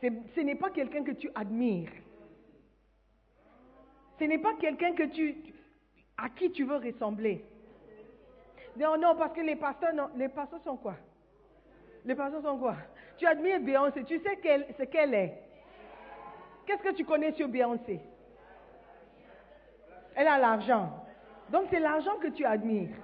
Ce 0.02 0.40
n'est 0.40 0.56
pas 0.56 0.70
quelqu'un 0.70 1.02
que 1.02 1.12
tu 1.12 1.30
admires. 1.34 1.92
Ce 4.22 4.26
n'est 4.28 4.38
pas 4.38 4.54
quelqu'un 4.54 4.92
que 4.92 5.02
tu, 5.02 5.34
à 6.16 6.28
qui 6.28 6.52
tu 6.52 6.62
veux 6.62 6.76
ressembler. 6.76 7.44
Non, 8.76 8.96
non, 8.96 9.16
parce 9.16 9.32
que 9.32 9.40
les 9.40 9.56
pasteurs, 9.56 9.92
non, 9.92 10.10
les 10.14 10.28
pasteurs 10.28 10.62
sont 10.62 10.76
quoi? 10.76 10.94
Les 12.04 12.14
pasteurs 12.14 12.40
sont 12.40 12.56
quoi? 12.56 12.76
Tu 13.18 13.26
admires 13.26 13.58
Beyoncé, 13.58 14.04
tu 14.04 14.20
sais 14.20 14.38
ce 14.78 14.84
qu'elle 14.84 15.14
est. 15.14 15.42
Qu'est-ce 16.64 16.84
que 16.84 16.94
tu 16.94 17.04
connais 17.04 17.32
sur 17.32 17.48
Beyoncé? 17.48 17.98
Elle 20.14 20.28
a 20.28 20.38
l'argent. 20.38 21.04
Donc 21.50 21.66
c'est 21.70 21.80
l'argent 21.80 22.16
que 22.18 22.28
tu 22.28 22.44
admires. 22.44 22.94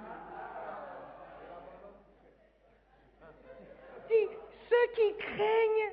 Ceux 4.09 4.93
qui 4.95 5.17
craignent 5.19 5.93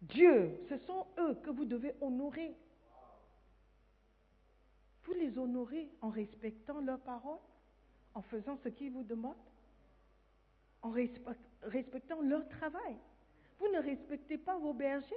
Dieu, 0.00 0.58
ce 0.70 0.78
sont 0.78 1.04
eux 1.18 1.34
que 1.44 1.50
vous 1.50 1.66
devez 1.66 1.94
honorer. 2.00 2.56
Vous 5.04 5.12
les 5.14 5.38
honorez 5.38 5.88
en 6.00 6.08
respectant 6.08 6.80
leurs 6.80 7.00
paroles, 7.00 7.38
en 8.14 8.22
faisant 8.22 8.56
ce 8.56 8.68
qu'ils 8.68 8.92
vous 8.92 9.02
demandent, 9.02 9.34
en 10.82 10.90
respectant 11.62 12.20
leur 12.22 12.48
travail. 12.48 12.96
Vous 13.58 13.68
ne 13.68 13.80
respectez 13.80 14.38
pas 14.38 14.58
vos 14.58 14.72
bergers. 14.72 15.14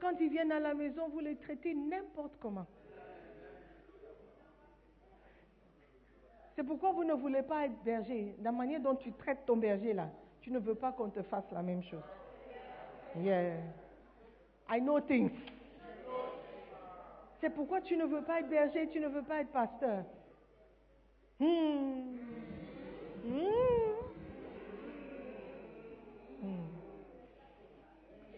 Quand 0.00 0.12
ils 0.20 0.30
viennent 0.30 0.52
à 0.52 0.60
la 0.60 0.74
maison, 0.74 1.08
vous 1.08 1.20
les 1.20 1.36
traitez 1.36 1.74
n'importe 1.74 2.36
comment. 2.40 2.66
C'est 6.54 6.62
pourquoi 6.62 6.92
vous 6.92 7.04
ne 7.04 7.14
voulez 7.14 7.42
pas 7.42 7.66
être 7.66 7.82
berger. 7.82 8.36
La 8.42 8.52
manière 8.52 8.80
dont 8.80 8.94
tu 8.94 9.12
traites 9.12 9.44
ton 9.44 9.56
berger 9.56 9.92
là, 9.92 10.08
tu 10.40 10.50
ne 10.50 10.58
veux 10.58 10.74
pas 10.74 10.92
qu'on 10.92 11.10
te 11.10 11.22
fasse 11.22 11.50
la 11.50 11.62
même 11.62 11.82
chose. 11.82 12.04
Yeah. 13.16 13.56
I 14.68 14.80
know 14.80 15.00
things. 15.00 15.32
C'est 17.44 17.50
pourquoi 17.50 17.82
tu 17.82 17.94
ne 17.98 18.06
veux 18.06 18.22
pas 18.22 18.40
être 18.40 18.48
berger, 18.48 18.88
tu 18.88 18.98
ne 19.00 19.08
veux 19.08 19.22
pas 19.22 19.42
être 19.42 19.52
pasteur. 19.52 20.02
Hmm. 21.38 22.16
Hmm. 23.22 23.50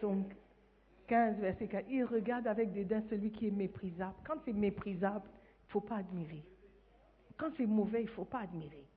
Hmm. 0.02 0.22
15, 1.06 1.38
verset 1.38 1.68
4. 1.68 1.86
Il 1.88 2.02
regarde 2.02 2.48
avec 2.48 2.72
dédain 2.72 3.00
celui 3.08 3.30
qui 3.30 3.46
est 3.46 3.52
méprisable. 3.52 4.16
Quand 4.24 4.40
c'est 4.44 4.52
méprisable, 4.52 5.28
il 5.28 5.66
ne 5.66 5.70
faut 5.70 5.80
pas 5.82 5.98
admirer. 5.98 6.42
Quand 7.36 7.50
c'est 7.56 7.66
mauvais, 7.66 8.00
il 8.02 8.06
ne 8.06 8.10
faut 8.10 8.24
pas 8.24 8.40
admirer. 8.40 8.88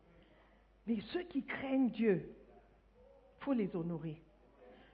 Mais 0.87 0.97
ceux 1.13 1.21
qui 1.21 1.43
craignent 1.43 1.91
Dieu, 1.91 2.33
il 3.37 3.43
faut 3.43 3.53
les 3.53 3.75
honorer. 3.75 4.19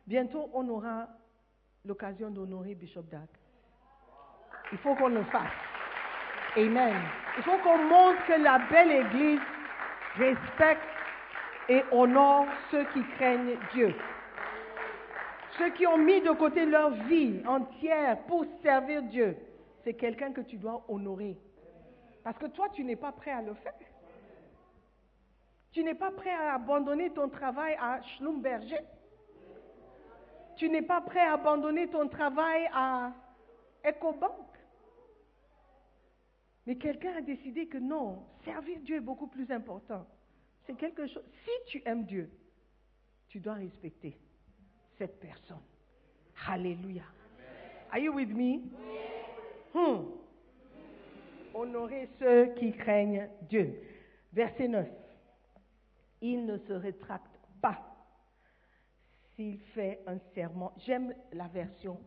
Bientôt, 0.08 0.50
on 0.54 0.68
aura 0.68 1.08
l'occasion 1.86 2.30
d'honorer 2.32 2.76
Bishop 2.76 3.04
Dag. 3.04 3.30
Il 4.72 4.78
faut 4.80 4.96
qu'on 4.96 5.10
le 5.10 5.24
fasse. 5.26 5.44
Amen. 6.58 6.96
Il 7.38 7.44
faut 7.44 7.58
qu'on 7.58 7.78
montre 7.78 8.26
que 8.26 8.42
la 8.42 8.60
belle 8.70 8.92
Église 8.92 9.40
respecte 10.18 10.82
et 11.68 11.84
honore 11.92 12.46
ceux 12.72 12.84
qui 12.86 13.04
craignent 13.16 13.58
Dieu. 13.74 13.94
Ceux 15.58 15.70
qui 15.72 15.88
ont 15.88 15.98
mis 15.98 16.22
de 16.22 16.32
côté 16.32 16.66
leur 16.66 16.92
vie 16.92 17.42
entière 17.48 18.18
pour 18.28 18.46
servir 18.62 19.04
Dieu, 19.04 19.38
c'est 19.84 19.94
quelqu'un 19.94 20.32
que 20.32 20.42
tu 20.42 20.58
dois 20.58 20.84
honorer. 20.88 21.38
Parce 22.24 22.38
que 22.38 22.48
toi, 22.48 22.68
tu 22.74 22.84
n'es 22.84 22.96
pas 22.96 23.12
prêt 23.12 23.32
à 23.32 23.42
le 23.42 23.54
faire. 23.54 23.74
Tu 25.72 25.84
n'es 25.84 25.94
pas 25.94 26.12
prêt 26.12 26.34
à 26.34 26.56
abandonner 26.56 27.10
ton 27.12 27.30
travail 27.30 27.78
à 27.82 28.02
Schlumberger. 28.02 28.80
Tu 30.56 30.70
n'es 30.70 30.82
pas 30.82 31.02
prêt 31.02 31.20
à 31.20 31.34
abandonner 31.34 31.88
ton 31.88 32.08
travail 32.08 32.70
à 32.74 33.12
EcoBank. 33.86 34.55
Mais 36.66 36.78
quelqu'un 36.78 37.16
a 37.18 37.22
décidé 37.22 37.68
que 37.68 37.78
non, 37.78 38.24
servir 38.44 38.80
Dieu 38.82 38.98
est 38.98 39.02
beaucoup 39.02 39.28
plus 39.28 39.50
important. 39.52 40.06
C'est 40.66 40.76
quelque 40.76 41.06
chose. 41.08 41.24
Si 41.44 41.52
tu 41.68 41.82
aimes 41.86 42.06
Dieu, 42.06 42.30
tu 43.28 43.40
dois 43.40 43.54
respecter 43.54 44.18
cette 44.98 45.20
personne. 45.20 45.62
Alléluia. 46.48 47.04
Are 47.92 48.00
you 48.00 48.14
with 48.14 48.30
me? 48.30 48.62
Hmm. 49.74 50.06
Honorez 51.54 52.10
ceux 52.20 52.54
qui 52.56 52.74
craignent 52.74 53.30
Dieu. 53.44 53.80
Verset 54.34 54.68
9. 54.68 54.88
Il 56.22 56.46
ne 56.46 56.58
se 56.58 56.74
rétracte 56.74 57.40
pas 57.62 57.80
s'il 59.36 59.60
fait 59.60 60.02
un 60.08 60.18
serment. 60.34 60.74
J'aime 60.78 61.14
la 61.32 61.48
version 61.48 62.00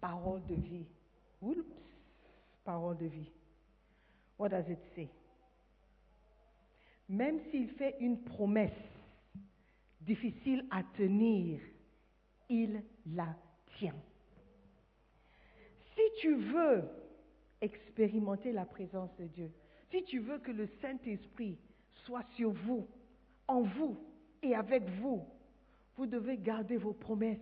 parole 0.00 0.44
de 0.46 0.54
vie. 0.54 0.86
Oups, 1.42 1.64
parole 2.64 2.96
de 2.98 3.06
vie. 3.06 3.30
What 4.38 4.50
does 4.50 4.68
it 4.68 4.78
say? 4.94 5.08
Même 7.08 7.40
s'il 7.50 7.68
fait 7.70 7.96
une 8.00 8.22
promesse 8.22 8.70
difficile 10.02 10.64
à 10.70 10.82
tenir, 10.96 11.60
il 12.48 12.82
la 13.14 13.34
tient. 13.78 13.96
Si 15.94 16.02
tu 16.20 16.34
veux 16.34 16.84
expérimenter 17.60 18.52
la 18.52 18.64
présence 18.64 19.14
de 19.16 19.26
Dieu, 19.26 19.50
si 19.90 20.04
tu 20.04 20.20
veux 20.20 20.38
que 20.38 20.52
le 20.52 20.68
Saint-Esprit 20.80 21.58
soit 22.04 22.24
sur 22.36 22.52
vous, 22.52 22.86
en 23.46 23.62
vous 23.62 23.98
et 24.42 24.54
avec 24.54 24.84
vous, 25.00 25.26
vous 25.96 26.06
devez 26.06 26.36
garder 26.36 26.76
vos 26.76 26.92
promesses. 26.92 27.38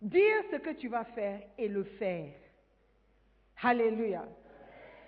Dire 0.00 0.44
ce 0.50 0.56
que 0.56 0.74
tu 0.74 0.88
vas 0.88 1.04
faire 1.04 1.42
et 1.58 1.66
le 1.66 1.84
faire. 1.84 2.34
Alléluia. 3.62 4.28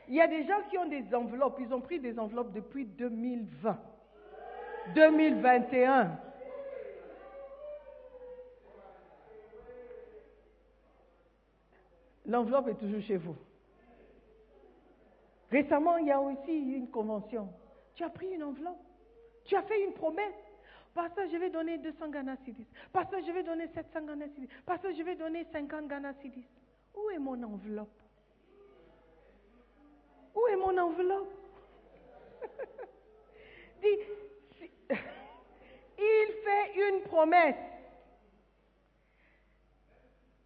Il 0.08 0.14
y 0.14 0.20
a 0.20 0.28
des 0.28 0.44
gens 0.44 0.60
qui 0.70 0.78
ont 0.78 0.86
des 0.86 1.12
enveloppes, 1.14 1.58
ils 1.60 1.72
ont 1.74 1.80
pris 1.80 1.98
des 1.98 2.18
enveloppes 2.18 2.52
depuis 2.52 2.84
2020, 2.84 3.78
2021. 4.94 6.18
L'enveloppe 12.26 12.68
est 12.68 12.74
toujours 12.74 13.02
chez 13.02 13.16
vous. 13.16 13.36
Récemment, 15.50 15.96
il 15.98 16.06
y 16.06 16.12
a 16.12 16.20
aussi 16.20 16.52
une 16.52 16.88
convention. 16.90 17.48
Tu 17.94 18.04
as 18.04 18.10
pris 18.10 18.28
une 18.28 18.42
enveloppe. 18.42 18.82
Tu 19.44 19.56
as 19.56 19.62
fait 19.62 19.84
une 19.84 19.92
promesse. 19.92 20.34
Pasteur, 20.92 21.26
je 21.30 21.36
vais 21.36 21.50
donner 21.50 21.78
200 21.78 22.08
Ghana 22.10 22.36
Cedis. 22.44 22.66
Pasteur, 22.92 23.20
je 23.24 23.30
vais 23.30 23.42
donner 23.42 23.68
700 23.68 24.06
Ghana 24.06 24.26
Cedis. 24.34 24.48
Pasteur, 24.64 24.92
je 24.96 25.02
vais 25.02 25.14
donner 25.14 25.44
50 25.52 25.88
Ghana 25.88 26.14
Cedis. 26.22 26.46
Où 26.94 27.10
est 27.10 27.18
mon 27.18 27.40
enveloppe? 27.42 28.05
Où 30.36 30.46
est 30.46 30.56
mon 30.56 30.78
enveloppe? 30.78 31.32
Il 35.98 36.28
fait 36.44 36.88
une 36.88 37.02
promesse. 37.02 37.56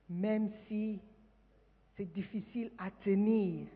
Même 0.09 0.51
si 0.67 1.01
c'est 1.97 2.13
difficile 2.13 2.73
à 2.79 2.91
tenir, 2.91 3.69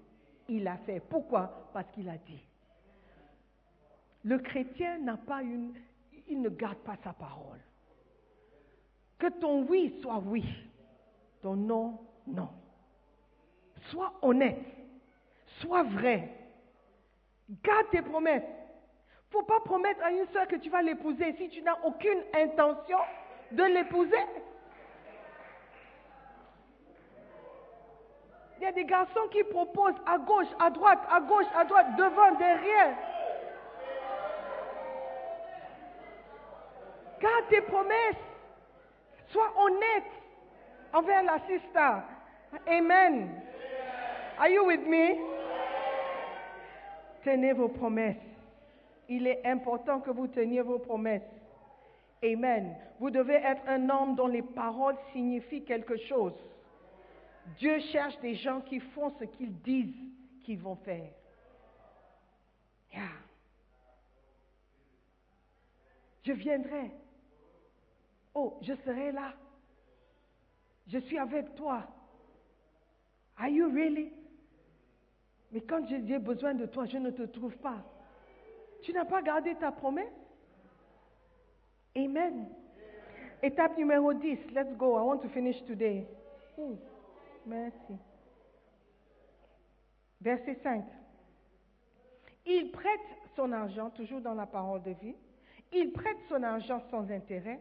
il 0.48 0.66
a 0.66 0.76
fait. 0.78 1.00
Pourquoi? 1.00 1.70
Parce 1.72 1.90
qu'il 1.92 2.08
a 2.08 2.18
dit. 2.18 2.42
Le 4.24 4.38
chrétien 4.38 4.98
n'a 4.98 5.16
pas 5.16 5.42
une... 5.42 5.74
Il 6.28 6.40
ne 6.40 6.48
garde 6.48 6.78
pas 6.78 6.96
sa 7.04 7.12
parole. 7.12 7.60
Que 9.18 9.28
ton 9.40 9.64
oui 9.66 9.94
soit 10.00 10.18
oui, 10.18 10.44
ton 11.42 11.54
non, 11.54 12.00
non. 12.26 12.48
Sois 13.90 14.14
honnête, 14.22 14.64
sois 15.60 15.82
vrai. 15.82 16.28
Garde 17.62 17.90
tes 17.90 18.02
promesses. 18.02 18.42
Faut 19.30 19.42
pas 19.42 19.60
promettre 19.60 20.02
à 20.02 20.10
une 20.10 20.26
soeur 20.28 20.46
que 20.46 20.56
tu 20.56 20.70
vas 20.70 20.82
l'épouser 20.82 21.34
si 21.36 21.48
tu 21.48 21.62
n'as 21.62 21.78
aucune 21.84 22.22
intention 22.34 22.98
de 23.50 23.64
l'épouser. 23.64 24.24
Il 28.58 28.62
y 28.62 28.66
a 28.66 28.72
des 28.72 28.84
garçons 28.84 29.28
qui 29.32 29.42
proposent 29.44 30.00
à 30.06 30.18
gauche, 30.18 30.46
à 30.60 30.70
droite, 30.70 31.00
à 31.10 31.20
gauche, 31.20 31.46
à 31.54 31.64
droite, 31.64 31.96
devant, 31.96 32.30
derrière. 32.36 32.96
Garde 37.20 37.48
tes 37.50 37.60
promesses. 37.62 38.16
Sois 39.28 39.52
honnête 39.58 40.10
envers 40.92 41.24
la 41.24 41.38
sister. 41.40 42.02
Amen. 42.68 43.42
Are 44.38 44.48
you 44.48 44.64
with 44.64 44.86
me? 44.86 45.33
Tenez 47.24 47.54
vos 47.54 47.68
promesses. 47.68 48.16
Il 49.08 49.26
est 49.26 49.44
important 49.46 50.00
que 50.00 50.10
vous 50.10 50.28
teniez 50.28 50.60
vos 50.60 50.78
promesses. 50.78 51.22
Amen. 52.22 52.76
Vous 53.00 53.10
devez 53.10 53.34
être 53.34 53.62
un 53.66 53.88
homme 53.90 54.14
dont 54.14 54.26
les 54.26 54.42
paroles 54.42 54.96
signifient 55.12 55.64
quelque 55.64 55.96
chose. 55.96 56.34
Dieu 57.58 57.80
cherche 57.92 58.18
des 58.20 58.34
gens 58.34 58.60
qui 58.60 58.80
font 58.80 59.12
ce 59.18 59.24
qu'ils 59.24 59.58
disent 59.60 59.94
qu'ils 60.44 60.58
vont 60.58 60.76
faire. 60.76 61.10
Yeah. 62.92 63.02
Je 66.22 66.32
viendrai. 66.32 66.90
Oh, 68.34 68.58
je 68.62 68.74
serai 68.84 69.12
là. 69.12 69.32
Je 70.86 70.98
suis 70.98 71.18
avec 71.18 71.54
toi. 71.54 71.86
Are 73.36 73.48
you 73.48 73.68
really? 73.70 74.12
Mais 75.54 75.60
quand 75.60 75.86
j'ai 75.86 76.18
besoin 76.18 76.52
de 76.52 76.66
toi, 76.66 76.84
je 76.84 76.98
ne 76.98 77.10
te 77.10 77.22
trouve 77.22 77.56
pas. 77.58 77.80
Tu 78.82 78.92
n'as 78.92 79.04
pas 79.04 79.22
gardé 79.22 79.54
ta 79.54 79.70
promesse? 79.70 80.12
Amen. 81.96 82.48
Étape 83.40 83.78
numéro 83.78 84.12
10. 84.12 84.50
Let's 84.52 84.76
go. 84.76 84.98
I 84.98 85.02
want 85.02 85.18
to 85.18 85.28
finish 85.28 85.64
today. 85.64 86.08
Merci. 87.46 87.96
Verset 90.20 90.58
5. 90.64 90.84
Il 92.46 92.72
prête 92.72 93.00
son 93.36 93.52
argent, 93.52 93.90
toujours 93.90 94.20
dans 94.20 94.34
la 94.34 94.46
parole 94.46 94.82
de 94.82 94.90
vie. 94.90 95.14
Il 95.72 95.92
prête 95.92 96.18
son 96.28 96.42
argent 96.42 96.80
sans 96.90 97.08
intérêt. 97.12 97.60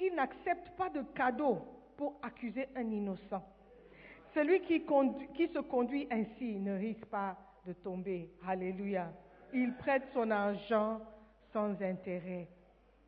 Il 0.00 0.14
n'accepte 0.14 0.70
pas 0.78 0.88
de 0.88 1.02
cadeau 1.14 1.58
pour 1.98 2.14
accuser 2.22 2.68
un 2.74 2.90
innocent. 2.90 3.44
Celui 4.34 4.62
qui, 4.62 5.48
se 5.48 5.60
conduit 5.60 6.08
ainsi 6.10 6.58
ne 6.58 6.76
risque 6.76 7.06
pas 7.06 7.38
de 7.64 7.72
tomber. 7.72 8.28
Alléluia. 8.44 9.12
Il 9.52 9.74
prête 9.74 10.02
son 10.12 10.28
argent 10.32 11.00
sans 11.52 11.80
intérêt. 11.80 12.48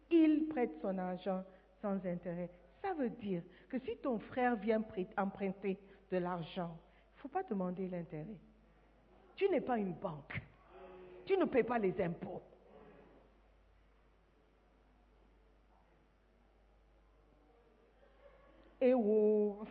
Il 0.08 0.46
prête 0.48 0.70
son 0.80 0.96
argent 0.96 1.42
sans 1.82 1.96
intérêt. 2.06 2.48
Ça 2.80 2.94
veut 2.94 3.10
dire 3.10 3.42
que 3.68 3.78
si 3.80 3.96
ton 3.96 4.20
frère 4.20 4.54
vient 4.54 4.84
emprunter 5.16 5.76
de 6.12 6.18
l'argent, 6.18 6.70
il 6.70 7.16
ne 7.16 7.20
faut 7.22 7.28
pas 7.28 7.42
demander 7.42 7.88
l'intérêt. 7.88 8.38
Tu 9.34 9.48
n'es 9.48 9.60
pas 9.60 9.78
une 9.78 9.94
banque. 9.94 10.40
Tu 11.24 11.36
ne 11.36 11.44
payes 11.44 11.64
pas 11.64 11.80
les 11.80 12.00
impôts. 12.00 12.42
Et 18.80 18.94
oh. 18.94 19.66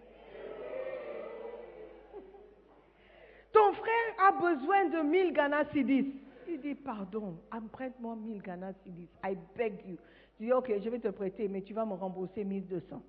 Ton 3.56 3.72
frère 3.72 4.16
a 4.20 4.32
besoin 4.34 4.86
de 4.90 5.02
1000 5.02 5.32
Ghana 5.32 5.64
Cedis. 5.72 6.14
Il 6.46 6.60
dit, 6.60 6.76
pardon, 6.76 7.40
emprunte-moi 7.54 8.18
1000 8.18 8.42
Ghana 8.42 8.74
Cedis. 8.84 9.08
I 9.24 9.38
beg 9.56 9.80
you. 9.88 9.98
Tu 10.36 10.44
dis, 10.44 10.52
ok, 10.52 10.74
je 10.84 10.90
vais 10.90 11.00
te 11.00 11.08
prêter, 11.08 11.48
mais 11.48 11.62
tu 11.62 11.74
vas 11.74 11.86
me 11.86 11.94
rembourser 11.94 12.44
1200. 12.44 13.02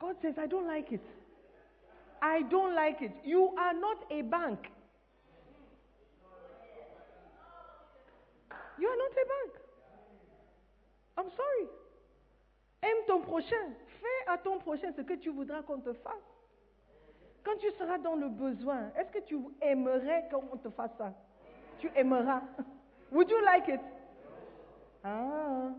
God 0.00 0.16
says, 0.20 0.34
I 0.36 0.48
don't 0.48 0.66
like 0.66 0.90
it. 0.90 1.02
I 2.20 2.42
don't 2.50 2.74
like 2.74 3.00
it. 3.00 3.12
You 3.24 3.54
are 3.56 3.74
not 3.74 4.04
a 4.10 4.22
bank. 4.22 4.58
You 8.76 8.88
are 8.88 8.96
not 8.96 9.12
a 9.12 9.24
bank. 9.24 9.52
I'm 11.16 11.30
sorry. 11.36 11.68
Aime 12.82 13.06
ton 13.06 13.20
prochain. 13.20 13.72
Fais 14.00 14.32
à 14.32 14.38
ton 14.38 14.58
prochain 14.58 14.92
ce 14.96 15.02
que 15.02 15.14
tu 15.14 15.30
voudras 15.30 15.62
qu'on 15.62 15.78
te 15.78 15.92
fasse. 15.92 16.37
Quand 17.44 17.56
tu 17.58 17.70
seras 17.72 17.98
dans 17.98 18.14
le 18.14 18.28
besoin, 18.28 18.90
est-ce 18.96 19.10
que 19.12 19.24
tu 19.24 19.38
aimerais 19.60 20.28
qu'on 20.30 20.56
te 20.56 20.70
fasse 20.70 20.90
ça? 20.98 21.12
Tu 21.78 21.90
aimeras. 21.94 22.42
Would 23.12 23.30
you 23.30 23.40
like 23.44 23.68
it? 23.68 23.80
Ah. 25.04 25.70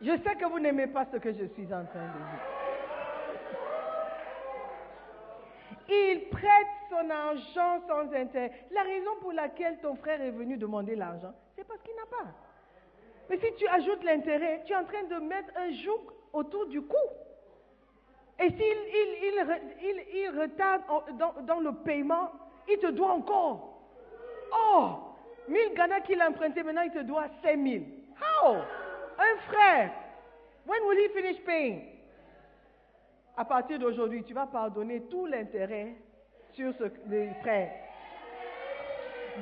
Je 0.00 0.10
sais 0.22 0.34
que 0.36 0.46
vous 0.46 0.58
n'aimez 0.58 0.86
pas 0.86 1.06
ce 1.12 1.16
que 1.16 1.32
je 1.32 1.44
suis 1.44 1.66
en 1.66 1.84
train 1.84 2.06
de 2.06 2.18
dire. 2.18 2.62
Il 5.88 6.28
prête 6.30 6.66
son 6.88 7.10
argent 7.10 7.86
sans 7.86 8.12
intérêt. 8.14 8.66
La 8.70 8.82
raison 8.82 9.10
pour 9.20 9.32
laquelle 9.32 9.78
ton 9.80 9.94
frère 9.96 10.20
est 10.20 10.30
venu 10.30 10.56
demander 10.56 10.96
l'argent, 10.96 11.32
c'est 11.56 11.66
parce 11.66 11.80
qu'il 11.82 11.94
n'a 11.94 12.06
pas. 12.06 12.30
Mais 13.28 13.38
si 13.38 13.54
tu 13.56 13.66
ajoutes 13.68 14.02
l'intérêt, 14.04 14.62
tu 14.64 14.72
es 14.72 14.76
en 14.76 14.84
train 14.84 15.04
de 15.04 15.16
mettre 15.16 15.50
un 15.56 15.70
joug 15.70 16.00
autour 16.32 16.66
du 16.66 16.82
cou. 16.82 16.96
Et 18.42 18.48
s'il 18.48 18.58
il, 18.58 19.46
il, 19.82 20.02
il, 20.14 20.40
retarde 20.40 20.82
dans, 21.16 21.32
dans, 21.42 21.60
le 21.60 21.72
paiement, 21.84 22.32
il 22.68 22.76
te 22.78 22.88
doit 22.88 23.12
encore. 23.12 23.78
Oh, 24.52 24.90
1000 25.48 25.74
Ghana 25.74 26.00
qu'il 26.00 26.20
a 26.20 26.28
emprunté, 26.28 26.64
maintenant 26.64 26.82
il 26.82 26.90
te 26.90 26.98
doit 27.04 27.26
5000. 27.42 27.84
How? 28.20 28.56
Un 29.18 29.38
frère. 29.48 29.90
When 30.66 30.82
will 30.88 30.98
he 30.98 31.08
finish 31.10 31.40
paying? 31.44 31.82
À 33.36 33.44
partir 33.44 33.78
d'aujourd'hui, 33.78 34.24
tu 34.24 34.34
vas 34.34 34.46
pardonner 34.46 35.02
tout 35.02 35.26
l'intérêt 35.26 35.94
sur 36.52 36.74
ce 36.74 36.84
les 37.08 37.30
frères. 37.42 37.70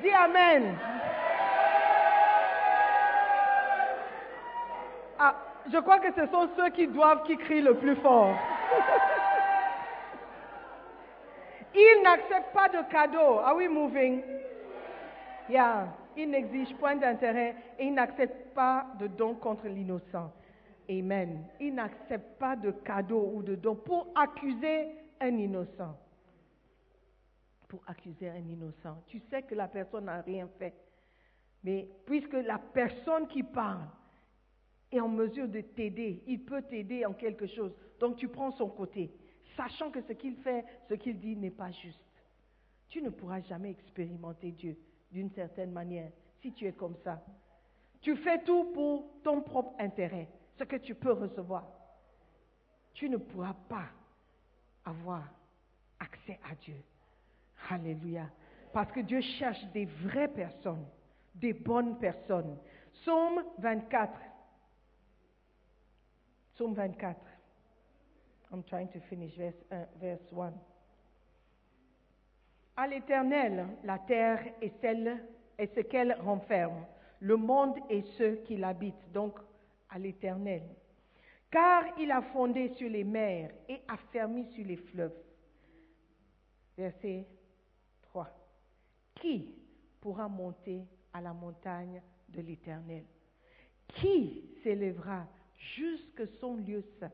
Dis 0.03 0.11
Amen. 0.11 0.77
Ah, 5.19 5.35
je 5.73 5.79
crois 5.79 6.01
que 6.01 6.13
ce 6.13 6.27
sont 6.27 6.51
ceux 6.55 6.69
qui 6.71 6.87
doivent 6.87 7.23
qui 7.23 7.39
crient 7.39 7.63
le 7.63 7.75
plus 7.77 7.97
fort. 7.97 8.37
Il 11.75 12.01
n'accepte 12.03 12.53
pas 12.53 12.69
de 12.69 12.83
cadeaux. 12.91 13.39
Are 13.39 13.57
we 13.57 13.69
moving? 13.69 14.23
Yeah. 15.49 15.97
Il 16.17 16.31
n'exige 16.31 16.75
point 16.77 16.97
d'intérêt 16.97 17.55
et 17.79 17.87
il 17.87 17.95
n'accepte 17.95 18.53
pas 18.55 18.87
de 18.99 19.07
dons 19.07 19.35
contre 19.35 19.69
l'innocent. 19.69 20.33
Amen. 20.89 21.45
Il 21.61 21.75
n'accepte 21.75 22.39
pas 22.39 22.57
de 22.57 22.73
cadeaux 22.73 23.31
ou 23.35 23.43
de 23.43 23.55
dons 23.55 23.77
pour 23.77 24.09
accuser 24.15 24.89
un 25.21 25.39
innocent. 25.39 25.97
Pour 27.69 27.81
accuser 27.87 28.29
un 28.29 28.39
innocent. 28.39 29.01
Tu 29.07 29.21
sais 29.31 29.43
que 29.43 29.55
la 29.55 29.69
personne 29.69 30.07
n'a 30.07 30.21
rien 30.23 30.49
fait. 30.59 30.75
Mais 31.63 31.89
puisque 32.07 32.33
la 32.33 32.59
personne 32.59 33.29
qui 33.29 33.45
parle 33.45 33.87
est 34.91 35.01
en 35.01 35.09
mesure 35.09 35.49
de 35.49 35.61
t'aider, 35.61 36.23
il 36.27 36.45
peut 36.45 36.63
t'aider 36.63 37.05
en 37.07 37.13
quelque 37.13 37.47
chose. 37.47 37.73
Donc 37.99 38.17
tu 38.17 38.29
prends 38.29 38.51
son 38.53 38.69
côté, 38.69 39.13
sachant 39.57 39.91
que 39.91 40.01
ce 40.03 40.13
qu'il 40.13 40.37
fait, 40.37 40.65
ce 40.89 40.95
qu'il 40.95 41.19
dit 41.19 41.37
n'est 41.37 41.51
pas 41.51 41.71
juste. 41.71 42.01
Tu 42.89 43.01
ne 43.03 43.11
pourras 43.11 43.41
jamais 43.43 43.71
expérimenter 43.71 44.51
Dieu 44.51 44.77
d'une 45.13 45.31
certaine 45.31 45.71
manière 45.71 46.11
si 46.41 46.53
tu 46.53 46.67
es 46.67 46.73
comme 46.73 46.97
ça. 47.05 47.23
Tu 48.01 48.17
fais 48.17 48.43
tout 48.43 48.73
pour 48.73 49.07
ton 49.23 49.43
propre 49.43 49.75
intérêt, 49.79 50.29
ce 50.59 50.65
que 50.65 50.77
tu 50.77 50.95
peux 50.95 51.13
recevoir. 51.13 51.69
Tu 52.95 53.09
ne 53.09 53.19
pourras 53.19 53.55
pas 53.69 53.89
avoir 54.85 55.29
accès 55.99 56.39
à 56.51 56.55
Dieu. 56.55 56.83
Alléluia. 57.69 58.27
Parce 58.73 58.91
que 58.93 59.01
Dieu 59.01 59.21
cherche 59.21 59.65
des 59.73 59.85
vraies 59.85 60.29
personnes, 60.29 60.87
des 61.35 61.53
bonnes 61.53 61.99
personnes. 61.99 62.57
Psaume 62.95 63.45
24. 63.59 64.13
Psaume 66.61 66.75
24. 66.75 67.17
I'm 68.53 68.63
trying 68.65 68.89
to 68.89 69.01
finish 69.09 69.35
verse, 69.35 69.55
1, 69.71 69.87
verse 69.99 70.21
1. 70.31 70.53
À 72.77 72.87
l'Éternel, 72.87 73.67
la 73.83 73.99
terre 73.99 74.45
est 74.61 74.79
celle 74.83 75.25
et 75.59 75.69
ce 75.75 75.81
qu'elle 75.81 76.13
renferme, 76.21 76.85
le 77.21 77.39
monde 77.39 77.79
et 77.89 78.03
ceux 78.19 78.43
qui 78.45 78.59
l'habitent, 78.59 79.11
donc 79.11 79.39
à 79.89 79.99
l'Éternel. 79.99 80.61
Car 81.51 81.99
il 81.99 82.11
a 82.11 82.21
fondé 82.21 82.69
sur 82.75 82.91
les 82.91 83.05
mers 83.05 83.51
et 83.67 83.81
affermi 83.89 84.45
sur 84.53 84.67
les 84.67 84.77
fleuves. 84.77 85.17
Verset 86.77 87.27
3. 88.03 88.29
Qui 89.15 89.55
pourra 89.99 90.29
monter 90.29 90.85
à 91.15 91.23
la 91.23 91.33
montagne 91.33 92.03
de 92.29 92.43
l'Éternel? 92.43 93.05
Qui 93.89 94.45
s'élèvera 94.63 95.27
jusque 95.61 96.27
son 96.41 96.57
lieu 96.57 96.83
saint 96.99 97.13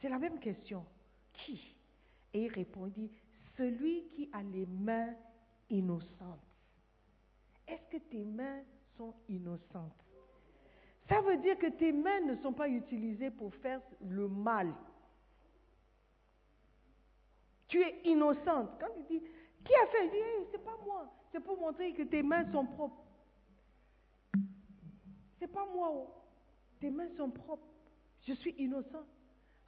C'est 0.00 0.08
la 0.08 0.18
même 0.18 0.38
question. 0.38 0.84
Qui? 1.32 1.60
Et 2.32 2.44
il 2.44 2.52
répondit, 2.52 3.10
celui 3.56 4.04
qui 4.08 4.30
a 4.32 4.42
les 4.42 4.66
mains 4.66 5.14
innocentes. 5.68 6.40
Est-ce 7.66 7.86
que 7.90 8.02
tes 8.04 8.24
mains 8.24 8.62
sont 8.96 9.14
innocentes? 9.28 10.04
Ça 11.08 11.20
veut 11.20 11.38
dire 11.38 11.58
que 11.58 11.66
tes 11.66 11.92
mains 11.92 12.20
ne 12.20 12.36
sont 12.36 12.52
pas 12.52 12.68
utilisées 12.68 13.30
pour 13.30 13.54
faire 13.56 13.80
le 14.06 14.28
mal. 14.28 14.72
Tu 17.68 17.82
es 17.82 18.00
innocente. 18.04 18.70
Quand 18.80 18.88
tu 18.94 19.18
dis, 19.18 19.22
qui 19.64 19.74
a 19.74 19.86
fait? 19.88 20.10
Ce 20.10 20.52
C'est 20.52 20.64
pas 20.64 20.76
moi. 20.84 21.12
C'est 21.32 21.40
pour 21.40 21.58
montrer 21.58 21.92
que 21.92 22.02
tes 22.02 22.22
mains 22.22 22.50
sont 22.52 22.64
propres. 22.64 23.04
C'est 25.38 25.52
pas 25.52 25.66
moi. 25.66 26.27
Tes 26.80 26.90
mains 26.90 27.08
sont 27.16 27.30
propres. 27.30 27.66
Je 28.26 28.32
suis 28.34 28.54
innocent. 28.58 29.04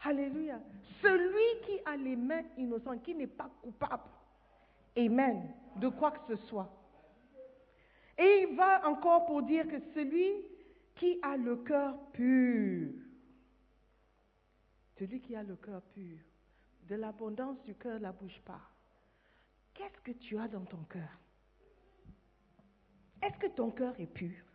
Alléluia. 0.03 0.61
Celui 1.03 1.67
qui 1.67 1.81
a 1.85 1.97
les 1.97 2.17
mains 2.17 2.43
innocentes, 2.57 3.03
qui 3.03 3.15
n'est 3.15 3.27
pas 3.27 3.51
coupable. 3.63 4.11
Amen. 4.97 5.55
De 5.77 5.89
quoi 5.89 6.11
que 6.13 6.37
ce 6.37 6.47
soit. 6.47 6.71
Et 8.19 8.47
il 8.49 8.57
va 8.57 8.87
encore 8.89 9.27
pour 9.27 9.43
dire 9.43 9.67
que 9.67 9.81
celui 9.95 10.31
qui 10.97 11.19
a 11.23 11.37
le 11.37 11.57
cœur 11.57 11.97
pur, 12.13 12.93
celui 14.99 15.21
qui 15.21 15.35
a 15.35 15.43
le 15.43 15.57
cœur 15.57 15.81
pur, 15.95 16.19
de 16.89 16.95
l'abondance 16.97 17.63
du 17.63 17.75
cœur 17.75 17.99
la 17.99 18.13
bouche 18.13 18.39
pas. 18.45 18.61
Qu'est-ce 19.73 20.01
que 20.03 20.13
tu 20.19 20.37
as 20.39 20.49
dans 20.49 20.65
ton 20.65 20.85
cœur? 20.85 21.09
Est-ce 23.23 23.39
que 23.39 23.47
ton 23.47 23.71
cœur 23.71 23.99
est 23.99 24.07
pur? 24.07 24.50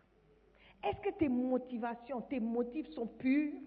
Est-ce 0.85 1.01
que 1.01 1.09
tes 1.17 1.29
motivations, 1.29 2.21
tes 2.21 2.39
motifs 2.39 2.87
sont 2.89 3.07
purs? 3.07 3.59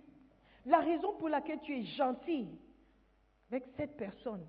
La 0.66 0.78
raison 0.78 1.14
pour 1.16 1.28
laquelle 1.28 1.60
tu 1.60 1.76
es 1.76 1.82
gentil 1.82 2.46
avec 3.50 3.64
cette 3.76 3.96
personne, 3.96 4.46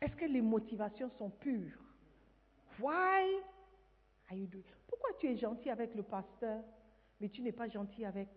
est-ce 0.00 0.14
que 0.14 0.26
les 0.26 0.40
motivations 0.40 1.10
sont 1.18 1.30
pures? 1.30 1.80
Why? 2.78 3.40
Pourquoi 4.86 5.10
tu 5.18 5.28
es 5.28 5.36
gentil 5.36 5.70
avec 5.70 5.94
le 5.94 6.02
pasteur, 6.02 6.62
mais 7.20 7.28
tu 7.28 7.42
n'es 7.42 7.52
pas 7.52 7.68
gentil 7.68 8.04
avec 8.04 8.28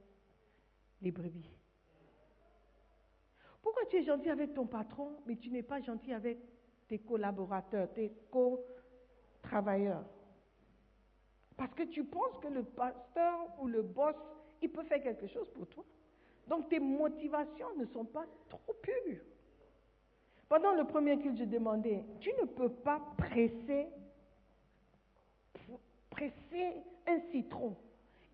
les 1.02 1.12
brebis? 1.12 1.50
Pourquoi 3.62 3.86
tu 3.86 3.98
es 3.98 4.04
gentil 4.04 4.30
avec 4.30 4.54
ton 4.54 4.66
patron, 4.66 5.18
mais 5.26 5.36
tu 5.36 5.52
n'es 5.52 5.64
pas 5.64 5.82
gentil 5.82 6.14
avec 6.14 6.40
tes 6.88 7.00
collaborateurs, 7.00 7.92
tes 7.94 8.14
co-travailleurs? 8.32 10.06
Parce 11.60 11.74
que 11.74 11.84
tu 11.84 12.06
penses 12.06 12.40
que 12.42 12.48
le 12.48 12.64
pasteur 12.64 13.48
ou 13.60 13.68
le 13.68 13.82
boss, 13.82 14.16
il 14.62 14.70
peut 14.70 14.84
faire 14.84 15.04
quelque 15.04 15.28
chose 15.28 15.50
pour 15.50 15.68
toi. 15.68 15.84
Donc 16.48 16.70
tes 16.70 16.80
motivations 16.80 17.76
ne 17.78 17.86
sont 17.88 18.06
pas 18.06 18.26
trop 18.48 18.74
pures. 18.82 19.20
Pendant 20.48 20.72
le 20.72 20.86
premier 20.86 21.20
culte, 21.20 21.38
je 21.38 21.44
demandais, 21.44 22.06
tu 22.22 22.32
ne 22.40 22.46
peux 22.46 22.70
pas 22.70 23.02
presser, 23.18 23.90
presser 26.10 26.78
un 27.06 27.20
citron 27.32 27.76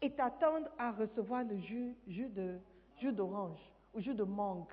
et 0.04 0.12
t'attendre 0.12 0.70
à 0.78 0.92
recevoir 0.92 1.44
le 1.46 1.58
jus, 1.58 1.96
de 2.08 2.60
jus 3.00 3.12
d'orange, 3.12 3.60
ou 3.96 4.02
jus 4.02 4.14
de 4.14 4.24
mangue, 4.24 4.72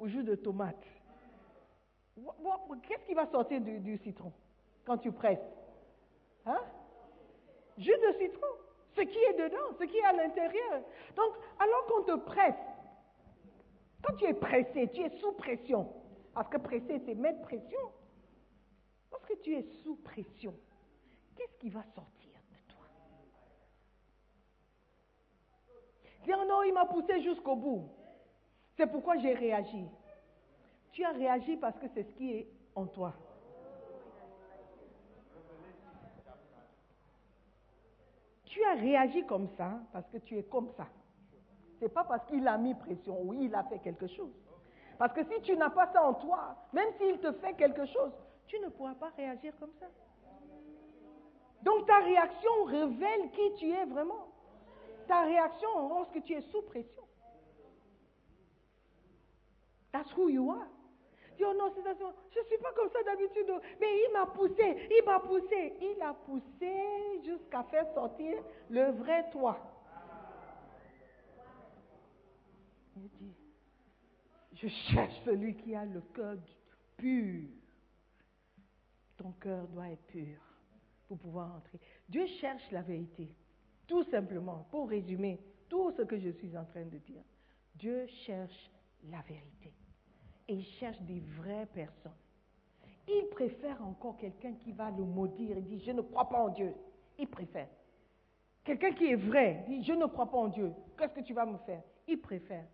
ou 0.00 0.08
jus 0.08 0.24
de 0.24 0.34
tomate. 0.34 0.84
Qu'est-ce 2.88 3.06
qui 3.06 3.14
va 3.14 3.30
sortir 3.30 3.60
du, 3.60 3.78
du 3.78 3.98
citron 3.98 4.32
quand 4.84 4.98
tu 4.98 5.12
presses? 5.12 5.38
Hein? 6.44 6.58
Jus 7.78 7.92
de 7.92 8.18
citron, 8.18 8.46
ce 8.94 9.00
qui 9.00 9.18
est 9.18 9.34
dedans, 9.34 9.76
ce 9.78 9.84
qui 9.84 9.96
est 9.96 10.04
à 10.04 10.12
l'intérieur. 10.12 10.82
Donc, 11.16 11.34
alors 11.58 11.86
qu'on 11.86 12.02
te 12.02 12.16
presse, 12.24 12.54
quand 14.02 14.14
tu 14.16 14.24
es 14.24 14.34
pressé, 14.34 14.90
tu 14.92 15.00
es 15.02 15.08
sous 15.18 15.32
pression. 15.32 15.92
Parce 16.34 16.48
que 16.48 16.58
pressé, 16.58 17.00
c'est 17.04 17.14
mettre 17.14 17.42
pression. 17.42 17.80
Lorsque 19.10 19.40
tu 19.40 19.54
es 19.54 19.62
sous 19.82 19.96
pression, 19.96 20.54
qu'est-ce 21.36 21.56
qui 21.58 21.70
va 21.70 21.82
sortir 21.94 22.32
de 22.50 22.72
toi? 22.72 22.84
Dire 26.24 26.44
non, 26.46 26.62
il 26.62 26.72
m'a 26.74 26.86
poussé 26.86 27.22
jusqu'au 27.22 27.56
bout. 27.56 27.88
C'est 28.76 28.88
pourquoi 28.88 29.16
j'ai 29.18 29.34
réagi. 29.34 29.86
Tu 30.92 31.04
as 31.04 31.12
réagi 31.12 31.56
parce 31.56 31.78
que 31.78 31.86
c'est 31.94 32.02
ce 32.02 32.12
qui 32.12 32.32
est 32.32 32.48
en 32.74 32.86
toi. 32.86 33.14
Tu 38.54 38.62
as 38.62 38.74
réagi 38.74 39.26
comme 39.26 39.48
ça 39.56 39.80
parce 39.92 40.06
que 40.10 40.18
tu 40.18 40.38
es 40.38 40.44
comme 40.44 40.70
ça. 40.76 40.86
Ce 41.80 41.84
n'est 41.84 41.90
pas 41.90 42.04
parce 42.04 42.24
qu'il 42.26 42.46
a 42.46 42.56
mis 42.56 42.72
pression, 42.72 43.20
oui, 43.22 43.46
il 43.46 43.54
a 43.56 43.64
fait 43.64 43.80
quelque 43.80 44.06
chose. 44.06 44.30
Parce 44.96 45.12
que 45.12 45.24
si 45.24 45.42
tu 45.42 45.56
n'as 45.56 45.70
pas 45.70 45.88
ça 45.92 46.04
en 46.04 46.14
toi, 46.14 46.54
même 46.72 46.86
s'il 46.96 47.18
te 47.18 47.32
fait 47.32 47.54
quelque 47.54 47.84
chose, 47.86 48.12
tu 48.46 48.56
ne 48.60 48.68
pourras 48.68 48.94
pas 48.94 49.10
réagir 49.16 49.52
comme 49.58 49.72
ça. 49.80 49.86
Donc 51.62 51.84
ta 51.88 51.98
réaction 51.98 52.64
révèle 52.66 53.30
qui 53.32 53.54
tu 53.58 53.70
es 53.72 53.86
vraiment. 53.86 54.28
Ta 55.08 55.22
réaction 55.22 55.88
lorsque 55.88 56.22
tu 56.22 56.34
es 56.34 56.42
sous 56.42 56.62
pression. 56.62 57.02
That's 59.90 60.16
who 60.16 60.28
you 60.28 60.52
are. 60.52 60.68
Non, 61.40 61.72
c'est 61.74 61.82
ça, 61.82 61.94
je 62.30 62.38
ne 62.40 62.44
suis 62.44 62.58
pas 62.58 62.72
comme 62.72 62.90
ça 62.90 63.02
d'habitude. 63.02 63.50
Mais 63.80 63.86
il 64.06 64.12
m'a 64.12 64.26
poussé, 64.26 64.88
il 64.90 65.02
m'a 65.04 65.20
poussé. 65.20 65.74
Il 65.80 66.00
a 66.02 66.14
poussé 66.14 67.22
jusqu'à 67.24 67.62
faire 67.64 67.92
sortir 67.94 68.42
le 68.70 68.90
vrai 68.92 69.30
toi. 69.30 69.58
Il 72.96 73.08
dit, 73.08 73.34
je 74.54 74.68
cherche 74.68 75.14
celui 75.24 75.56
qui 75.56 75.74
a 75.74 75.84
le 75.84 76.00
cœur 76.14 76.36
pur. 76.96 77.48
Ton 79.16 79.32
cœur 79.32 79.66
doit 79.68 79.88
être 79.90 80.06
pur 80.06 80.38
pour 81.08 81.18
pouvoir 81.18 81.56
entrer. 81.56 81.80
Dieu 82.08 82.26
cherche 82.40 82.70
la 82.70 82.82
vérité. 82.82 83.34
Tout 83.86 84.04
simplement, 84.04 84.66
pour 84.70 84.88
résumer 84.88 85.40
tout 85.68 85.92
ce 85.92 86.02
que 86.02 86.18
je 86.18 86.30
suis 86.30 86.56
en 86.56 86.64
train 86.64 86.84
de 86.84 86.98
dire. 86.98 87.22
Dieu 87.74 88.06
cherche 88.24 88.70
la 89.10 89.20
vérité. 89.22 89.72
Et 90.48 90.60
cherche 90.78 91.00
des 91.02 91.20
vraies 91.38 91.66
personnes. 91.72 92.12
Il 93.08 93.28
préfère 93.30 93.82
encore 93.82 94.16
quelqu'un 94.16 94.52
qui 94.54 94.72
va 94.72 94.90
le 94.90 95.04
maudire 95.04 95.56
et 95.56 95.62
dit, 95.62 95.82
je 95.84 95.90
ne 95.90 96.00
crois 96.00 96.28
pas 96.28 96.38
en 96.38 96.48
Dieu. 96.48 96.74
Il 97.18 97.28
préfère. 97.28 97.68
Quelqu'un 98.64 98.92
qui 98.92 99.10
est 99.10 99.16
vrai, 99.16 99.64
dit, 99.68 99.82
je 99.84 99.92
ne 99.92 100.06
crois 100.06 100.26
pas 100.26 100.38
en 100.38 100.48
Dieu. 100.48 100.72
Qu'est-ce 100.98 101.14
que 101.14 101.20
tu 101.20 101.34
vas 101.34 101.44
me 101.44 101.58
faire? 101.58 101.82
Il 102.08 102.20
préfère. 102.20 102.64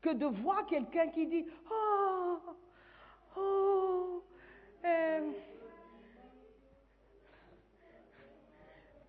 Que 0.00 0.10
de 0.10 0.26
voir 0.26 0.66
quelqu'un 0.66 1.08
qui 1.08 1.26
dit, 1.26 1.46
oh, 1.70 2.38
oh, 3.36 4.22
euh, 4.84 5.32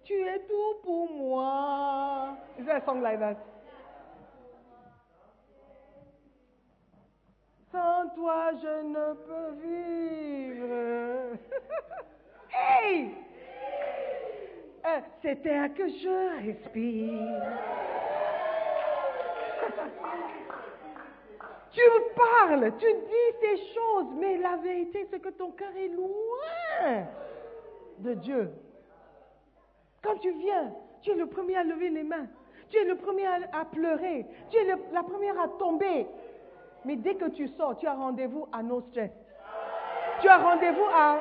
tu 0.04 0.14
es 0.14 0.40
tout 0.48 0.76
pour 0.84 1.12
moi. 1.12 2.38
Is 2.60 2.66
there 2.66 2.78
a 2.78 2.86
song 2.86 3.02
like 3.02 3.20
that? 3.20 3.57
Sans 7.72 8.10
toi, 8.16 8.52
je 8.62 8.82
ne 8.84 9.14
peux 9.14 9.52
vivre. 9.62 11.38
hey! 12.54 13.12
Euh, 14.86 15.00
C'est 15.22 15.46
un 15.48 15.70
que 15.70 15.88
je 15.88 16.46
respire. 16.46 17.42
tu 21.72 21.82
parles, 22.16 22.72
tu 22.80 22.86
dis 22.86 23.32
ces 23.42 23.58
choses, 23.74 24.08
mais 24.18 24.38
la 24.38 24.56
vérité, 24.58 25.08
c'est 25.12 25.20
que 25.20 25.30
ton 25.30 25.52
cœur 25.52 25.76
est 25.76 25.90
loin 25.90 27.06
de 28.00 28.14
Dieu. 28.14 28.50
Quand 30.02 30.16
tu 30.20 30.32
viens, 30.32 30.72
tu 31.02 31.12
es 31.12 31.16
le 31.16 31.28
premier 31.28 31.58
à 31.58 31.64
lever 31.66 31.90
les 31.90 32.04
mains. 32.04 32.28
Tu 32.70 32.78
es 32.78 32.84
le 32.86 32.96
premier 32.96 33.26
à, 33.26 33.40
à 33.54 33.66
pleurer. 33.66 34.26
Tu 34.50 34.58
es 34.58 34.64
la 34.66 35.04
première 35.04 35.40
à 35.40 35.48
tomber. 35.48 36.06
Mais 36.88 36.96
dès 36.96 37.16
que 37.16 37.26
tu 37.26 37.50
sors, 37.50 37.78
tu 37.78 37.86
as 37.86 37.94
rendez-vous 37.94 38.48
à 38.54 38.64
No 38.64 38.80
Stress. 38.80 39.12
Tu 40.22 40.30
as 40.30 40.38
rendez-vous 40.38 40.86
à. 40.86 41.20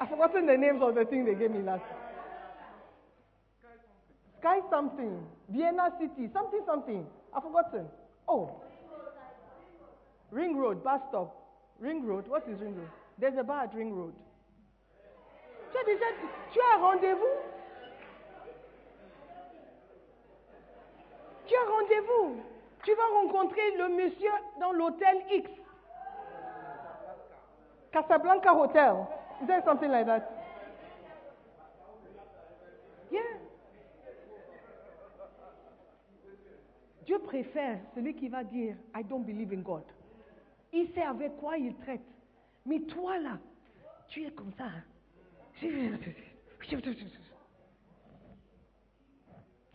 I 0.00 0.06
forgotten 0.06 0.46
the 0.46 0.56
names 0.56 0.80
of 0.80 0.94
the 0.94 1.04
thing 1.04 1.24
they 1.24 1.34
gave 1.34 1.50
me 1.50 1.60
last. 1.64 1.82
Sky 4.38 4.60
something. 4.70 5.18
Vienna 5.48 5.90
City. 5.98 6.30
Something, 6.32 6.60
something. 6.64 7.04
I 7.34 7.40
forgotten. 7.40 7.88
Oh. 8.28 8.50
Ring 10.30 10.56
Road, 10.56 10.84
bus 10.84 11.00
stop. 11.08 11.34
Ring 11.80 12.06
Road. 12.06 12.28
What 12.28 12.48
is 12.48 12.60
Ring 12.60 12.76
Road? 12.76 12.88
There's 13.18 13.36
a 13.36 13.42
bar 13.42 13.64
at 13.64 13.74
Ring 13.74 13.96
Road. 13.96 14.14
Tu 15.72 15.78
as 15.78 15.84
déjà. 15.86 16.06
Tu 16.52 16.60
as 16.60 16.80
rendez-vous? 16.80 17.34
Tu 21.48 21.54
as 21.56 21.68
rendez-vous? 21.68 22.53
Tu 22.84 22.94
vas 22.94 23.06
rencontrer 23.22 23.76
le 23.78 23.88
monsieur 23.88 24.30
dans 24.60 24.72
l'hôtel 24.72 25.16
X. 25.30 25.50
Casablanca 27.92 28.54
Hotel. 28.54 29.06
Is 29.40 29.46
there 29.46 29.62
something 29.64 29.90
like 29.90 30.06
that? 30.06 30.22
Yeah. 33.10 33.20
Dieu 37.06 37.18
préfère 37.20 37.78
celui 37.94 38.14
qui 38.14 38.28
va 38.28 38.44
dire 38.44 38.76
I 38.94 39.02
don't 39.02 39.24
believe 39.24 39.52
in 39.52 39.62
God. 39.62 39.84
Il 40.72 40.92
sait 40.94 41.02
avec 41.02 41.36
quoi 41.36 41.56
il 41.56 41.74
traite. 41.76 42.00
Mais 42.66 42.80
toi 42.80 43.18
là, 43.18 43.38
tu 44.08 44.24
es 44.24 44.30
comme 44.32 44.52
ça. 44.58 44.64
hein. 44.64 44.84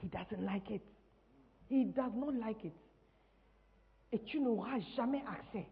He 0.02 0.08
doesn't 0.08 0.42
like 0.46 0.70
it. 0.70 0.82
He 1.70 1.86
does 1.86 2.14
not 2.16 2.34
like 2.34 2.64
it. 2.66 2.74
Et 4.12 4.20
tu 4.24 4.40
n'auras 4.40 4.80
jamais 4.96 5.24
accès 5.28 5.68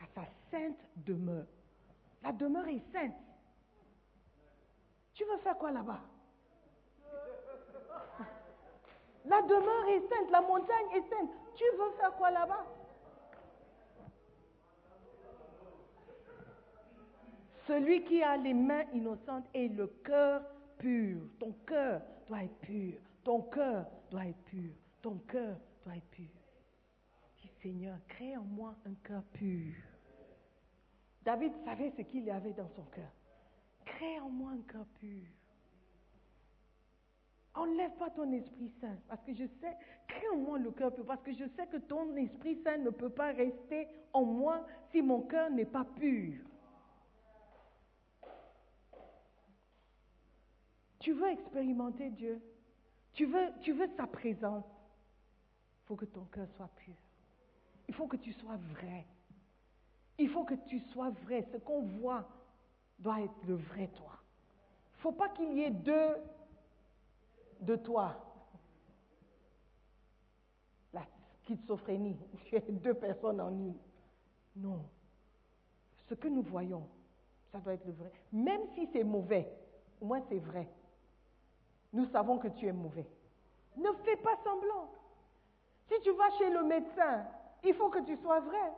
à 0.00 0.06
sa 0.14 0.26
sainte 0.50 0.78
demeure. 0.96 1.46
La 2.22 2.32
demeure 2.32 2.66
est 2.68 2.82
sainte. 2.92 3.14
Tu 5.14 5.24
veux 5.24 5.38
faire 5.38 5.56
quoi 5.56 5.70
là-bas? 5.70 6.00
La 9.24 9.40
demeure 9.42 9.88
est 9.88 10.00
sainte, 10.08 10.30
la 10.30 10.40
montagne 10.40 10.90
est 10.96 11.08
sainte. 11.08 11.30
Tu 11.54 11.64
veux 11.78 11.90
faire 11.92 12.12
quoi 12.16 12.30
là-bas? 12.30 12.66
Celui 17.68 18.02
qui 18.04 18.20
a 18.22 18.36
les 18.36 18.54
mains 18.54 18.84
innocentes 18.92 19.46
et 19.54 19.68
le 19.68 19.86
cœur 19.86 20.42
pur. 20.78 21.20
Ton 21.38 21.52
cœur 21.64 22.02
doit 22.26 22.42
être 22.42 22.58
pur. 22.58 22.94
Ton 23.22 23.42
cœur 23.42 23.86
doit 24.10 24.26
être 24.26 24.44
pur. 24.44 24.72
Ton 25.00 25.18
cœur 25.28 25.56
doit 25.84 25.96
être 25.96 26.10
pur. 26.10 26.41
Seigneur, 27.62 27.96
crée 28.08 28.36
en 28.36 28.42
moi 28.42 28.74
un 28.84 28.94
cœur 29.04 29.22
pur. 29.32 29.74
David 31.22 31.52
savait 31.64 31.92
ce 31.96 32.02
qu'il 32.02 32.24
y 32.24 32.30
avait 32.30 32.52
dans 32.52 32.68
son 32.74 32.82
cœur. 32.86 33.10
Crée 33.84 34.18
en 34.18 34.28
moi 34.28 34.50
un 34.50 34.62
cœur 34.62 34.84
pur. 34.98 35.28
Enlève 37.54 37.92
pas 37.98 38.10
ton 38.10 38.32
Esprit 38.32 38.72
Saint, 38.80 38.96
parce 39.08 39.22
que 39.24 39.34
je 39.34 39.44
sais, 39.60 39.76
crée 40.08 40.28
en 40.32 40.38
moi 40.38 40.58
le 40.58 40.72
cœur 40.72 40.92
pur, 40.92 41.04
parce 41.04 41.22
que 41.22 41.32
je 41.32 41.44
sais 41.54 41.66
que 41.68 41.76
ton 41.76 42.16
Esprit 42.16 42.60
Saint 42.64 42.78
ne 42.78 42.90
peut 42.90 43.10
pas 43.10 43.32
rester 43.32 43.86
en 44.12 44.24
moi 44.24 44.66
si 44.90 45.00
mon 45.00 45.20
cœur 45.22 45.50
n'est 45.50 45.66
pas 45.66 45.84
pur. 45.84 46.42
Tu 50.98 51.12
veux 51.12 51.30
expérimenter 51.30 52.10
Dieu, 52.10 52.40
tu 53.12 53.26
veux, 53.26 53.48
tu 53.60 53.72
veux 53.72 53.88
sa 53.96 54.06
présence, 54.06 54.64
il 54.64 55.86
faut 55.86 55.96
que 55.96 56.06
ton 56.06 56.24
cœur 56.24 56.48
soit 56.56 56.70
pur. 56.76 56.94
Il 57.88 57.94
faut 57.94 58.06
que 58.06 58.16
tu 58.16 58.32
sois 58.32 58.56
vrai. 58.56 59.06
Il 60.18 60.28
faut 60.28 60.44
que 60.44 60.54
tu 60.66 60.80
sois 60.92 61.10
vrai. 61.24 61.46
Ce 61.52 61.56
qu'on 61.58 61.82
voit 61.82 62.28
doit 62.98 63.20
être 63.20 63.46
le 63.46 63.54
vrai 63.54 63.88
toi. 63.88 64.18
Il 64.94 64.96
ne 64.98 65.02
faut 65.02 65.12
pas 65.12 65.28
qu'il 65.30 65.52
y 65.54 65.62
ait 65.62 65.70
deux 65.70 66.16
de 67.60 67.76
toi. 67.76 68.14
La 70.92 71.02
schizophrénie, 71.42 72.16
tu 72.44 72.56
es 72.56 72.60
deux 72.60 72.94
personnes 72.94 73.40
en 73.40 73.50
une. 73.50 73.76
Non. 74.56 74.84
Ce 76.08 76.14
que 76.14 76.28
nous 76.28 76.42
voyons, 76.42 76.86
ça 77.50 77.58
doit 77.58 77.74
être 77.74 77.86
le 77.86 77.92
vrai. 77.92 78.12
Même 78.32 78.62
si 78.74 78.88
c'est 78.92 79.04
mauvais, 79.04 79.50
au 80.00 80.06
moins 80.06 80.22
c'est 80.28 80.38
vrai. 80.38 80.68
Nous 81.92 82.06
savons 82.06 82.38
que 82.38 82.48
tu 82.48 82.66
es 82.66 82.72
mauvais. 82.72 83.06
Ne 83.76 83.92
fais 84.04 84.16
pas 84.16 84.36
semblant. 84.44 84.90
Si 85.88 85.94
tu 86.02 86.10
vas 86.12 86.30
chez 86.38 86.50
le 86.50 86.62
médecin, 86.64 87.26
il 87.64 87.74
faut 87.74 87.88
que 87.88 88.00
tu 88.00 88.16
sois 88.16 88.40
vrai. 88.40 88.72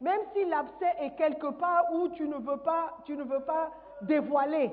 Même 0.00 0.20
si 0.32 0.44
l'abcès 0.44 0.94
est 1.00 1.14
quelque 1.16 1.46
part 1.46 1.92
où 1.92 2.08
tu 2.08 2.26
ne 2.26 2.36
veux 2.36 2.56
pas, 2.58 2.96
tu 3.04 3.16
ne 3.16 3.22
veux 3.22 3.40
pas 3.40 3.70
dévoiler, 4.02 4.72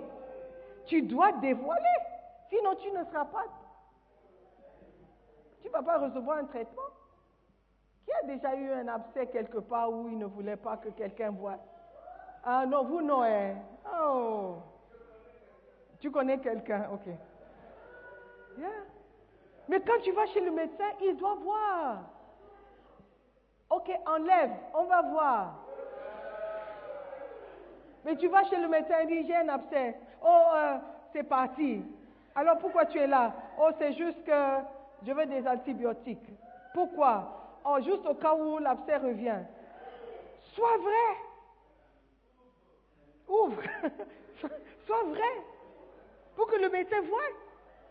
tu 0.85 1.03
dois 1.03 1.31
dévoiler. 1.33 1.97
Sinon, 2.49 2.75
tu 2.75 2.89
ne 2.91 3.03
seras 3.05 3.25
pas. 3.25 3.45
Tu 5.61 5.67
ne 5.67 5.73
vas 5.73 5.83
pas 5.83 5.99
recevoir 5.99 6.39
un 6.39 6.45
traitement. 6.45 6.81
Qui 8.05 8.11
a 8.11 8.23
déjà 8.25 8.55
eu 8.55 8.71
un 8.71 8.87
abcès 8.87 9.27
quelque 9.27 9.59
part 9.59 9.91
où 9.91 10.07
il 10.09 10.17
ne 10.17 10.25
voulait 10.25 10.55
pas 10.55 10.77
que 10.77 10.89
quelqu'un 10.89 11.29
voie? 11.29 11.57
Ah 12.43 12.65
non, 12.65 12.83
vous 12.85 13.01
non. 13.01 13.21
hein. 13.21 13.55
Oh. 14.01 14.55
Tu 15.99 16.09
connais 16.09 16.39
quelqu'un, 16.39 16.87
ok. 16.91 17.13
Mais 19.67 19.79
quand 19.81 20.01
tu 20.01 20.11
vas 20.11 20.25
chez 20.27 20.41
le 20.41 20.51
médecin, 20.51 20.89
il 21.01 21.15
doit 21.17 21.35
voir. 21.35 21.99
Ok, 23.69 23.91
enlève, 24.05 24.51
on 24.73 24.83
va 24.85 25.01
voir. 25.03 25.53
Mais 28.03 28.15
tu 28.15 28.27
vas 28.27 28.43
chez 28.45 28.57
le 28.57 28.67
médecin 28.67 28.99
et 29.01 29.05
dis, 29.05 29.27
j'ai 29.27 29.35
un 29.35 29.49
abcès. 29.49 29.95
Oh, 30.23 30.43
euh, 30.55 30.77
c'est 31.13 31.23
parti. 31.23 31.83
Alors 32.35 32.57
pourquoi 32.57 32.85
tu 32.85 32.97
es 32.97 33.07
là? 33.07 33.33
Oh, 33.59 33.69
c'est 33.77 33.93
juste 33.93 34.23
que 34.23 34.57
je 35.05 35.11
veux 35.11 35.25
des 35.25 35.47
antibiotiques. 35.47 36.29
Pourquoi? 36.73 37.59
Oh, 37.65 37.77
juste 37.81 38.05
au 38.05 38.15
cas 38.15 38.33
où 38.33 38.57
l'abcès 38.57 38.97
revient. 38.97 39.39
Sois 40.55 40.77
vrai. 40.77 41.17
Ouvre. 43.27 43.61
Sois 44.87 45.03
vrai. 45.03 45.43
Pour 46.35 46.47
que 46.47 46.55
le 46.55 46.69
médecin 46.69 47.01
voie. 47.01 47.19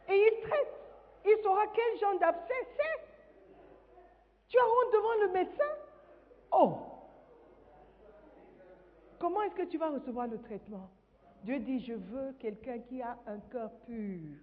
Et 0.08 0.16
il 0.16 0.48
traite. 0.48 0.74
Il 1.24 1.42
saura 1.42 1.66
quel 1.74 2.00
genre 2.00 2.18
d'abcès 2.18 2.66
c'est. 2.76 3.07
Tu 4.48 4.58
as 4.58 4.64
honte 4.64 4.92
devant 4.92 5.26
le 5.26 5.32
médecin? 5.32 5.74
Oh 6.52 6.78
Comment 9.18 9.42
est-ce 9.42 9.54
que 9.54 9.66
tu 9.66 9.78
vas 9.78 9.90
recevoir 9.90 10.28
le 10.28 10.38
traitement? 10.40 10.88
Dieu 11.44 11.58
dit, 11.60 11.80
je 11.80 11.94
veux 11.94 12.32
quelqu'un 12.38 12.78
qui 12.78 13.02
a 13.02 13.18
un 13.26 13.38
cœur 13.50 13.70
pur, 13.86 14.38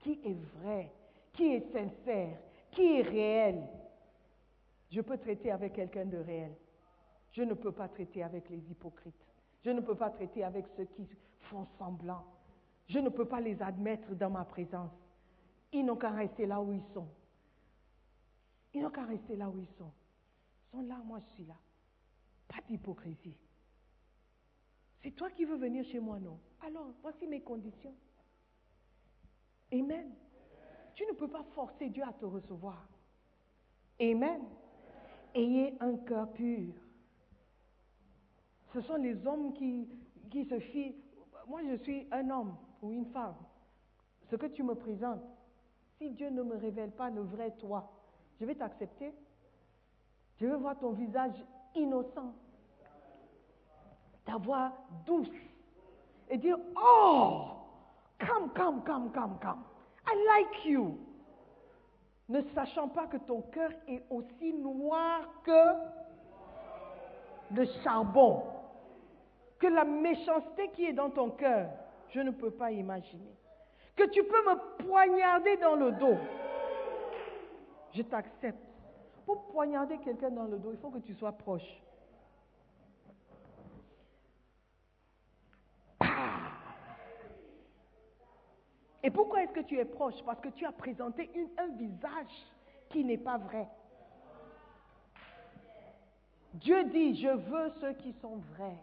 qui 0.00 0.20
est 0.24 0.38
vrai, 0.58 0.92
qui 1.32 1.54
est 1.54 1.72
sincère, 1.72 2.38
qui 2.70 2.98
est 2.98 3.02
réel. 3.02 3.62
Je 4.90 5.00
peux 5.00 5.18
traiter 5.18 5.50
avec 5.50 5.74
quelqu'un 5.74 6.06
de 6.06 6.18
réel. 6.18 6.52
Je 7.32 7.42
ne 7.42 7.54
peux 7.54 7.72
pas 7.72 7.88
traiter 7.88 8.22
avec 8.22 8.48
les 8.50 8.58
hypocrites. 8.70 9.14
Je 9.64 9.70
ne 9.70 9.80
peux 9.80 9.94
pas 9.94 10.10
traiter 10.10 10.42
avec 10.42 10.66
ceux 10.76 10.84
qui 10.84 11.06
font 11.42 11.66
semblant. 11.78 12.24
Je 12.88 12.98
ne 12.98 13.08
peux 13.08 13.26
pas 13.26 13.40
les 13.40 13.60
admettre 13.62 14.14
dans 14.14 14.30
ma 14.30 14.44
présence. 14.44 14.90
Ils 15.72 15.84
n'ont 15.84 15.96
qu'à 15.96 16.10
rester 16.10 16.46
là 16.46 16.60
où 16.60 16.72
ils 16.72 16.82
sont. 16.92 17.06
Ils 18.80 18.84
n'ont 18.84 18.90
qu'à 18.90 19.04
rester 19.04 19.36
là 19.36 19.46
où 19.46 19.58
ils 19.58 19.68
sont. 19.76 19.92
Ils 20.64 20.70
sont 20.70 20.80
là, 20.88 20.96
moi 21.04 21.20
je 21.20 21.34
suis 21.34 21.44
là. 21.44 21.56
Pas 22.48 22.62
d'hypocrisie. 22.66 23.36
C'est 25.02 25.10
toi 25.10 25.28
qui 25.30 25.44
veux 25.44 25.56
venir 25.56 25.84
chez 25.84 26.00
moi, 26.00 26.18
non? 26.18 26.40
Alors, 26.66 26.86
voici 27.02 27.26
mes 27.26 27.42
conditions. 27.42 27.94
Amen. 29.70 30.14
Tu 30.94 31.04
ne 31.04 31.12
peux 31.12 31.28
pas 31.28 31.44
forcer 31.54 31.90
Dieu 31.90 32.02
à 32.04 32.14
te 32.14 32.24
recevoir. 32.24 32.88
Amen. 34.00 34.40
Ayez 35.34 35.76
un 35.80 35.98
cœur 35.98 36.32
pur. 36.32 36.72
Ce 38.72 38.80
sont 38.80 38.96
les 38.96 39.26
hommes 39.26 39.52
qui, 39.52 39.90
qui 40.30 40.46
se 40.46 40.58
fient. 40.58 40.94
Moi, 41.46 41.60
je 41.68 41.76
suis 41.82 42.08
un 42.12 42.30
homme 42.30 42.56
ou 42.80 42.92
une 42.92 43.06
femme. 43.12 43.36
Ce 44.30 44.36
que 44.36 44.46
tu 44.46 44.62
me 44.62 44.74
présentes, 44.74 45.22
si 45.98 46.12
Dieu 46.12 46.30
ne 46.30 46.42
me 46.42 46.56
révèle 46.56 46.92
pas 46.92 47.10
le 47.10 47.20
vrai 47.20 47.54
toi, 47.58 47.92
je 48.40 48.46
vais 48.46 48.54
t'accepter. 48.54 49.12
Je 50.40 50.46
veux 50.46 50.56
voir 50.56 50.78
ton 50.78 50.92
visage 50.92 51.34
innocent, 51.74 52.34
ta 54.24 54.38
voix 54.38 54.72
douce, 55.04 55.28
et 56.30 56.38
dire, 56.38 56.56
oh, 56.76 57.48
come, 58.18 58.50
come, 58.54 58.82
come, 58.84 59.12
come, 59.12 59.38
come. 59.40 59.64
I 60.06 60.24
like 60.26 60.64
you. 60.64 60.98
Ne 62.28 62.40
sachant 62.54 62.88
pas 62.88 63.06
que 63.08 63.18
ton 63.18 63.42
cœur 63.42 63.70
est 63.88 64.04
aussi 64.08 64.54
noir 64.54 65.20
que 65.44 65.64
le 67.54 67.66
charbon, 67.82 68.44
que 69.58 69.66
la 69.66 69.84
méchanceté 69.84 70.70
qui 70.70 70.86
est 70.86 70.92
dans 70.92 71.10
ton 71.10 71.30
cœur, 71.30 71.68
je 72.10 72.20
ne 72.20 72.30
peux 72.30 72.52
pas 72.52 72.70
imaginer. 72.70 73.34
Que 73.96 74.04
tu 74.04 74.22
peux 74.22 74.42
me 74.44 74.86
poignarder 74.86 75.56
dans 75.58 75.74
le 75.74 75.92
dos. 75.92 76.16
Je 77.92 78.02
t'accepte. 78.02 78.58
Pour 79.26 79.46
poignarder 79.48 79.98
quelqu'un 79.98 80.30
dans 80.30 80.44
le 80.44 80.58
dos, 80.58 80.72
il 80.72 80.78
faut 80.78 80.90
que 80.90 80.98
tu 80.98 81.14
sois 81.14 81.32
proche. 81.32 81.82
Et 89.02 89.10
pourquoi 89.10 89.42
est-ce 89.42 89.52
que 89.52 89.60
tu 89.60 89.78
es 89.78 89.84
proche? 89.84 90.22
Parce 90.24 90.40
que 90.40 90.48
tu 90.50 90.66
as 90.66 90.72
présenté 90.72 91.30
un 91.58 91.68
visage 91.68 92.46
qui 92.90 93.04
n'est 93.04 93.18
pas 93.18 93.38
vrai. 93.38 93.68
Dieu 96.54 96.84
dit, 96.84 97.14
je 97.14 97.28
veux 97.28 97.70
ceux 97.80 97.92
qui 97.94 98.12
sont 98.14 98.36
vrais. 98.54 98.76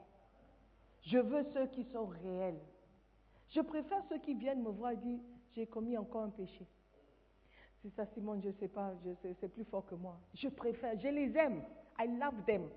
Je 1.02 1.20
veux 1.20 1.44
ceux 1.54 1.68
qui 1.68 1.84
sont 1.86 2.08
réels. 2.08 2.60
Je 3.50 3.62
préfère 3.62 4.04
ceux 4.10 4.18
qui 4.20 4.34
viennent 4.34 4.64
me 4.64 4.70
voir 4.70 4.92
et 4.92 4.98
disent, 4.98 5.24
j'ai 5.54 5.68
commis 5.68 5.98
encore 5.98 6.24
un 6.24 6.30
péché. 6.30 6.66
C'est 7.88 7.96
ça, 8.04 8.06
Simone, 8.14 8.42
je 8.44 8.50
ne 8.50 8.54
sais 8.54 8.68
pas, 8.68 8.92
c'est 9.40 9.48
plus 9.48 9.64
fort 9.64 9.86
que 9.86 9.96
moi. 9.96 10.18
Je 10.34 10.50
préfère, 10.50 11.00
je 11.00 11.08
les 11.08 11.38
aime. 11.38 11.64
I 11.98 12.08
love 12.20 12.44
them. 12.46 12.68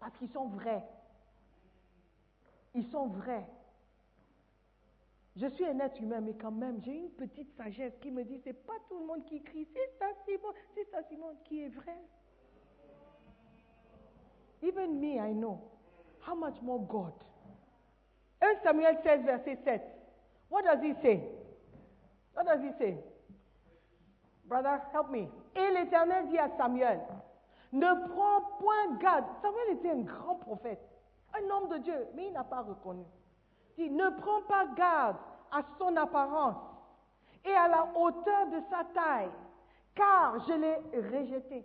Parce 0.00 0.16
qu'ils 0.18 0.30
sont 0.30 0.48
vrais. 0.48 0.82
Ils 2.74 2.84
sont 2.90 3.06
vrais. 3.06 3.46
Je 5.36 5.46
suis 5.46 5.64
un 5.64 5.78
être 5.78 6.00
humain, 6.02 6.20
mais 6.20 6.34
quand 6.34 6.50
même, 6.50 6.82
j'ai 6.82 6.96
une 6.96 7.10
petite 7.10 7.56
sagesse 7.56 7.92
qui 8.00 8.10
me 8.10 8.24
dit, 8.24 8.40
c'est 8.42 8.66
pas 8.66 8.72
tout 8.88 8.98
le 8.98 9.06
monde 9.06 9.24
qui 9.26 9.40
crie, 9.42 9.68
c'est 9.72 9.96
ça 9.96 10.06
Simon, 10.24 10.52
c'est 10.74 10.90
ça 10.90 11.04
Simon 11.04 11.36
qui 11.44 11.62
est 11.62 11.68
vrai. 11.68 11.98
Even 14.62 14.98
me, 14.98 15.18
I 15.24 15.34
know. 15.34 15.60
How 16.26 16.34
much 16.34 16.60
more 16.62 16.80
God? 16.80 17.12
1 18.42 18.62
Samuel 18.64 18.98
16, 19.04 19.24
verset 19.24 19.58
7. 19.62 19.82
What 20.50 20.64
does 20.64 20.82
he 20.82 20.94
say? 21.00 21.22
What 22.34 22.46
does 22.46 22.60
he 22.60 22.72
say? 22.76 22.98
Brother, 24.48 24.80
help 24.92 25.10
me. 25.10 25.26
Et 25.54 25.70
l'Éternel 25.72 26.28
dit 26.28 26.38
à 26.38 26.48
Samuel, 26.56 27.00
ne 27.72 28.08
prends 28.08 28.40
point 28.58 28.96
garde. 28.98 29.24
Samuel 29.42 29.76
était 29.76 29.90
un 29.90 30.00
grand 30.00 30.36
prophète, 30.36 30.80
un 31.34 31.50
homme 31.50 31.68
de 31.68 31.78
Dieu, 31.78 32.06
mais 32.14 32.28
il 32.28 32.32
n'a 32.32 32.44
pas 32.44 32.62
reconnu. 32.62 33.04
Il 33.76 33.90
dit, 33.90 33.94
ne 33.94 34.08
prends 34.20 34.42
pas 34.42 34.66
garde 34.74 35.16
à 35.52 35.60
son 35.78 35.94
apparence 35.96 36.56
et 37.44 37.54
à 37.54 37.68
la 37.68 37.88
hauteur 37.94 38.46
de 38.48 38.60
sa 38.70 38.84
taille, 38.94 39.30
car 39.94 40.38
je 40.46 40.52
l'ai 40.54 40.76
rejeté. 41.10 41.64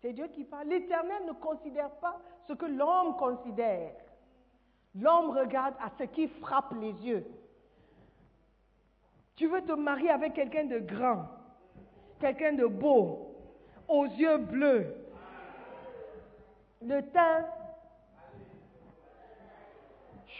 C'est 0.00 0.12
Dieu 0.14 0.28
qui 0.28 0.44
parle. 0.44 0.68
L'Éternel 0.68 1.26
ne 1.26 1.32
considère 1.32 1.90
pas 1.96 2.18
ce 2.48 2.54
que 2.54 2.64
l'homme 2.66 3.16
considère. 3.16 3.92
L'homme 4.94 5.30
regarde 5.30 5.74
à 5.78 5.90
ce 5.98 6.04
qui 6.04 6.26
frappe 6.26 6.72
les 6.80 6.92
yeux. 7.06 7.26
Tu 9.36 9.46
veux 9.46 9.62
te 9.62 9.72
marier 9.72 10.10
avec 10.10 10.34
quelqu'un 10.34 10.64
de 10.64 10.78
grand, 10.78 11.26
quelqu'un 12.20 12.52
de 12.52 12.66
beau, 12.66 13.34
aux 13.88 14.04
yeux 14.04 14.38
bleus, 14.38 14.94
le 16.82 17.02
teint 17.10 17.46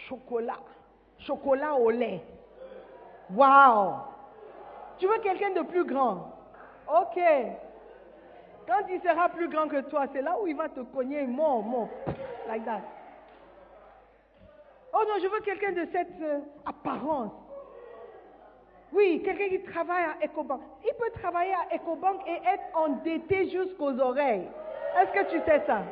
chocolat, 0.07 0.59
chocolat 1.19 1.75
au 1.75 1.89
lait. 1.89 2.21
Wow! 3.33 3.95
Tu 4.97 5.07
veux 5.07 5.19
quelqu'un 5.19 5.51
de 5.51 5.61
plus 5.61 5.83
grand? 5.83 6.31
Ok. 6.87 7.19
Quand 8.67 8.87
il 8.89 9.01
sera 9.01 9.29
plus 9.29 9.49
grand 9.49 9.67
que 9.67 9.81
toi, 9.81 10.05
c'est 10.13 10.21
là 10.21 10.37
où 10.39 10.47
il 10.47 10.55
va 10.55 10.69
te 10.69 10.81
cogner, 10.81 11.25
mon, 11.25 11.61
mon, 11.61 11.89
like 12.47 12.63
that. 12.65 12.81
Oh 14.93 15.03
non, 15.07 15.15
je 15.21 15.27
veux 15.27 15.39
quelqu'un 15.41 15.71
de 15.71 15.85
cette 15.91 16.21
euh, 16.21 16.39
apparence. 16.65 17.31
Oui, 18.93 19.21
quelqu'un 19.23 19.47
qui 19.49 19.63
travaille 19.63 20.03
à 20.03 20.25
EcoBank. 20.25 20.61
Il 20.83 20.93
peut 20.95 21.11
travailler 21.19 21.53
à 21.53 21.75
EcoBank 21.75 22.21
et 22.27 22.35
être 22.45 22.63
endetté 22.75 23.49
jusqu'aux 23.49 23.97
oreilles. 23.99 24.47
Est-ce 24.99 25.11
que 25.11 25.31
tu 25.31 25.39
sais 25.45 25.63
ça? 25.65 25.83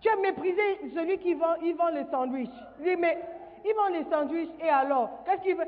Tu 0.00 0.08
as 0.08 0.16
méprisé 0.16 0.60
celui 0.94 1.18
qui 1.18 1.34
vend, 1.34 1.54
il 1.62 1.76
vend 1.76 1.88
les 1.88 2.04
sandwichs. 2.10 2.50
Il 2.84 2.98
mais 2.98 3.18
il 3.64 3.74
vend 3.74 3.88
les 3.88 4.04
sandwichs 4.10 4.50
et 4.60 4.68
alors 4.68 5.08
Qu'est-ce 5.24 5.42
qu'il 5.42 5.56
veut? 5.56 5.64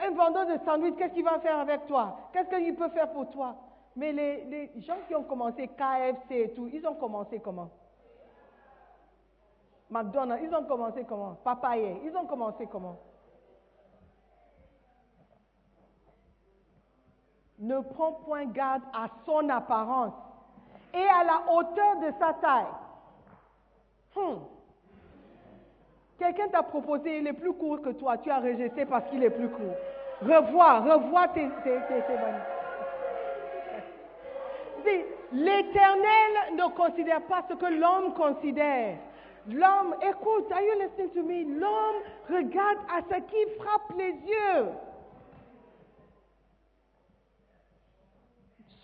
Un 0.00 0.10
vendeur 0.12 0.46
de 0.46 0.58
sandwichs, 0.64 0.96
qu'est-ce 0.96 1.12
qu'il 1.12 1.24
va 1.24 1.38
faire 1.40 1.58
avec 1.58 1.86
toi? 1.86 2.16
Qu'est-ce 2.32 2.48
qu'il 2.48 2.74
peut 2.76 2.88
faire 2.90 3.10
pour 3.10 3.28
toi? 3.30 3.56
Mais 3.96 4.12
les, 4.12 4.44
les 4.44 4.70
gens 4.80 4.96
qui 5.06 5.14
ont 5.14 5.24
commencé 5.24 5.68
KFC 5.68 6.34
et 6.34 6.54
tout, 6.54 6.70
ils 6.72 6.86
ont 6.86 6.94
commencé 6.94 7.40
comment? 7.40 7.68
McDonald's, 9.90 10.42
ils 10.48 10.54
ont 10.54 10.64
commencé 10.64 11.04
comment? 11.06 11.36
Papaye, 11.44 11.98
ils 12.04 12.16
ont 12.16 12.24
commencé 12.24 12.66
comment? 12.70 12.96
Ne 17.62 17.80
prends 17.80 18.12
point 18.26 18.44
garde 18.46 18.82
à 18.92 19.06
son 19.24 19.48
apparence 19.48 20.12
et 20.92 21.06
à 21.06 21.22
la 21.24 21.52
hauteur 21.52 21.96
de 22.00 22.12
sa 22.18 22.34
taille. 22.34 22.66
Hmm. 24.16 24.40
Quelqu'un 26.18 26.48
t'a 26.48 26.64
proposé, 26.64 27.18
il 27.18 27.26
est 27.26 27.32
plus 27.32 27.52
court 27.52 27.80
que 27.80 27.90
toi, 27.90 28.18
tu 28.18 28.30
as 28.30 28.40
rejeté 28.40 28.84
parce 28.84 29.08
qu'il 29.10 29.22
est 29.22 29.30
plus 29.30 29.48
court. 29.48 29.76
Revois, 30.22 30.80
revois 30.80 31.28
tes, 31.28 31.48
tes, 31.62 31.78
tes, 31.88 32.02
tes 32.02 32.18
L'éternel 35.32 36.56
ne 36.56 36.68
considère 36.76 37.22
pas 37.22 37.42
ce 37.48 37.54
que 37.54 37.66
l'homme 37.66 38.12
considère. 38.14 38.96
L'homme, 39.48 39.94
écoute, 40.02 40.50
are 40.52 40.60
you 40.60 40.74
listening 40.80 41.10
to 41.14 41.22
me? 41.22 41.58
L'homme 41.58 42.02
regarde 42.28 42.78
à 42.94 43.00
ce 43.08 43.20
qui 43.20 43.58
frappe 43.58 43.92
les 43.96 44.12
yeux. 44.12 44.68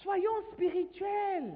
Soyons 0.08 0.42
spirituels. 0.54 1.52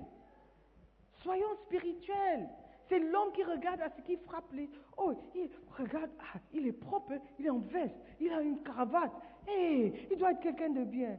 Soyons 1.23 1.55
spirituels. 1.65 2.51
C'est 2.87 2.99
l'homme 2.99 3.33
qui 3.33 3.43
regarde 3.45 3.81
à 3.81 3.89
ce 3.89 4.03
qui 4.03 4.19
frappe 4.19 4.53
les. 4.53 4.69
Oh, 4.99 5.15
il 5.35 5.49
regarde, 5.79 6.11
ah, 6.21 6.39
il 6.53 6.67
est 6.67 6.73
propre, 6.73 7.15
il 7.39 7.47
est 7.47 7.51
en 7.51 7.61
veste, 7.61 7.95
il 8.21 8.31
a 8.31 8.43
une 8.43 8.63
cravate. 8.63 9.11
Hé, 9.49 10.07
il 10.11 10.19
doit 10.19 10.33
être 10.33 10.41
quelqu'un 10.41 10.69
de 10.69 10.85
bien. 10.85 11.17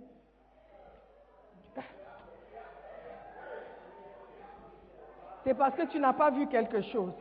C'est 5.44 5.56
parce 5.56 5.76
que 5.76 5.88
tu 5.88 5.98
n'as 6.00 6.14
pas 6.14 6.30
vu 6.30 6.46
quelque 6.48 6.82
chose. 6.84 7.14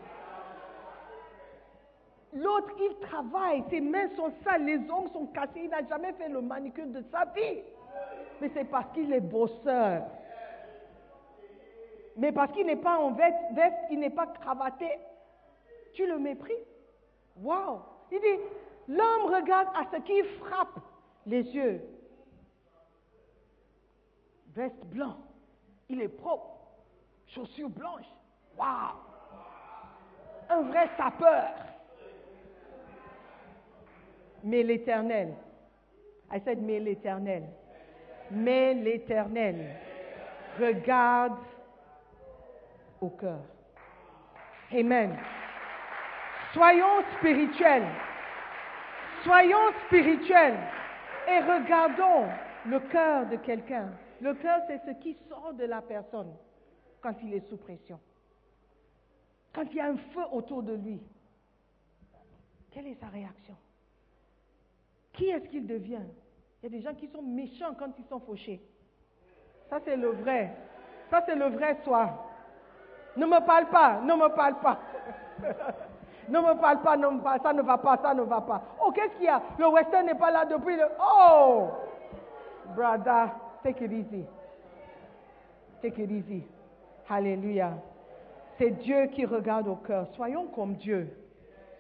L'autre, 2.35 2.75
il 2.79 2.99
travaille, 3.01 3.65
ses 3.71 3.81
mains 3.81 4.15
sont 4.15 4.31
sales, 4.45 4.67
les 4.67 4.91
ongles 4.91 5.11
sont 5.11 5.27
cassés, 5.29 5.63
il 5.65 5.71
n'a 5.71 5.83
jamais 5.89 6.13
fait 6.13 6.29
le 6.29 6.43
manicure 6.43 6.87
de 6.89 7.03
sa 7.11 7.25
vie. 7.25 7.63
Mais 8.43 8.51
c'est 8.55 8.65
parce 8.65 8.93
qu'il 8.93 9.13
est 9.13 9.21
bosseur. 9.21 10.03
Mais 12.17 12.33
parce 12.33 12.51
qu'il 12.51 12.67
n'est 12.67 12.75
pas 12.75 12.99
en 12.99 13.13
veste, 13.13 13.39
veste 13.53 13.77
il 13.89 14.01
n'est 14.01 14.11
pas 14.11 14.27
cravaté, 14.27 14.99
tu 15.95 16.05
le 16.09 16.19
méprises? 16.19 16.67
Waouh! 17.37 17.79
Il 18.11 18.19
dit, 18.19 18.43
l'homme 18.89 19.33
regarde 19.33 19.69
à 19.77 19.85
ce 19.93 20.01
qui 20.01 20.21
frappe 20.41 20.81
les 21.25 21.55
yeux. 21.55 21.83
Veste 24.49 24.85
blanc, 24.87 25.19
il 25.89 26.03
est 26.03 26.09
propre. 26.09 26.59
Chaussures 27.29 27.71
blanches. 27.71 28.13
Waouh! 28.59 28.97
Un 30.51 30.63
vrai 30.63 30.89
sapeur. 30.97 31.55
Mais 34.43 34.65
l'éternel. 34.65 35.33
I 36.33 36.41
said, 36.41 36.61
mais 36.61 36.81
l'éternel. 36.81 37.45
Mais 38.31 38.75
l'éternel 38.75 39.77
regarde 40.59 41.39
au 43.01 43.11
cœur. 43.11 43.41
Amen. 44.73 45.17
Soyons 46.53 47.03
spirituels. 47.19 47.89
Soyons 49.25 49.73
spirituels 49.87 50.59
et 51.29 51.39
regardons 51.41 52.29
le 52.67 52.81
cœur 52.81 53.27
de 53.27 53.37
quelqu'un. 53.37 53.91
Le 54.21 54.35
cœur, 54.35 54.61
c'est 54.67 54.81
ce 54.87 54.99
qui 55.01 55.17
sort 55.29 55.53
de 55.55 55.65
la 55.65 55.83
personne 55.83 56.33
quand 57.01 57.15
il 57.23 57.35
est 57.35 57.49
sous 57.49 57.57
pression. 57.57 57.99
Quand 59.53 59.65
il 59.71 59.77
y 59.77 59.81
a 59.81 59.87
un 59.87 59.97
feu 59.97 60.23
autour 60.31 60.63
de 60.63 60.75
lui. 60.75 61.01
Quelle 62.71 62.87
est 62.87 63.01
sa 63.01 63.09
réaction? 63.09 63.57
Qui 65.13 65.29
est-ce 65.29 65.49
qu'il 65.49 65.67
devient? 65.67 66.07
Il 66.63 66.67
y 66.73 66.77
a 66.77 66.79
des 66.79 66.83
gens 66.85 66.95
qui 66.95 67.09
sont 67.09 67.23
méchants 67.23 67.75
quand 67.77 67.91
ils 67.99 68.05
sont 68.05 68.21
fauchés. 68.21 68.61
Ça, 69.69 69.79
c'est 69.85 69.97
le 69.97 70.11
vrai. 70.11 70.55
Ça, 71.11 71.21
c'est 71.27 71.35
le 71.35 71.47
vrai 71.47 71.77
soi. 71.83 72.11
Ne 73.17 73.27
me 73.27 73.45
parle 73.45 73.67
pas, 73.67 74.01
ne 74.01 74.15
me 74.15 74.29
parle 74.29 74.55
pas. 74.61 74.79
ne 76.29 76.39
me 76.39 76.61
parle 76.61 76.81
pas, 76.83 76.97
ça 77.43 77.53
ne 77.53 77.63
va 77.63 77.79
pas, 77.79 77.97
ça 78.01 78.15
ne 78.15 78.23
va 78.23 78.41
pas. 78.41 78.63
Oh, 78.81 78.93
qu'est-ce 78.93 79.17
qu'il 79.17 79.25
y 79.25 79.29
a? 79.29 79.43
Le 79.59 79.67
western 79.69 80.07
n'est 80.07 80.15
pas 80.15 80.31
là 80.31 80.45
depuis 80.45 80.77
le... 80.77 80.85
Oh 81.01 81.71
Brother, 82.77 83.31
take 83.65 83.85
it 83.85 83.91
easy. 83.91 84.25
Take 85.83 86.01
it 86.01 86.11
easy. 86.11 86.45
Hallelujah. 87.11 87.75
C'est 88.57 88.71
Dieu 88.71 89.07
qui 89.07 89.27
regarde 89.27 89.67
au 89.67 89.77
cœur. 89.77 90.07
Soyons 90.15 90.47
comme 90.47 90.75
Dieu. 90.75 91.11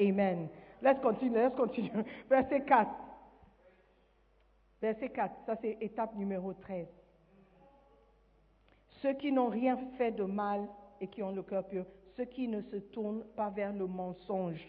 Amen. 0.00 0.48
Let's 0.82 1.00
continue, 1.00 1.36
let's 1.38 1.54
continue. 1.54 2.04
Verset 2.28 2.62
4. 2.62 2.90
Verset 4.82 5.10
4, 5.10 5.46
ça 5.46 5.54
c'est 5.60 5.78
étape 5.80 6.16
numéro 6.16 6.52
13. 6.54 6.88
Ceux 9.00 9.14
qui 9.14 9.30
n'ont 9.30 9.48
rien 9.48 9.76
fait 9.96 10.10
de 10.10 10.24
mal 10.24 10.68
et 11.00 11.06
qui 11.06 11.22
ont 11.22 11.30
le 11.30 11.44
cœur 11.44 11.64
pur, 11.68 11.86
ceux 12.16 12.24
qui 12.24 12.48
ne 12.48 12.60
se 12.62 12.76
tournent 12.76 13.24
pas 13.36 13.48
vers 13.50 13.72
le 13.72 13.86
mensonge. 13.86 14.66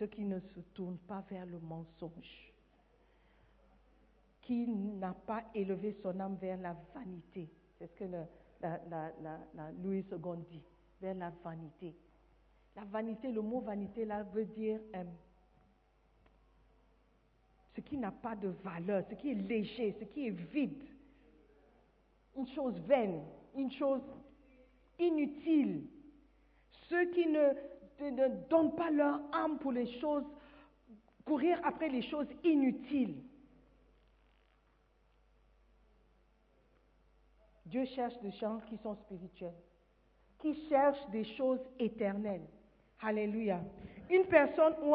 Ceux 0.00 0.08
qui 0.08 0.24
ne 0.24 0.40
se 0.40 0.60
tournent 0.74 0.98
pas 0.98 1.24
vers 1.30 1.46
le 1.46 1.60
mensonge. 1.60 2.52
Qui 4.42 4.66
n'a 4.66 5.12
pas 5.12 5.44
élevé 5.54 5.96
son 6.02 6.18
âme 6.18 6.36
vers 6.40 6.58
la 6.58 6.76
vanité. 6.92 7.48
C'est 7.78 7.86
ce 7.86 7.94
que 7.94 8.04
la, 8.60 9.72
Louis 9.80 10.04
II 10.10 10.44
dit. 10.50 10.62
Vers 11.00 11.14
la 11.14 11.30
vanité. 11.44 11.94
La 12.74 12.84
vanité, 12.84 13.30
le 13.30 13.42
mot 13.42 13.60
vanité 13.60 14.04
là 14.04 14.24
veut 14.24 14.44
dire 14.44 14.80
euh, 14.96 15.04
ce 17.74 17.80
qui 17.80 17.96
n'a 17.96 18.12
pas 18.12 18.36
de 18.36 18.48
valeur, 18.62 19.04
ce 19.08 19.14
qui 19.14 19.30
est 19.30 19.34
léger, 19.34 19.96
ce 19.98 20.04
qui 20.04 20.28
est 20.28 20.30
vide. 20.52 20.84
Une 22.36 22.46
chose 22.48 22.78
vaine, 22.86 23.22
une 23.56 23.70
chose 23.72 24.02
inutile. 24.98 25.86
Ceux 26.88 27.10
qui 27.10 27.26
ne, 27.26 27.52
ne, 28.00 28.48
donnent 28.48 28.74
pas 28.76 28.90
leur 28.90 29.20
âme 29.32 29.58
pour 29.58 29.72
les 29.72 29.86
choses, 30.00 30.24
courir 31.24 31.60
après 31.64 31.88
les 31.88 32.02
choses 32.02 32.28
inutiles. 32.44 33.22
Dieu 37.66 37.84
cherche 37.86 38.18
des 38.20 38.30
gens 38.32 38.60
qui 38.68 38.76
sont 38.78 38.94
spirituels, 38.94 39.54
qui 40.38 40.54
cherchent 40.68 41.08
des 41.10 41.24
choses 41.24 41.60
éternelles. 41.78 42.46
Alléluia. 43.00 43.60
Une 44.10 44.24
personne 44.26 44.74
ou 44.82 44.94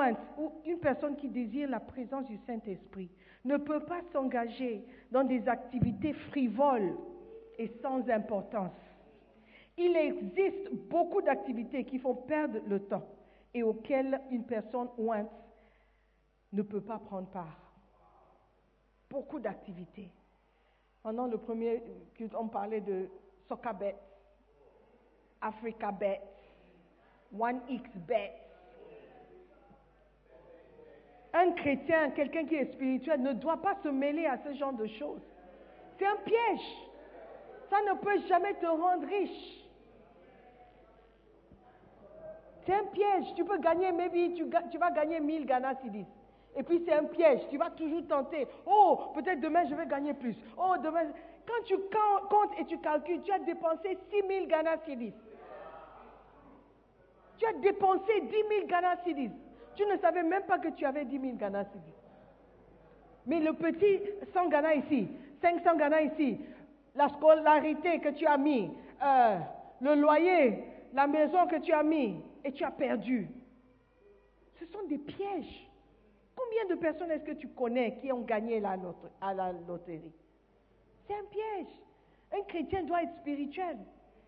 une 0.65 0.79
personne 0.79 1.15
qui 1.15 1.29
désire 1.29 1.69
la 1.69 1.79
présence 1.79 2.27
du 2.27 2.37
Saint-Esprit 2.45 3.09
ne 3.45 3.57
peut 3.57 3.79
pas 3.81 4.01
s'engager 4.13 4.83
dans 5.11 5.23
des 5.23 5.47
activités 5.47 6.13
frivoles 6.13 6.95
et 7.57 7.71
sans 7.81 8.07
importance. 8.09 8.73
Il 9.77 9.95
existe 9.95 10.73
beaucoup 10.89 11.21
d'activités 11.21 11.85
qui 11.85 11.99
font 11.99 12.15
perdre 12.15 12.59
le 12.67 12.81
temps 12.81 13.07
et 13.53 13.63
auxquelles 13.63 14.21
une 14.29 14.43
personne 14.43 14.89
ointe 14.97 15.31
ne 16.51 16.61
peut 16.61 16.81
pas 16.81 16.99
prendre 16.99 17.29
part. 17.29 17.57
Beaucoup 19.09 19.39
d'activités. 19.39 20.11
Pendant 21.01 21.27
le 21.27 21.37
premier 21.37 21.81
on 22.37 22.47
parlait 22.47 22.81
de 22.81 23.09
Soccer 23.47 23.73
Bet, 23.73 23.95
Africa 25.41 25.91
Bet, 25.91 26.21
One 27.37 27.61
X 27.69 27.89
Bet. 28.07 28.48
Un 31.33 31.51
chrétien, 31.51 32.09
quelqu'un 32.11 32.45
qui 32.45 32.55
est 32.55 32.71
spirituel, 32.73 33.21
ne 33.21 33.33
doit 33.33 33.61
pas 33.61 33.75
se 33.83 33.89
mêler 33.89 34.25
à 34.25 34.37
ce 34.37 34.53
genre 34.53 34.73
de 34.73 34.87
choses. 34.87 35.21
C'est 35.97 36.05
un 36.05 36.15
piège. 36.25 36.89
Ça 37.69 37.77
ne 37.81 37.93
peut 37.99 38.19
jamais 38.27 38.53
te 38.55 38.65
rendre 38.65 39.05
riche. 39.05 39.59
C'est 42.65 42.73
un 42.73 42.85
piège. 42.85 43.33
Tu 43.35 43.45
peux 43.45 43.59
gagner, 43.59 43.91
maybe 43.91 44.35
tu, 44.35 44.77
vas 44.77 44.91
gagner 44.91 45.19
1000 45.19 45.45
Ghana 45.45 45.75
Cedis. 45.83 46.05
Et 46.55 46.63
puis 46.63 46.81
c'est 46.85 46.93
un 46.93 47.03
piège. 47.03 47.41
Tu 47.51 47.57
vas 47.57 47.69
toujours 47.69 48.07
tenter. 48.07 48.47
Oh, 48.65 49.11
peut-être 49.13 49.39
demain 49.39 49.67
je 49.69 49.75
vais 49.75 49.85
gagner 49.85 50.13
plus. 50.13 50.35
Oh, 50.57 50.75
demain. 50.83 51.05
Quand 51.47 51.63
tu 51.65 51.75
comptes 51.77 52.59
et 52.59 52.65
tu 52.65 52.77
calcules, 52.79 53.21
tu 53.21 53.31
as 53.31 53.39
dépensé 53.39 53.97
6 54.11 54.27
000 54.27 54.45
Ghana 54.47 54.77
Cedis. 54.85 55.13
Tu 57.37 57.45
as 57.45 57.53
dépensé 57.53 58.21
10 58.21 58.31
000 58.31 58.67
Ghana 58.67 58.97
Cedis. 59.03 59.31
Tu 59.79 59.85
ne 59.85 59.95
savais 59.95 60.23
même 60.23 60.43
pas 60.43 60.59
que 60.59 60.67
tu 60.71 60.83
avais 60.83 61.05
10 61.05 61.21
000 61.21 61.33
Ghana 61.37 61.63
Cedis. 61.63 61.93
Mais 63.25 63.39
le 63.39 63.53
petit 63.53 64.01
100 64.33 64.49
Ghana 64.49 64.75
ici, 64.75 65.07
500 65.41 65.77
Ghana 65.77 66.01
ici, 66.01 66.37
la 66.95 67.07
scolarité 67.07 67.99
que 67.99 68.09
tu 68.09 68.27
as 68.27 68.37
mis, 68.37 68.69
euh, 69.01 69.37
le 69.79 69.95
loyer, 69.95 70.65
la 70.91 71.07
maison 71.07 71.47
que 71.47 71.61
tu 71.61 71.71
as 71.71 71.83
mis, 71.83 72.21
et 72.43 72.51
tu 72.51 72.65
as 72.65 72.71
perdu. 72.71 73.29
Ce 74.59 74.65
sont 74.65 74.83
des 74.89 74.97
pièges. 74.97 75.69
Combien 76.35 76.75
de 76.75 76.81
personnes 76.81 77.11
est-ce 77.11 77.23
que 77.23 77.39
tu 77.39 77.47
connais 77.47 77.99
qui 78.01 78.11
ont 78.11 78.23
gagné 78.23 78.61
à 79.21 79.33
la 79.33 79.53
loterie? 79.53 80.11
C'est 81.07 81.13
un 81.13 81.23
piège. 81.31 81.73
Un 82.33 82.43
chrétien 82.49 82.83
doit 82.83 83.03
être 83.03 83.15
spirituel. 83.21 83.77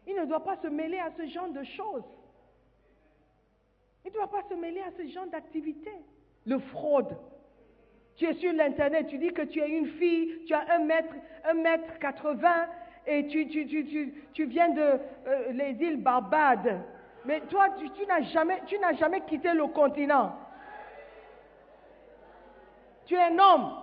Il 0.08 0.16
ne 0.16 0.24
doit 0.24 0.46
pas 0.46 0.56
se 0.62 0.68
mêler 0.68 1.00
à 1.00 1.12
ce 1.18 1.26
genre 1.26 1.50
de 1.50 1.64
choses. 1.64 2.06
Il 4.06 4.10
ne 4.10 4.14
doit 4.14 4.30
pas 4.30 4.44
se 4.50 4.54
mêler 4.54 4.82
à 4.82 4.92
ce 4.92 5.08
genre 5.08 5.28
d'activité. 5.28 5.92
Le 6.46 6.60
fraude. 6.60 7.16
Tu 8.16 8.26
es 8.26 8.34
sur 8.34 8.54
l'Internet, 8.54 9.08
tu 9.08 9.18
dis 9.18 9.32
que 9.32 9.44
tu 9.44 9.60
es 9.62 9.70
une 9.70 9.88
fille, 9.88 10.44
tu 10.46 10.54
as 10.54 10.66
un 10.74 10.80
mètre, 10.80 11.14
un 11.46 11.54
mètre 11.54 11.98
80 12.00 12.68
et 13.08 13.28
tu, 13.28 13.48
tu, 13.48 13.66
tu, 13.66 14.14
tu 14.34 14.46
viens 14.46 14.70
de 14.70 14.82
euh, 15.28 15.52
les 15.54 15.72
îles 15.84 16.02
Barbades. 16.02 16.82
Mais 17.26 17.42
toi, 17.42 17.68
tu, 17.78 18.06
n'as 18.06 18.22
jamais, 18.22 18.62
tu 18.66 18.78
n'as 18.80 18.94
jamais 18.94 19.22
quitté 19.22 19.54
le 19.54 19.68
continent. 19.68 20.36
Tu 23.06 23.16
es 23.16 23.22
un 23.22 23.38
homme. 23.38 23.76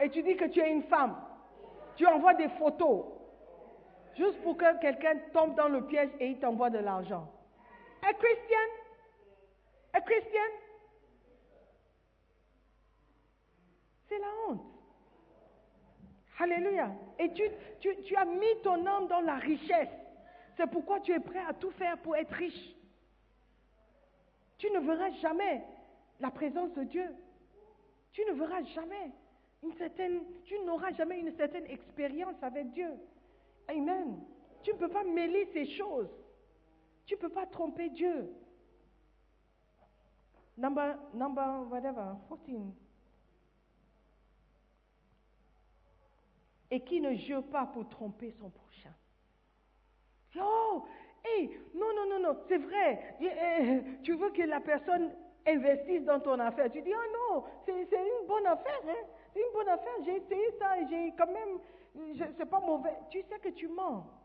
Et 0.00 0.08
tu 0.10 0.22
dis 0.22 0.36
que 0.36 0.46
tu 0.46 0.60
es 0.60 0.70
une 0.70 0.82
femme. 0.84 1.16
Tu 1.96 2.06
envoies 2.06 2.34
des 2.34 2.48
photos. 2.50 3.04
Juste 4.16 4.40
pour 4.42 4.56
que 4.56 4.80
quelqu'un 4.80 5.16
tombe 5.32 5.54
dans 5.54 5.68
le 5.68 5.82
piège 5.82 6.10
et 6.18 6.28
il 6.28 6.38
t'envoie 6.38 6.70
de 6.70 6.78
l'argent. 6.78 7.28
Un 8.02 8.12
chrétien 8.12 8.58
Un 9.94 10.00
chrétien 10.00 10.46
C'est 14.08 14.18
la 14.18 14.26
honte. 14.48 14.62
Alléluia. 16.38 16.90
Et 17.18 17.32
tu, 17.32 17.44
tu 17.80 18.16
as 18.16 18.24
mis 18.24 18.62
ton 18.62 18.84
âme 18.86 19.06
dans 19.06 19.20
la 19.20 19.36
richesse. 19.36 19.88
C'est 20.56 20.70
pourquoi 20.70 21.00
tu 21.00 21.12
es 21.12 21.20
prêt 21.20 21.44
à 21.48 21.54
tout 21.54 21.70
faire 21.72 21.96
pour 21.98 22.16
être 22.16 22.32
riche. 22.32 22.74
Tu 24.58 24.70
ne 24.70 24.80
verras 24.80 25.10
jamais 25.22 25.62
la 26.18 26.30
présence 26.30 26.72
de 26.74 26.84
Dieu. 26.84 27.06
Tu 28.12 28.22
ne 28.24 28.32
verras 28.32 28.62
jamais 28.74 29.10
une 29.62 29.72
certaine, 29.74 30.22
tu 30.44 30.58
n'auras 30.60 30.92
jamais 30.92 31.20
une 31.20 31.34
certaine 31.36 31.66
expérience 31.66 32.36
avec 32.42 32.70
Dieu. 32.72 32.90
Amen. 33.68 34.20
Tu 34.62 34.72
ne 34.72 34.76
peux 34.76 34.88
pas 34.88 35.04
mêler 35.04 35.48
ces 35.52 35.66
choses. 35.76 36.10
Tu 37.10 37.16
ne 37.16 37.20
peux 37.22 37.28
pas 37.28 37.46
tromper 37.46 37.88
Dieu. 37.88 38.32
Number, 40.56 40.96
number, 41.12 41.68
whatever, 41.68 42.14
14. 42.28 42.72
et 46.70 46.84
qui 46.84 47.00
ne 47.00 47.12
jure 47.14 47.42
pas 47.42 47.66
pour 47.66 47.88
tromper 47.88 48.30
son 48.38 48.48
prochain. 48.48 48.94
Oh, 50.40 50.84
hey, 51.24 51.50
non, 51.74 51.92
non, 51.96 52.10
non, 52.10 52.20
non, 52.20 52.38
c'est 52.46 52.58
vrai. 52.58 53.16
Eh, 53.20 54.02
tu 54.04 54.14
veux 54.14 54.30
que 54.30 54.42
la 54.42 54.60
personne 54.60 55.12
investisse 55.44 56.04
dans 56.04 56.20
ton 56.20 56.38
affaire. 56.38 56.70
Tu 56.70 56.80
dis, 56.80 56.92
oh 56.94 57.34
non, 57.34 57.44
c'est 57.66 57.72
une 57.72 58.28
bonne 58.28 58.46
affaire. 58.46 58.82
Hein? 58.86 59.04
C'est 59.34 59.40
une 59.40 59.52
bonne 59.52 59.68
affaire. 59.68 59.94
J'ai 60.04 60.14
essayé 60.14 60.58
ça 60.60 60.78
et 60.78 60.86
j'ai 60.88 61.12
quand 61.18 61.26
même, 61.26 61.58
c'est 62.38 62.48
pas 62.48 62.60
mauvais. 62.60 62.94
Tu 63.10 63.20
sais 63.22 63.40
que 63.40 63.48
tu 63.48 63.66
mens. 63.66 64.19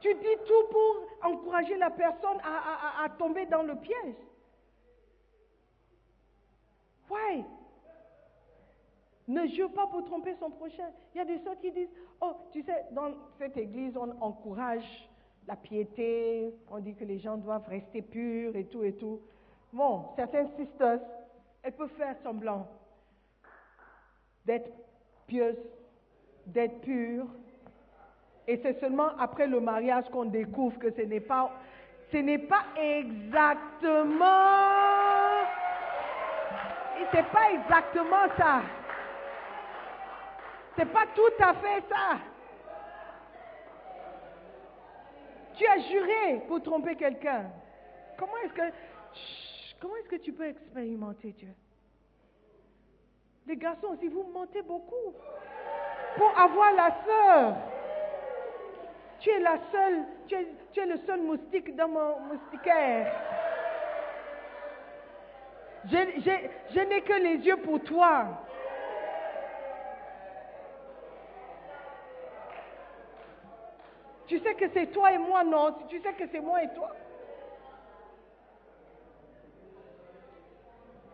Tu 0.00 0.14
dis 0.14 0.36
tout 0.46 0.68
pour 0.70 1.30
encourager 1.30 1.76
la 1.76 1.90
personne 1.90 2.38
à, 2.42 3.08
tomber 3.18 3.46
dans 3.46 3.62
le 3.62 3.76
piège. 3.76 4.14
Why? 7.10 7.44
Ne 9.28 9.46
jure 9.48 9.72
pas 9.72 9.86
pour 9.86 10.04
tromper 10.04 10.34
son 10.40 10.50
prochain. 10.50 10.90
Il 11.14 11.18
y 11.18 11.20
a 11.20 11.24
des 11.24 11.38
gens 11.44 11.54
qui 11.60 11.70
disent, 11.70 11.92
oh, 12.20 12.32
tu 12.50 12.62
sais, 12.62 12.86
dans 12.92 13.12
cette 13.38 13.56
église, 13.56 13.96
on 13.96 14.10
encourage 14.22 15.08
la 15.46 15.56
piété, 15.56 16.54
on 16.70 16.78
dit 16.78 16.94
que 16.94 17.04
les 17.04 17.18
gens 17.18 17.36
doivent 17.36 17.68
rester 17.68 18.02
purs 18.02 18.56
et 18.56 18.64
tout 18.66 18.82
et 18.82 18.94
tout. 18.94 19.20
Bon, 19.72 20.06
certaines 20.16 20.48
sisters, 20.56 21.00
elles 21.62 21.74
peuvent 21.74 21.94
faire 21.96 22.16
semblant 22.22 22.66
d'être 24.46 24.70
pieuses, 25.26 25.62
d'être 26.46 26.80
pures. 26.80 27.26
Et 28.50 28.58
c'est 28.64 28.80
seulement 28.80 29.10
après 29.16 29.46
le 29.46 29.60
mariage 29.60 30.06
qu'on 30.10 30.24
découvre 30.24 30.76
que 30.80 30.90
ce 30.90 31.02
n'est 31.02 31.20
pas, 31.20 31.52
ce 32.10 32.16
n'est 32.16 32.36
pas 32.36 32.64
exactement, 32.76 34.26
c'est 37.12 37.26
pas 37.26 37.52
exactement 37.52 38.26
ça. 38.36 38.62
C'est 40.76 40.92
pas 40.92 41.04
tout 41.14 41.44
à 41.44 41.54
fait 41.54 41.84
ça. 41.88 42.18
Tu 45.54 45.64
as 45.68 45.78
juré 45.88 46.42
pour 46.48 46.60
tromper 46.60 46.96
quelqu'un. 46.96 47.52
Comment 48.18 48.36
est-ce 48.44 48.52
que, 48.52 48.62
comment 49.80 49.94
est-ce 49.94 50.08
que 50.08 50.16
tu 50.16 50.32
peux 50.32 50.46
expérimenter 50.46 51.30
Dieu? 51.38 51.54
Les 53.46 53.56
garçons, 53.56 53.96
si 54.00 54.08
vous 54.08 54.24
mentez 54.24 54.62
beaucoup 54.62 55.14
pour 56.16 56.36
avoir 56.36 56.72
la 56.72 56.96
sœur, 57.06 57.69
tu 59.20 59.30
es 59.30 59.38
la 59.38 59.58
seule, 59.70 60.04
tu 60.26 60.34
es, 60.80 60.86
le 60.86 60.96
seul 61.06 61.20
moustique 61.20 61.76
dans 61.76 61.88
mon 61.88 62.20
moustiquaire. 62.20 63.12
Je, 65.84 66.80
n'ai 66.80 67.02
que 67.02 67.12
les 67.12 67.36
yeux 67.36 67.58
pour 67.58 67.80
toi. 67.82 68.26
Tu 74.26 74.38
sais 74.38 74.54
que 74.54 74.68
c'est 74.72 74.86
toi 74.86 75.12
et 75.12 75.18
moi, 75.18 75.44
non? 75.44 75.74
Tu 75.88 76.00
sais 76.00 76.12
que 76.14 76.24
c'est 76.30 76.40
moi 76.40 76.62
et 76.62 76.68
toi? 76.74 76.90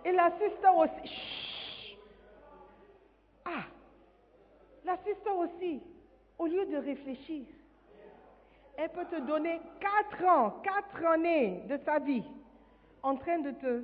Et 0.04 0.12
la 0.12 0.30
aussi. 0.76 1.98
Ah, 3.44 3.64
la 4.84 4.96
aussi, 5.38 5.82
au 6.38 6.46
lieu 6.46 6.66
de 6.66 6.76
réfléchir, 6.76 7.46
elle 8.78 8.90
peut 8.90 9.06
te 9.06 9.20
donner 9.20 9.60
quatre 9.80 10.24
ans, 10.24 10.60
quatre 10.62 11.04
années 11.06 11.62
de 11.68 11.78
sa 11.84 11.98
vie 11.98 12.24
en 13.02 13.16
train 13.16 13.38
de 13.38 13.50
te 13.52 13.82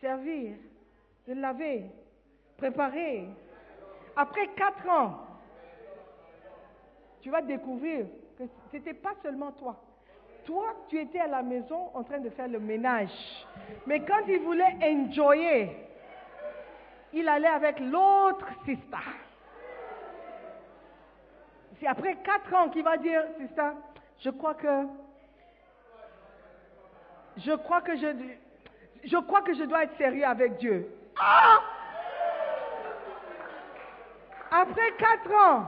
servir, 0.00 0.54
de 1.26 1.34
laver, 1.34 1.86
préparer. 2.56 3.28
Après 4.14 4.48
quatre 4.48 4.88
ans, 4.88 5.20
tu 7.20 7.30
vas 7.30 7.42
découvrir 7.42 8.06
que 8.38 8.44
ce 8.70 8.76
n'était 8.76 8.94
pas 8.94 9.14
seulement 9.22 9.52
toi. 9.52 9.76
Toi, 10.44 10.76
tu 10.88 11.00
étais 11.00 11.18
à 11.18 11.26
la 11.26 11.42
maison 11.42 11.90
en 11.92 12.04
train 12.04 12.20
de 12.20 12.30
faire 12.30 12.46
le 12.46 12.60
ménage. 12.60 13.10
Mais 13.86 14.00
quand 14.00 14.26
il 14.28 14.38
voulait 14.40 14.76
enjoyer, 14.80 15.76
il 17.12 17.28
allait 17.28 17.48
avec 17.48 17.80
l'autre 17.80 18.46
sister. 18.64 18.96
C'est 21.80 21.86
après 21.86 22.16
quatre 22.16 22.54
ans 22.54 22.68
qu'il 22.68 22.84
va 22.84 22.96
dire, 22.96 23.22
sister, 23.38 23.70
je 24.20 24.30
crois 24.30 24.54
que, 24.54 24.86
je 27.36 27.52
crois 27.52 27.80
que 27.82 27.96
je, 27.96 28.06
je 29.04 29.16
crois 29.18 29.42
que 29.42 29.54
je 29.54 29.64
dois 29.64 29.84
être 29.84 29.96
sérieux 29.96 30.24
avec 30.24 30.56
Dieu. 30.58 30.90
Ah! 31.18 31.60
Après 34.50 34.92
quatre 34.98 35.32
ans, 35.32 35.66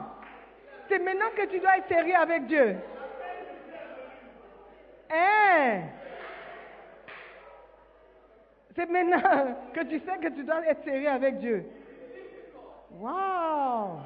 c'est 0.89 0.99
maintenant 0.99 1.31
que 1.37 1.47
tu 1.47 1.59
dois 1.59 1.79
être 1.79 1.89
sérieux 1.89 2.17
avec 2.17 2.47
Dieu. 2.47 2.77
Hein? 5.11 5.83
C'est 8.75 8.89
maintenant 8.89 9.57
que 9.75 9.81
tu 9.85 9.99
sais 10.01 10.19
que 10.23 10.29
tu 10.29 10.45
dois 10.45 10.65
être 10.67 10.85
sérieux 10.85 11.11
avec 11.11 11.39
Dieu. 11.39 11.67
Wow! 12.93 14.01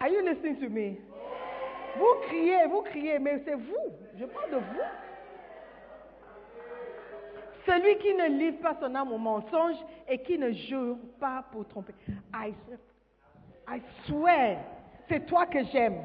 Are 0.00 0.08
you 0.08 0.22
listening 0.22 0.60
to 0.60 0.68
me? 0.68 0.98
Vous 1.98 2.14
criez, 2.26 2.66
vous 2.66 2.82
criez, 2.82 3.18
mais 3.18 3.42
c'est 3.44 3.54
vous. 3.54 3.92
Je 4.18 4.24
parle 4.24 4.50
de 4.50 4.56
vous. 4.56 4.82
Celui 7.66 7.96
qui 7.98 8.14
ne 8.14 8.26
livre 8.26 8.60
pas 8.60 8.76
son 8.80 8.94
âme 8.94 9.12
au 9.12 9.18
mensonge 9.18 9.76
et 10.08 10.18
qui 10.18 10.38
ne 10.38 10.52
jure 10.52 10.96
pas 11.18 11.44
pour 11.50 11.66
tromper. 11.66 11.94
I 13.68 13.82
swear, 14.06 14.58
c'est 15.08 15.26
toi 15.26 15.46
que 15.46 15.64
j'aime. 15.72 16.00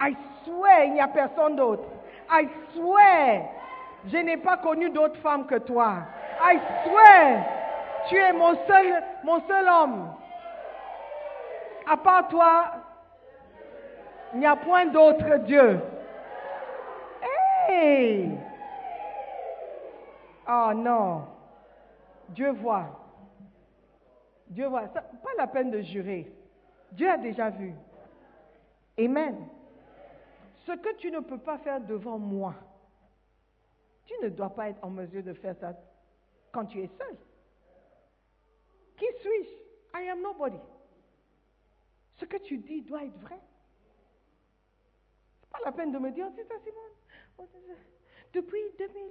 I 0.00 0.16
swear, 0.44 0.84
il 0.86 0.94
n'y 0.94 1.00
a 1.00 1.06
personne 1.06 1.54
d'autre. 1.54 1.84
I 2.28 2.48
swear, 2.74 3.44
je 4.06 4.16
n'ai 4.16 4.36
pas 4.38 4.56
connu 4.56 4.90
d'autre 4.90 5.16
femme 5.20 5.46
que 5.46 5.58
toi. 5.58 5.98
I 6.42 6.58
swear, 6.84 7.44
tu 8.08 8.16
es 8.16 8.32
mon 8.32 8.56
seul, 8.66 9.02
mon 9.22 9.40
seul 9.46 9.68
homme. 9.68 10.12
À 11.88 11.96
part 11.96 12.26
toi, 12.28 12.64
il 14.32 14.40
n'y 14.40 14.46
a 14.46 14.56
point 14.56 14.86
d'autre 14.86 15.38
Dieu. 15.44 15.80
Hey! 17.68 18.30
Oh 20.48 20.72
non. 20.74 21.26
Dieu 22.30 22.50
voit. 22.52 22.98
Dieu 24.48 24.66
voit. 24.66 24.88
pas 24.88 25.02
la 25.36 25.46
peine 25.46 25.70
de 25.70 25.80
jurer. 25.80 26.32
Dieu 26.92 27.08
a 27.08 27.16
déjà 27.16 27.50
vu. 27.50 27.74
Amen. 28.98 29.48
Ce 30.66 30.72
que 30.72 30.96
tu 30.96 31.10
ne 31.10 31.20
peux 31.20 31.38
pas 31.38 31.58
faire 31.58 31.80
devant 31.80 32.18
moi, 32.18 32.54
tu 34.06 34.14
ne 34.22 34.28
dois 34.28 34.50
pas 34.50 34.68
être 34.68 34.84
en 34.84 34.90
mesure 34.90 35.22
de 35.22 35.32
faire 35.32 35.56
ça 35.56 35.72
quand 36.52 36.66
tu 36.66 36.82
es 36.82 36.86
seul. 36.86 37.16
Qui 38.96 39.06
suis-je? 39.20 39.98
I 39.98 40.08
am 40.10 40.22
nobody. 40.22 40.58
Ce 42.16 42.24
que 42.24 42.36
tu 42.38 42.58
dis 42.58 42.82
doit 42.82 43.04
être 43.04 43.18
vrai. 43.20 43.38
Pas 45.52 45.58
la 45.64 45.72
peine 45.72 45.92
de 45.92 45.98
me 45.98 46.10
dire, 46.10 46.28
c'est 46.34 46.48
ça, 46.48 46.54
Simone. 46.64 46.92
Oh, 47.38 47.48
Depuis 48.32 48.62
2000, 48.78 49.02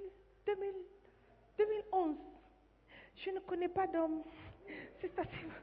2011, 1.58 2.16
je 3.16 3.30
ne 3.30 3.40
connais 3.42 3.68
pas 3.70 3.88
d'homme. 3.88 4.24
C'est 5.00 5.14
ça, 5.16 5.24
Simone. 5.24 5.54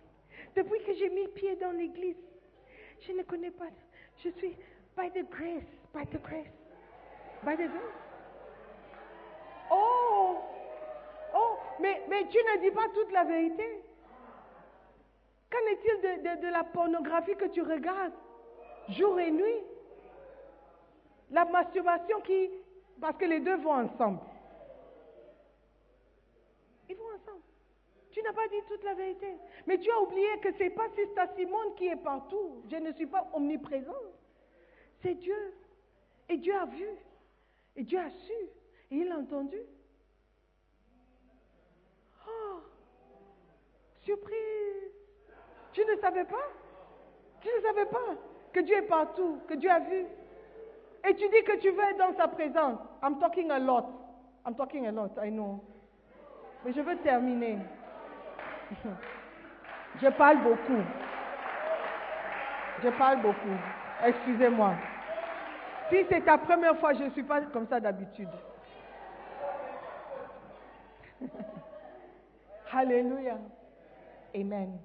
Depuis 0.55 0.83
que 0.85 0.95
j'ai 0.95 1.11
mis 1.11 1.29
pied 1.29 1.57
dans 1.57 1.73
l'église, 1.73 2.17
je 3.01 3.13
ne 3.13 3.23
connais 3.23 3.51
pas. 3.51 3.67
Je 4.25 4.31
suis 4.31 4.57
by 4.97 5.11
the 5.11 5.29
grace, 5.31 5.65
by 5.95 6.05
the 6.07 6.21
grace, 6.23 6.53
by 7.45 7.55
the 7.57 7.69
grace. 7.69 7.99
Oh, 9.71 10.39
oh, 11.35 11.57
mais, 11.81 12.03
mais 12.09 12.27
tu 12.29 12.39
ne 12.39 12.61
dis 12.61 12.71
pas 12.71 12.89
toute 12.95 13.13
la 13.13 13.25
vérité. 13.25 13.83
Qu'en 15.51 15.67
est-il 15.71 16.23
de, 16.23 16.47
de 16.47 16.53
la 16.53 16.65
pornographie 16.65 17.37
que 17.37 17.47
tu 17.47 17.63
regardes 17.63 18.13
jour 18.89 19.19
et 19.21 19.31
nuit? 19.31 19.63
La 21.31 21.45
masturbation 21.45 22.21
qui... 22.23 22.51
Parce 23.01 23.17
que 23.17 23.25
les 23.25 23.41
deux 23.41 23.57
vont 23.57 23.73
ensemble. 23.73 24.21
Ils 26.89 26.97
vont 26.97 27.05
ensemble. 27.15 27.43
Tu 28.11 28.23
n'as 28.23 28.33
pas 28.33 28.49
dit 28.49 28.61
toute 28.67 28.83
la 28.83 28.95
vérité. 28.95 29.37
Mais 29.67 29.79
tu 29.79 29.91
as 29.91 30.01
oublié 30.01 30.27
que 30.43 30.53
ce 30.53 30.59
n'est 30.59 30.71
pas 30.71 30.89
Sister 30.89 31.23
Simone 31.37 31.75
qui 31.77 31.87
est 31.87 32.03
partout. 32.03 32.63
Je 32.71 32.77
ne 32.77 32.93
suis 32.93 33.07
pas 33.07 33.29
omniprésent. 33.35 33.93
C'est 35.03 35.15
Dieu. 35.15 35.55
Et 36.29 36.39
Dieu 36.39 36.55
a 36.55 36.65
vu. 36.65 36.89
Et 37.77 37.85
Dieu 37.85 37.99
a 37.99 38.11
su. 38.11 38.33
Et 38.91 38.97
il 38.97 39.13
a 39.13 39.19
entendu. 39.19 39.59
Oh, 42.27 42.61
surprise. 44.03 44.93
Tu 45.73 45.85
ne 45.85 45.97
savais 46.01 46.25
pas? 46.25 46.49
Tu 47.41 47.49
ne 47.57 47.61
savais 47.63 47.87
pas 47.87 48.17
que 48.53 48.61
Dieu 48.61 48.77
est 48.77 48.89
partout, 48.89 49.39
que 49.47 49.55
Dieu 49.55 49.71
a 49.71 49.81
vu? 49.81 50.07
Et 51.09 51.15
tu 51.15 51.29
dis 51.29 51.43
que 51.45 51.57
tu 51.59 51.71
veux 51.71 51.83
être 51.85 51.99
dans 51.99 52.15
sa 52.17 52.29
présence. 52.29 52.79
I'm 53.03 53.19
talking 53.19 53.51
a 53.51 53.59
lot. 53.59 53.87
I'm 54.47 54.55
talking 54.55 54.87
a 54.87 54.93
lot, 54.93 55.13
I 55.23 55.31
know. 55.31 55.65
Mais 56.65 56.73
je 56.73 56.81
veux 56.81 56.97
terminer. 56.99 57.59
Je 60.03 60.09
parle 60.09 60.43
beaucoup. 60.43 60.83
Je 62.85 62.89
parle 62.91 63.23
beaucoup. 63.23 63.57
Excusez-moi. 64.05 64.75
Si 65.91 66.05
c'est 66.09 66.21
ta 66.21 66.37
première 66.39 66.77
fois, 66.79 66.93
je 66.93 67.05
ne 67.05 67.11
suis 67.11 67.23
pas 67.23 67.41
comme 67.41 67.67
ça 67.67 67.81
d'habitude. 67.81 68.29
Alléluia. 72.73 73.39
Amen. 74.35 74.79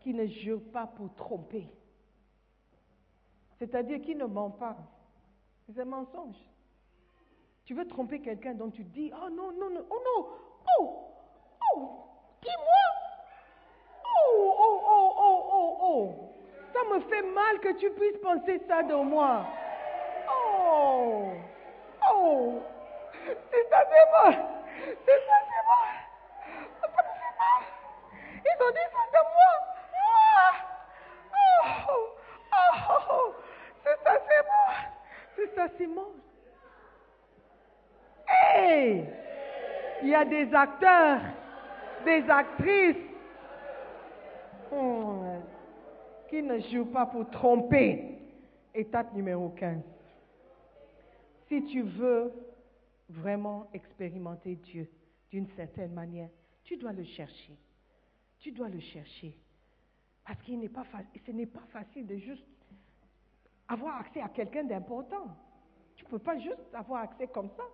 Qui 0.00 0.12
ne 0.14 0.26
jure 0.26 0.60
pas 0.72 0.86
pour 0.86 1.12
tromper. 1.14 1.66
C'est-à-dire 3.58 4.00
qui 4.00 4.14
ne 4.14 4.24
ment 4.26 4.50
pas. 4.50 4.76
C'est 5.66 5.80
un 5.80 5.84
mensonge. 5.84 6.36
Tu 7.64 7.74
veux 7.74 7.86
tromper 7.88 8.20
quelqu'un, 8.20 8.54
donc 8.54 8.74
tu 8.74 8.84
dis, 8.84 9.10
oh 9.12 9.28
non, 9.30 9.50
non, 9.52 9.70
non, 9.70 9.84
oh 9.90 10.00
non, 10.04 10.28
oh, 10.78 11.12
oh, 11.74 12.06
qui 12.40 12.50
moi 12.58 12.86
Oh, 14.04 14.54
oh, 14.58 14.82
oh, 14.86 15.14
oh, 15.18 15.50
oh, 15.52 15.78
oh. 15.82 16.32
Ça 16.72 16.84
me 16.84 17.00
fait 17.00 17.22
mal 17.22 17.58
que 17.60 17.72
tu 17.72 17.90
puisses 17.90 18.18
penser 18.18 18.60
ça 18.68 18.82
de 18.84 18.94
moi. 18.94 19.46
Oh, 20.30 21.32
oh, 22.12 22.62
c'est 23.24 23.68
ça, 23.68 23.84
c'est 23.90 24.06
moi. 24.10 24.30
C'est 25.04 25.20
ça, 25.26 25.36
c'est 25.48 25.64
moi. 25.66 25.84
Ça 26.80 26.86
me 26.86 27.12
fait 27.18 27.34
mal. 27.36 27.62
Ils 28.44 28.58
ont 28.62 28.70
dit 28.70 28.88
ça 28.92 29.02
de 29.12 29.22
moi. 29.34 29.52
Moi. 29.92 30.46
Oh, 31.34 32.02
oh, 32.52 33.06
oh. 33.10 33.34
C'est 33.86 34.02
ça, 34.02 34.18
c'est 34.26 34.42
moi. 34.42 34.74
C'est 35.36 35.54
ça, 35.54 35.68
c'est 35.78 35.86
moi. 35.86 36.08
Hey! 38.28 39.04
Il 40.02 40.08
y 40.08 40.14
a 40.14 40.24
des 40.24 40.52
acteurs, 40.52 41.20
des 42.04 42.28
actrices 42.28 42.96
hmm, 44.72 45.38
qui 46.28 46.42
ne 46.42 46.58
jouent 46.58 46.90
pas 46.92 47.06
pour 47.06 47.30
tromper. 47.30 48.18
Étape 48.74 49.14
numéro 49.14 49.50
15. 49.50 49.80
Si 51.48 51.64
tu 51.66 51.82
veux 51.82 52.32
vraiment 53.08 53.68
expérimenter 53.72 54.56
Dieu 54.56 54.90
d'une 55.30 55.46
certaine 55.50 55.92
manière, 55.92 56.28
tu 56.64 56.76
dois 56.76 56.92
le 56.92 57.04
chercher. 57.04 57.56
Tu 58.40 58.50
dois 58.50 58.68
le 58.68 58.80
chercher. 58.80 59.38
Parce 60.26 60.42
qu'il 60.42 60.58
n'est 60.58 60.68
pas 60.68 60.84
ce 61.24 61.30
n'est 61.30 61.46
pas 61.46 61.62
facile 61.72 62.06
de 62.06 62.16
juste 62.16 62.44
avoir 63.68 63.96
accès 63.96 64.20
à 64.20 64.28
quelqu'un 64.28 64.64
d'important. 64.64 65.26
Tu 65.96 66.04
ne 66.04 66.10
peux 66.10 66.18
pas 66.18 66.38
juste 66.38 66.74
avoir 66.74 67.02
accès 67.02 67.26
comme 67.28 67.50
ça. 67.56 67.64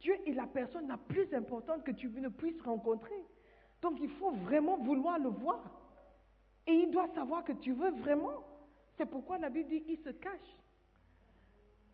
Dieu 0.00 0.16
est 0.26 0.34
la 0.34 0.46
personne 0.46 0.86
la 0.88 0.98
plus 0.98 1.32
importante 1.34 1.82
que 1.84 1.90
tu 1.90 2.08
ne 2.08 2.28
puisses 2.28 2.60
rencontrer. 2.62 3.24
Donc 3.80 3.98
il 4.00 4.10
faut 4.10 4.32
vraiment 4.32 4.76
vouloir 4.76 5.18
le 5.18 5.30
voir. 5.30 5.62
Et 6.66 6.72
il 6.72 6.90
doit 6.90 7.08
savoir 7.14 7.44
que 7.44 7.52
tu 7.52 7.72
veux 7.72 7.90
vraiment. 7.90 8.44
C'est 8.96 9.06
pourquoi 9.06 9.38
la 9.38 9.50
Bible 9.50 9.68
dit, 9.68 9.82
il 9.88 9.98
se 9.98 10.10
cache. 10.10 10.60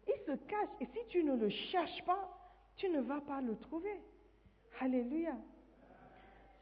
Il 0.06 0.20
se 0.26 0.32
cache. 0.32 0.68
Et 0.80 0.86
si 0.86 0.98
tu 1.08 1.24
ne 1.24 1.36
le 1.36 1.48
cherches 1.48 2.04
pas, 2.04 2.28
tu 2.76 2.88
ne 2.88 3.00
vas 3.00 3.20
pas 3.20 3.40
le 3.40 3.56
trouver. 3.56 4.00
Alléluia. 4.80 5.36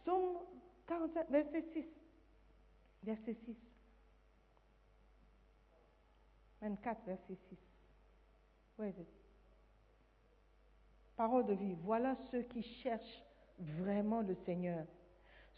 Somme 0.05 0.39
47, 0.87 1.31
verset 1.31 1.65
6. 1.73 1.85
Verset 3.05 3.37
6. 3.45 3.57
24, 6.61 7.05
verset 7.07 7.39
6. 7.49 7.59
Where 8.77 8.89
is 8.89 8.99
it? 8.99 9.09
Parole 11.17 11.47
de 11.47 11.55
vie. 11.55 11.75
Voilà 11.83 12.17
ceux 12.31 12.43
qui 12.43 12.63
cherchent 12.83 13.25
vraiment 13.59 14.21
le 14.21 14.37
Seigneur. 14.47 14.87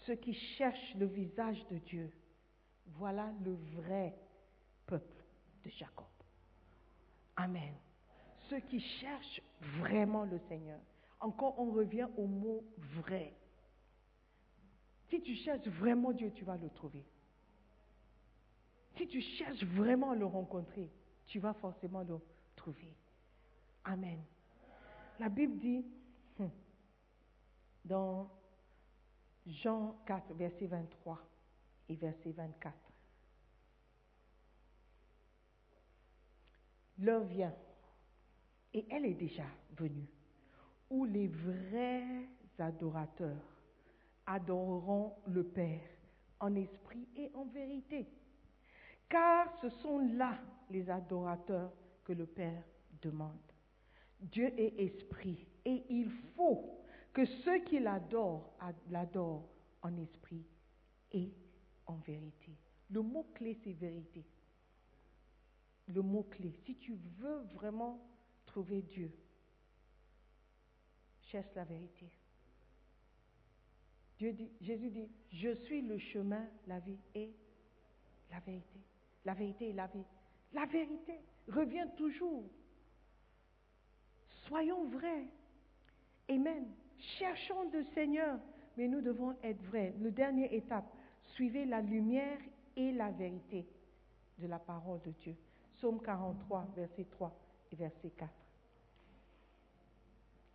Ceux 0.07 0.15
qui 0.15 0.33
cherchent 0.33 0.95
le 0.95 1.07
visage 1.07 1.67
de 1.71 1.79
Dieu. 1.79 2.11
Voilà 2.87 3.33
le 3.45 3.53
vrai 3.75 4.19
peuple 4.87 5.23
de 5.65 5.71
Jacob. 5.71 6.07
Amen. 7.37 7.75
Ceux 8.49 8.61
qui 8.61 8.81
cherchent 8.81 9.43
vraiment 9.61 10.25
le 10.25 10.39
Seigneur. 10.49 10.81
Encore, 11.21 11.59
on 11.59 11.71
revient 11.73 12.09
au 12.17 12.27
mot 12.27 12.65
vrai. 12.97 13.35
Si 15.11 15.21
tu 15.21 15.35
cherches 15.37 15.67
vraiment 15.69 16.13
Dieu, 16.13 16.33
tu 16.33 16.45
vas 16.45 16.57
le 16.57 16.71
trouver. 16.71 17.05
Si 19.01 19.07
tu 19.07 19.23
cherches 19.23 19.65
vraiment 19.65 20.11
à 20.11 20.15
le 20.15 20.27
rencontrer, 20.27 20.91
tu 21.25 21.39
vas 21.39 21.55
forcément 21.55 22.03
le 22.03 22.19
trouver. 22.55 22.95
Amen. 23.83 24.23
La 25.19 25.31
Bible 25.31 25.57
dit 25.59 25.87
hmm, 26.39 26.49
dans 27.83 28.31
Jean 29.47 29.97
4, 30.05 30.35
verset 30.35 30.67
23 30.67 31.19
et 31.89 31.97
verset 31.97 32.33
24. 32.33 32.75
L'heure 36.99 37.25
vient, 37.25 37.55
et 38.75 38.85
elle 38.91 39.07
est 39.07 39.15
déjà 39.15 39.47
venue, 39.79 40.11
où 40.91 41.07
les 41.07 41.29
vrais 41.29 42.29
adorateurs 42.59 43.47
adoreront 44.27 45.15
le 45.27 45.43
Père 45.43 45.89
en 46.39 46.55
esprit 46.55 47.09
et 47.17 47.31
en 47.33 47.47
vérité. 47.47 48.07
Car 49.11 49.53
ce 49.61 49.69
sont 49.69 49.99
là 50.17 50.39
les 50.71 50.89
adorateurs 50.89 51.73
que 52.05 52.13
le 52.13 52.25
Père 52.25 52.63
demande. 53.03 53.37
Dieu 54.21 54.47
est 54.59 54.81
esprit 54.81 55.47
et 55.65 55.85
il 55.91 56.11
faut 56.37 56.79
que 57.13 57.25
ceux 57.25 57.59
qui 57.65 57.81
l'adorent 57.81 58.55
l'adorent 58.89 59.49
en 59.83 59.97
esprit 59.97 60.47
et 61.13 61.33
en 61.87 61.97
vérité. 61.97 62.57
Le 62.91 63.03
mot-clé, 63.03 63.59
c'est 63.65 63.73
vérité. 63.73 64.25
Le 65.89 66.03
mot-clé. 66.03 66.55
Si 66.65 66.77
tu 66.77 66.95
veux 67.19 67.43
vraiment 67.55 68.01
trouver 68.47 68.83
Dieu, 68.83 69.13
cherche 71.23 71.53
la 71.57 71.65
vérité. 71.65 72.09
Dieu 74.19 74.33
dit, 74.33 74.51
Jésus 74.61 74.91
dit, 74.91 75.09
je 75.33 75.55
suis 75.65 75.83
le 75.83 75.99
chemin, 75.99 76.47
la 76.67 76.79
vie 76.79 76.99
et 77.15 77.35
la 78.31 78.39
vérité. 78.41 78.81
La 79.25 79.35
vérité 79.35 79.71
et 79.71 79.73
la 79.73 79.87
vie. 79.87 80.05
La 80.53 80.67
vérité 80.67 81.21
revient 81.49 81.87
toujours 81.97 82.45
Soyons 84.51 84.85
vrais. 84.89 85.27
Amen. 86.29 86.67
Cherchons 87.19 87.71
le 87.73 87.85
Seigneur, 87.95 88.37
mais 88.77 88.89
nous 88.89 89.01
devons 89.01 89.37
être 89.45 89.63
vrais. 89.67 89.95
Le 90.01 90.11
dernière 90.11 90.53
étape, 90.53 90.93
suivez 91.35 91.65
la 91.65 91.81
lumière 91.81 92.39
et 92.77 92.91
la 92.91 93.11
vérité 93.13 93.65
de 94.39 94.49
la 94.49 94.59
parole 94.59 95.01
de 95.03 95.13
Dieu. 95.23 95.37
Psaume 95.75 96.01
43, 96.03 96.67
verset 96.75 97.05
3 97.05 97.33
et 97.73 97.77
verset 97.77 98.11
4. 98.11 98.31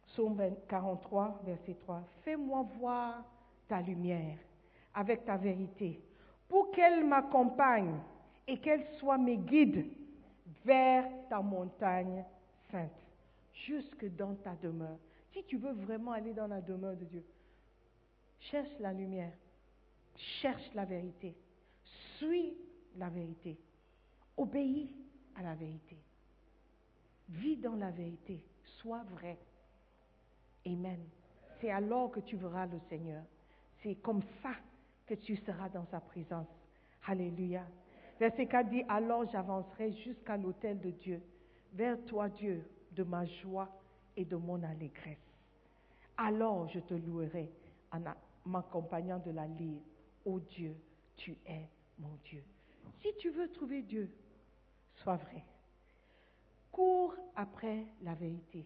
Psaume 0.08 0.42
43, 0.68 1.42
verset 1.46 1.76
3. 1.76 2.04
Fais-moi 2.24 2.64
voir 2.78 3.24
ta 3.68 3.82
lumière 3.82 4.38
avec 4.94 5.26
ta 5.26 5.38
vérité, 5.38 6.02
pour 6.48 6.72
qu'elle 6.72 7.06
m'accompagne 7.06 8.00
et 8.48 8.58
qu'elle 8.60 8.86
soit 9.00 9.18
mes 9.18 9.38
guides 9.38 9.86
vers 10.64 11.06
ta 11.30 11.42
montagne 11.42 12.24
sainte 12.72 12.92
jusque 13.54 14.06
dans 14.16 14.36
ta 14.36 14.56
demeure. 14.56 14.98
Si 15.34 15.44
tu 15.46 15.58
veux 15.58 15.74
vraiment 15.74 16.12
aller 16.12 16.34
dans 16.34 16.48
la 16.48 16.62
demeure 16.62 16.96
de 16.96 17.06
Dieu, 17.06 17.26
cherche 18.40 18.80
la 18.80 18.94
lumière, 18.94 19.34
cherche 20.42 20.74
la 20.74 20.86
vérité, 20.86 21.36
suis 22.18 22.56
la 22.98 23.10
vérité, 23.10 23.58
obéis 24.38 24.90
à 25.36 25.44
la 25.44 25.56
vérité, 25.56 25.98
vis 27.30 27.58
dans 27.58 27.76
la 27.76 27.92
vérité, 27.92 28.42
sois 28.80 29.04
vrai. 29.12 29.38
Amen. 30.66 31.00
C'est 31.60 31.72
alors 31.72 32.12
que 32.12 32.20
tu 32.22 32.36
verras 32.38 32.66
le 32.66 32.80
Seigneur. 32.90 33.24
C'est 33.82 33.96
comme 33.96 34.22
ça 34.42 34.52
que 35.06 35.14
tu 35.16 35.36
seras 35.38 35.70
dans 35.70 35.86
sa 35.88 36.00
présence. 36.00 36.48
Alléluia. 37.08 37.66
Verset 38.20 38.48
4 38.48 38.70
dit, 38.70 38.84
alors 38.88 39.30
j'avancerai 39.30 39.92
jusqu'à 40.04 40.38
l'autel 40.38 40.80
de 40.80 40.92
Dieu. 40.92 41.22
Vers 41.74 42.04
toi, 42.06 42.30
Dieu, 42.30 42.64
de 42.92 43.04
ma 43.04 43.26
joie 43.26 43.70
et 44.16 44.24
de 44.24 44.36
mon 44.36 44.62
allégresse. 44.64 45.18
Alors 46.18 46.70
je 46.70 46.80
te 46.80 46.94
louerai 46.94 47.52
en 47.92 48.00
m'accompagnant 48.46 49.20
de 49.20 49.32
la 49.32 49.48
lyre. 49.48 49.82
Ô 50.26 50.40
Dieu, 50.40 50.76
tu 51.18 51.36
es 51.46 51.68
mon 52.00 52.18
Dieu. 52.24 52.44
Si 53.02 53.10
tu 53.18 53.30
veux 53.30 53.52
trouver 53.52 53.82
Dieu, 53.82 54.10
sois 54.96 55.18
vrai. 55.18 55.44
Cours 56.72 57.16
après 57.36 57.86
la 58.02 58.14
vérité. 58.16 58.66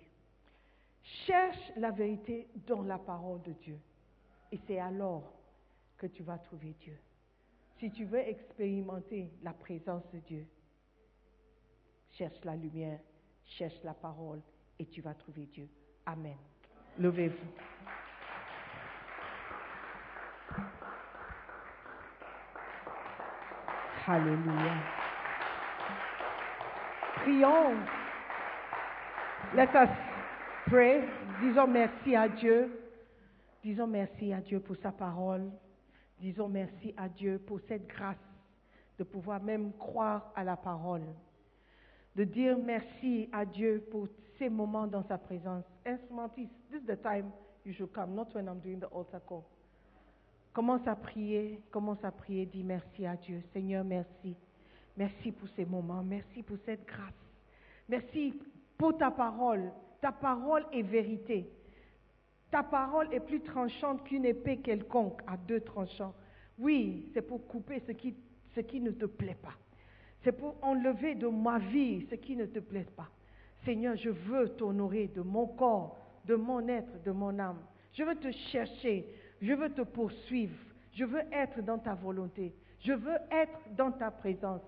Cherche 1.25 1.71
la 1.75 1.91
vérité 1.91 2.47
dans 2.67 2.83
la 2.83 2.99
parole 2.99 3.41
de 3.41 3.53
Dieu. 3.53 3.79
Et 4.51 4.59
c'est 4.67 4.79
alors 4.79 5.33
que 5.97 6.07
tu 6.07 6.23
vas 6.23 6.37
trouver 6.37 6.75
Dieu. 6.79 6.97
Si 7.80 7.91
tu 7.91 8.05
veux 8.05 8.19
expérimenter 8.19 9.32
la 9.41 9.53
présence 9.53 10.03
de 10.11 10.19
Dieu, 10.19 10.45
cherche 12.11 12.43
la 12.43 12.55
lumière 12.55 12.99
cherche 13.57 13.82
la 13.84 13.93
parole 13.93 14.41
et 14.77 14.86
tu 14.86 15.01
vas 15.01 15.13
trouver 15.13 15.45
Dieu. 15.47 15.67
Amen. 16.05 16.38
Levez-vous. 16.97 17.36
Alléluia. 24.07 24.73
Prions. 27.17 27.75
Let 29.55 29.69
us 29.75 29.89
pray. 30.65 31.03
Disons 31.41 31.67
merci 31.67 32.15
à 32.15 32.27
Dieu. 32.27 32.71
Disons 33.63 33.86
merci 33.86 34.34
à 34.34 34.41
Dieu 34.41 34.59
pour 34.59 34.77
sa 34.77 34.91
parole. 34.91 35.51
Disons 36.20 36.49
merci 36.49 36.93
à 36.97 37.07
Dieu 37.07 37.39
pour 37.39 37.59
cette 37.67 37.88
grâce 37.88 38.17
de 38.97 39.03
pouvoir 39.03 39.41
même 39.41 39.72
croire 39.74 40.32
à 40.36 40.43
la 40.43 40.57
parole. 40.57 41.03
De 42.15 42.24
dire 42.26 42.57
merci 42.57 43.30
à 43.32 43.45
Dieu 43.45 43.88
pour 43.89 44.07
ces 44.38 44.49
moments 44.49 44.88
dans 44.88 45.03
sa 45.03 45.17
présence. 45.17 45.63
This 45.86 45.99
is 46.74 46.86
the 46.86 47.01
time 47.01 47.32
you 47.65 47.74
should 47.74 47.93
come, 47.93 48.13
not 48.13 48.28
when 48.34 48.47
I'm 48.47 48.59
doing 48.59 48.80
the 48.80 48.88
altar 48.91 49.22
call. 49.26 49.43
Commence 50.51 50.86
à 50.88 50.95
prier, 50.95 51.61
commence 51.72 52.03
à 52.03 52.11
prier, 52.11 52.45
dis 52.45 52.63
merci 52.63 53.05
à 53.05 53.15
Dieu. 53.15 53.41
Seigneur, 53.53 53.84
merci. 53.86 54.36
Merci 54.97 55.32
pour 55.32 55.47
ces 55.55 55.63
moments, 55.63 56.03
merci 56.03 56.43
pour 56.43 56.57
cette 56.65 56.86
grâce. 56.86 57.13
Merci 57.88 58.34
pour 58.78 58.97
ta 58.97 59.11
parole. 59.11 59.72
Ta 60.01 60.11
parole 60.11 60.65
est 60.74 60.82
vérité. 60.82 61.49
Ta 62.51 62.63
parole 62.63 63.13
est 63.13 63.19
plus 63.19 63.41
tranchante 63.41 64.03
qu'une 64.03 64.25
épée 64.25 64.57
quelconque 64.57 65.21
à 65.27 65.37
deux 65.37 65.61
tranchants. 65.61 66.13
Oui, 66.57 67.09
c'est 67.13 67.21
pour 67.21 67.47
couper 67.47 67.81
ce 67.85 67.91
qui, 67.91 68.81
ne 68.81 68.91
te 68.91 69.05
plaît 69.05 69.37
pas. 69.41 69.53
C'est 70.21 70.31
pour 70.31 70.55
enlever 70.61 71.15
de 71.15 71.27
ma 71.27 71.59
vie 71.59 72.05
ce 72.09 72.15
qui 72.15 72.35
ne 72.35 72.45
te 72.45 72.59
plaît 72.59 72.87
pas. 72.95 73.09
Seigneur, 73.63 73.95
je 73.95 74.09
veux 74.09 74.49
t'honorer 74.49 75.07
de 75.07 75.21
mon 75.21 75.47
corps, 75.47 75.97
de 76.25 76.35
mon 76.35 76.67
être, 76.67 77.01
de 77.03 77.11
mon 77.11 77.37
âme. 77.39 77.59
Je 77.93 78.03
veux 78.03 78.15
te 78.15 78.31
chercher. 78.31 79.05
Je 79.41 79.53
veux 79.53 79.69
te 79.69 79.81
poursuivre. 79.81 80.57
Je 80.91 81.05
veux 81.05 81.23
être 81.31 81.61
dans 81.61 81.77
ta 81.77 81.93
volonté. 81.93 82.53
Je 82.79 82.93
veux 82.93 83.17
être 83.31 83.59
dans 83.75 83.91
ta 83.91 84.11
présence. 84.11 84.61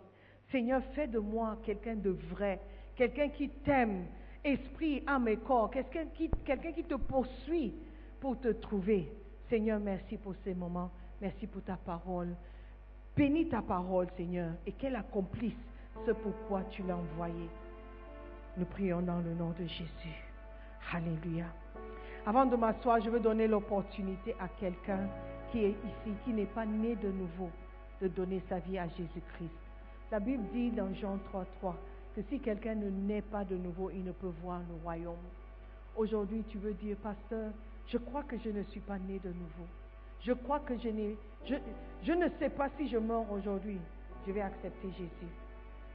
Seigneur, 0.51 0.84
fais 0.93 1.07
de 1.07 1.19
moi 1.19 1.57
quelqu'un 1.63 1.95
de 1.95 2.09
vrai, 2.09 2.59
quelqu'un 2.95 3.29
qui 3.29 3.49
t'aime, 3.49 4.05
esprit, 4.44 5.04
âme 5.08 5.28
et 5.28 5.38
corps, 5.38 5.70
quelqu'un 5.70 6.06
qui, 6.14 6.30
quelqu'un 6.46 6.72
qui 6.72 6.84
te 6.84 6.96
poursuit 6.96 7.74
pour 8.20 8.39
te 8.39 8.50
trouver. 8.50 9.12
Seigneur, 9.50 9.80
merci 9.80 10.18
pour 10.18 10.34
ces 10.44 10.54
moments. 10.54 10.92
Merci 11.22 11.48
pour 11.48 11.62
ta 11.64 11.78
parole. 11.78 12.36
Bénis 13.16 13.50
ta 13.50 13.62
parole, 13.62 14.08
Seigneur, 14.18 14.54
et 14.66 14.72
qu'elle 14.72 14.96
accomplisse 14.96 15.54
ce 16.06 16.12
pourquoi 16.12 16.64
tu 16.72 16.84
l'as 16.84 16.98
envoyée. 16.98 17.50
Nous 18.58 18.66
prions 18.66 19.02
dans 19.02 19.20
le 19.20 19.34
nom 19.34 19.52
de 19.52 19.66
Jésus. 19.68 20.26
Alléluia. 20.94 21.46
Avant 22.26 22.46
de 22.46 22.56
m'asseoir, 22.56 23.02
je 23.02 23.10
veux 23.10 23.20
donner 23.20 23.48
l'opportunité 23.48 24.36
à 24.39 24.48
quelqu'un 24.48 25.08
qui 25.52 25.66
est 25.66 25.70
ici, 25.70 26.16
qui 26.24 26.34
n'est 26.34 26.46
pas 26.46 26.66
né 26.66 26.96
de 26.96 27.12
nouveau, 27.12 27.50
de 28.02 28.08
donner 28.08 28.42
sa 28.48 28.60
vie 28.60 28.78
à 28.78 28.88
Jésus-Christ. 28.88 29.52
La 30.12 30.20
Bible 30.20 30.44
dit 30.54 30.72
dans 30.72 30.94
Jean 30.94 31.18
3, 31.30 31.46
3 31.60 31.78
que 32.16 32.22
si 32.24 32.39
quelqu'un 32.39 32.76
ne 32.76 32.89
naît 32.89 33.22
pas 33.22 33.43
de 33.43 33.55
nouveau, 33.55 33.89
il 33.91 34.03
ne 34.03 34.12
peut 34.12 34.34
voir 34.41 34.59
le 34.59 34.76
royaume. 34.84 35.16
Aujourd'hui, 35.95 36.43
tu 36.49 36.57
veux 36.57 36.74
dire, 36.74 36.97
pasteur, 36.97 37.51
je 37.88 37.97
crois 37.97 38.24
que 38.24 38.38
je 38.38 38.49
ne 38.49 38.64
suis 38.64 38.80
pas 38.80 38.97
né 38.99 39.20
de 39.20 39.30
nouveau. 39.30 39.68
Je 40.22 40.34
crois 40.34 40.59
que 40.59 40.78
je 40.78 40.89
n'ai, 40.89 41.18
je, 41.45 41.55
je 42.03 42.12
ne 42.14 42.30
sais 42.39 42.49
pas 42.49 42.70
si 42.78 42.88
je 42.88 42.97
meurs 42.97 43.30
aujourd'hui, 43.32 43.80
je 44.26 44.32
vais 44.32 44.41
accepter 44.41 44.89
Jésus. 44.91 45.32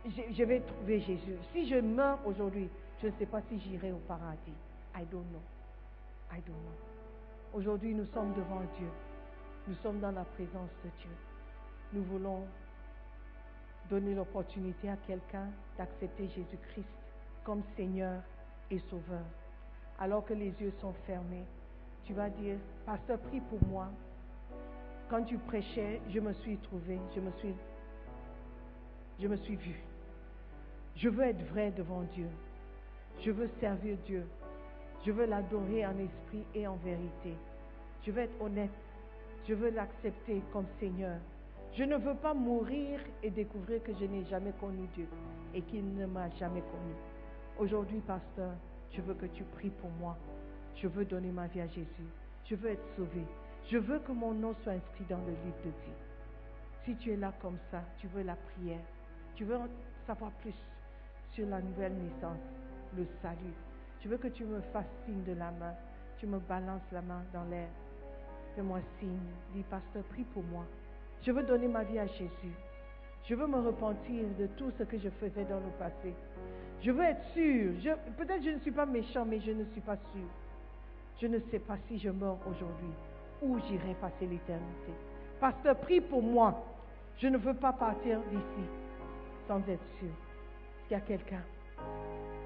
Je, 0.07 0.35
je 0.35 0.45
vais 0.45 0.61
trouver 0.61 1.01
Jésus. 1.01 1.37
Si 1.53 1.69
je 1.69 1.77
meurs 1.77 2.19
aujourd'hui, 2.27 2.69
je 3.03 3.09
ne 3.09 3.13
sais 3.19 3.27
pas 3.27 3.41
si 3.49 3.59
j'irai 3.61 3.93
au 3.93 4.01
paradis. 4.09 4.55
I 4.95 5.05
don't 5.11 5.27
know. 5.31 5.43
I 6.33 6.41
don't 6.47 6.57
know. 6.57 6.77
Aujourd'hui, 7.55 7.95
nous 7.95 8.07
sommes 8.07 8.33
devant 8.35 8.61
Dieu. 8.79 8.89
Nous 9.69 9.75
sommes 9.77 10.01
dans 10.01 10.13
la 10.13 10.25
présence 10.25 10.71
de 10.85 10.91
Dieu. 11.01 11.11
Nous 11.93 12.03
voulons 12.05 12.45
donner 13.89 14.15
l'opportunité 14.15 14.89
à 14.89 14.97
quelqu'un 14.97 15.49
d'accepter 15.79 16.29
Jésus-Christ 16.29 16.87
comme 17.45 17.63
Seigneur 17.77 18.23
et 18.71 18.79
Sauveur. 18.91 19.25
Alors 19.99 20.25
que 20.25 20.35
les 20.35 20.53
yeux 20.61 20.73
sont 20.81 20.93
fermés, 21.07 21.45
tu 22.05 22.13
vas 22.13 22.29
dire, 22.29 22.57
Pasteur, 22.85 23.19
prie 23.19 23.41
pour 23.41 23.63
moi. 23.69 23.89
Quand 25.09 25.23
tu 25.25 25.39
prêchais, 25.39 26.01
je 26.09 26.21
me 26.21 26.33
suis 26.35 26.57
trouvé, 26.59 26.99
je 27.15 27.21
me 27.21 27.31
suis, 27.39 27.55
je 29.21 29.29
me 29.29 29.37
suis 29.37 29.57
vu. 29.57 29.77
Je 30.97 31.09
veux 31.09 31.25
être 31.25 31.43
vrai 31.51 31.71
devant 31.73 32.03
Dieu. 32.15 32.29
Je 33.21 33.31
veux 33.31 33.49
servir 33.61 33.97
Dieu. 34.07 34.27
Je 35.05 35.13
veux 35.13 35.27
l'adorer 35.27 35.87
en 35.87 35.97
esprit 35.99 36.45
et 36.55 36.67
en 36.67 36.77
vérité. 36.77 37.35
Je 38.05 38.11
veux 38.11 38.23
être 38.23 38.41
honnête. 38.41 38.71
Je 39.49 39.55
veux 39.55 39.71
l'accepter 39.71 40.43
comme 40.53 40.67
Seigneur. 40.81 41.19
Je 41.77 41.85
ne 41.85 41.97
veux 41.97 42.15
pas 42.15 42.33
mourir 42.33 43.01
et 43.23 43.29
découvrir 43.29 43.83
que 43.83 43.93
je 44.01 44.07
n'ai 44.07 44.25
jamais 44.25 44.53
connu 44.53 44.87
Dieu 44.95 45.07
et 45.53 45.61
qu'il 45.61 45.95
ne 45.95 46.07
m'a 46.07 46.31
jamais 46.31 46.63
connu. 46.63 46.95
Aujourd'hui, 47.59 48.01
pasteur, 48.01 48.53
je 48.93 49.03
veux 49.03 49.13
que 49.13 49.27
tu 49.27 49.45
pries 49.45 49.69
pour 49.69 49.91
moi. 49.91 50.17
Je 50.75 50.89
veux 50.89 51.05
donner 51.05 51.31
ma 51.31 51.49
vie 51.49 51.61
à 51.61 51.67
Jésus. 51.67 52.09
Je 52.47 52.55
veux 52.55 52.71
être 52.71 52.87
sauvé. 52.97 53.27
Je 53.71 53.77
veux 53.77 53.99
que 53.99 54.13
mon 54.13 54.33
nom 54.33 54.55
soit 54.63 54.73
inscrit 54.73 55.05
dans 55.11 55.19
le 55.19 55.33
livre 55.33 55.63
de 55.65 55.69
vie. 55.69 55.97
Si 56.87 56.97
tu 56.97 57.13
es 57.13 57.17
là 57.17 57.35
comme 57.43 57.59
ça, 57.71 57.83
tu 57.99 58.07
veux 58.07 58.23
la 58.23 58.37
prière, 58.37 58.81
tu 59.35 59.45
veux 59.45 59.59
savoir 60.07 60.31
plus 60.41 60.55
sur 61.33 61.47
la 61.47 61.61
nouvelle 61.61 61.93
naissance, 61.93 62.41
le 62.97 63.07
salut. 63.21 63.55
Je 64.03 64.09
veux 64.09 64.17
que 64.17 64.29
tu 64.29 64.47
me 64.47 64.63
fasses 64.73 64.87
signe 65.05 65.25
de 65.25 65.33
la 65.33 65.51
main. 65.51 65.75
Tu 66.17 66.27
me 66.27 66.39
balances 66.39 66.91
la 66.91 67.03
main 67.03 67.23
dans 67.35 67.45
l'air. 67.45 67.69
Fais-moi 68.55 68.81
signe. 68.99 69.19
Dis, 69.53 69.63
pasteur, 69.65 70.05
prie 70.05 70.25
pour 70.25 70.45
moi. 70.45 70.65
Je 71.23 71.33
veux 71.33 71.43
donner 71.43 71.69
ma 71.69 71.83
vie 71.83 71.99
à 71.99 72.07
Jésus. 72.07 72.55
Je 73.29 73.35
veux 73.35 73.47
me 73.47 73.59
repentir 73.59 74.25
de 74.39 74.47
tout 74.57 74.71
ce 74.79 74.85
que 74.85 74.99
je 74.99 75.09
faisais 75.09 75.45
dans 75.45 75.59
le 75.59 75.71
passé. 75.79 76.15
Je 76.83 76.91
veux 76.91 77.05
être 77.05 77.25
sûr. 77.35 77.97
Peut-être 78.17 78.45
je 78.45 78.51
ne 78.51 78.59
suis 78.61 78.71
pas 78.71 78.87
méchant, 78.87 79.25
mais 79.25 79.41
je 79.41 79.51
ne 79.51 79.65
suis 79.73 79.81
pas 79.81 79.97
sûr. 79.97 80.27
Je 81.21 81.27
ne 81.27 81.39
sais 81.51 81.59
pas 81.59 81.77
si 81.89 81.99
je 81.99 82.11
meurs 82.11 82.39
aujourd'hui 82.49 82.93
où 83.43 83.59
j'irai 83.69 83.95
passer 84.01 84.27
l'éternité. 84.27 84.93
Pasteur, 85.41 85.77
prie 85.77 86.01
pour 86.01 86.23
moi. 86.23 86.63
Je 87.19 87.29
ne 87.29 87.39
veux 87.39 87.55
pas 87.55 87.73
partir 87.73 88.21
d'ici 88.31 88.69
sans 89.49 89.59
être 89.61 89.85
sûr 89.99 90.09
qu'il 90.87 90.97
y 90.97 91.01
a 91.01 91.01
quelqu'un. 91.01 91.43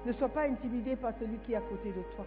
Ne 0.05 0.13
sois 0.13 0.29
pas 0.29 0.43
intimidé 0.43 0.95
par 0.95 1.13
celui 1.19 1.37
qui 1.39 1.53
est 1.53 1.57
à 1.57 1.61
côté 1.61 1.89
de 1.89 2.01
toi. 2.15 2.25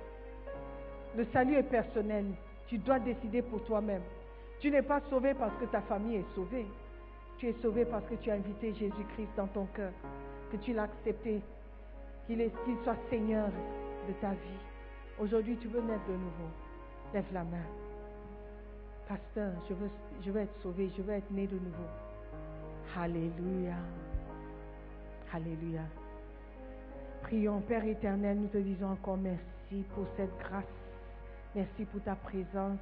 Le 1.16 1.25
salut 1.33 1.57
est 1.57 1.65
personnel. 1.65 2.27
Tu 2.69 2.79
dois 2.79 2.99
décider 2.99 3.43
pour 3.43 3.65
toi-même. 3.65 4.03
Tu 4.65 4.70
n'es 4.70 4.81
pas 4.81 5.03
sauvé 5.11 5.35
parce 5.35 5.55
que 5.61 5.66
ta 5.66 5.82
famille 5.82 6.16
est 6.16 6.35
sauvée. 6.35 6.65
Tu 7.36 7.49
es 7.49 7.53
sauvé 7.61 7.85
parce 7.85 8.07
que 8.07 8.15
tu 8.15 8.31
as 8.31 8.35
invité 8.36 8.73
Jésus-Christ 8.73 9.28
dans 9.36 9.47
ton 9.49 9.66
cœur, 9.66 9.93
que 10.51 10.57
tu 10.57 10.73
l'as 10.73 10.85
accepté, 10.85 11.43
qu'il 12.27 12.51
soit 12.82 12.97
Seigneur 13.11 13.49
de 14.09 14.12
ta 14.23 14.31
vie. 14.31 14.62
Aujourd'hui, 15.20 15.59
tu 15.59 15.69
veux 15.69 15.82
naître 15.82 16.07
de 16.09 16.15
nouveau. 16.15 16.49
Lève 17.12 17.27
la 17.35 17.45
main. 17.45 17.66
Pasteur, 19.07 19.53
je 19.69 19.74
veux, 19.74 19.91
je 20.24 20.31
veux 20.31 20.41
être 20.41 20.62
sauvé, 20.62 20.91
je 20.97 21.03
veux 21.03 21.12
être 21.12 21.31
né 21.31 21.47
de 21.47 21.57
nouveau. 21.57 21.91
Alléluia. 22.99 23.77
Alléluia. 25.31 25.82
Prions, 27.20 27.61
Père 27.61 27.85
éternel, 27.85 28.41
nous 28.41 28.49
te 28.49 28.57
disons 28.57 28.93
encore 28.93 29.19
merci 29.19 29.85
pour 29.95 30.07
cette 30.16 30.35
grâce. 30.39 30.65
Merci 31.55 31.85
pour 31.85 32.03
ta 32.03 32.15
présence. 32.15 32.78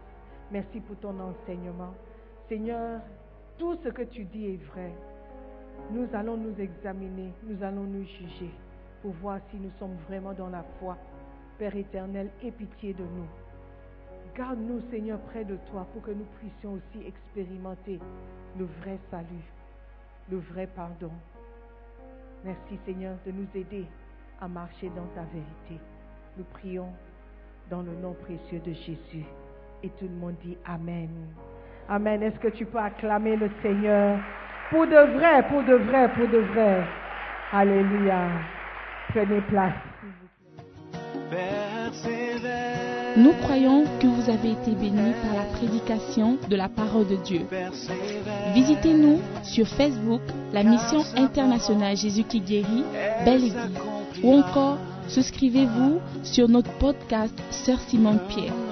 Merci 0.52 0.80
pour 0.80 0.96
ton 0.96 1.18
enseignement. 1.18 1.94
Seigneur, 2.46 3.00
tout 3.56 3.74
ce 3.82 3.88
que 3.88 4.02
tu 4.02 4.24
dis 4.24 4.48
est 4.48 4.62
vrai. 4.66 4.92
Nous 5.90 6.06
allons 6.12 6.36
nous 6.36 6.54
examiner, 6.60 7.32
nous 7.44 7.62
allons 7.64 7.84
nous 7.84 8.04
juger 8.04 8.50
pour 9.00 9.12
voir 9.12 9.40
si 9.50 9.56
nous 9.56 9.70
sommes 9.78 9.96
vraiment 10.06 10.34
dans 10.34 10.50
la 10.50 10.62
foi. 10.78 10.98
Père 11.58 11.74
éternel, 11.74 12.28
aie 12.44 12.50
pitié 12.50 12.92
de 12.92 13.02
nous. 13.02 13.26
Garde-nous, 14.36 14.82
Seigneur, 14.90 15.18
près 15.20 15.46
de 15.46 15.56
toi 15.70 15.86
pour 15.94 16.02
que 16.02 16.10
nous 16.10 16.26
puissions 16.38 16.74
aussi 16.74 17.06
expérimenter 17.06 17.98
le 18.58 18.66
vrai 18.82 18.98
salut, 19.10 19.50
le 20.30 20.36
vrai 20.36 20.66
pardon. 20.66 21.12
Merci, 22.44 22.78
Seigneur, 22.84 23.16
de 23.24 23.32
nous 23.32 23.48
aider 23.54 23.86
à 24.38 24.48
marcher 24.48 24.90
dans 24.90 25.06
ta 25.14 25.22
vérité. 25.32 25.82
Nous 26.36 26.44
prions 26.44 26.92
dans 27.70 27.80
le 27.80 27.94
nom 27.94 28.12
précieux 28.12 28.60
de 28.60 28.72
Jésus. 28.72 29.24
Et 29.84 29.88
tout 29.98 30.08
le 30.08 30.14
monde 30.14 30.34
dit 30.44 30.56
Amen. 30.66 31.08
Amen. 31.88 32.22
Est-ce 32.22 32.38
que 32.38 32.48
tu 32.48 32.64
peux 32.66 32.78
acclamer 32.78 33.36
le 33.36 33.50
Seigneur? 33.62 34.18
Pour 34.70 34.86
de 34.86 35.18
vrai, 35.18 35.42
pour 35.48 35.62
de 35.64 35.74
vrai, 35.74 36.08
pour 36.12 36.28
de 36.28 36.38
vrai. 36.38 36.84
Alléluia. 37.52 38.28
Prenez 39.08 39.40
place. 39.42 39.74
Nous 43.16 43.32
croyons 43.42 43.84
que 44.00 44.06
vous 44.06 44.30
avez 44.30 44.52
été 44.52 44.70
bénis 44.70 45.12
par 45.22 45.34
la 45.34 45.50
prédication 45.52 46.38
de 46.48 46.56
la 46.56 46.68
parole 46.68 47.06
de 47.08 47.16
Dieu. 47.16 47.40
Visitez-nous 48.54 49.20
sur 49.42 49.66
Facebook, 49.66 50.22
la 50.52 50.62
mission 50.62 51.00
internationale 51.16 51.96
Jésus 51.96 52.24
qui 52.24 52.40
guérit, 52.40 52.84
Belle 53.24 53.44
Église. 53.44 53.80
Ou 54.22 54.38
encore, 54.38 54.78
souscrivez-vous 55.08 56.00
sur 56.22 56.48
notre 56.48 56.72
podcast 56.78 57.34
Sœur 57.50 57.78
Simone 57.80 58.20
Pierre. 58.28 58.71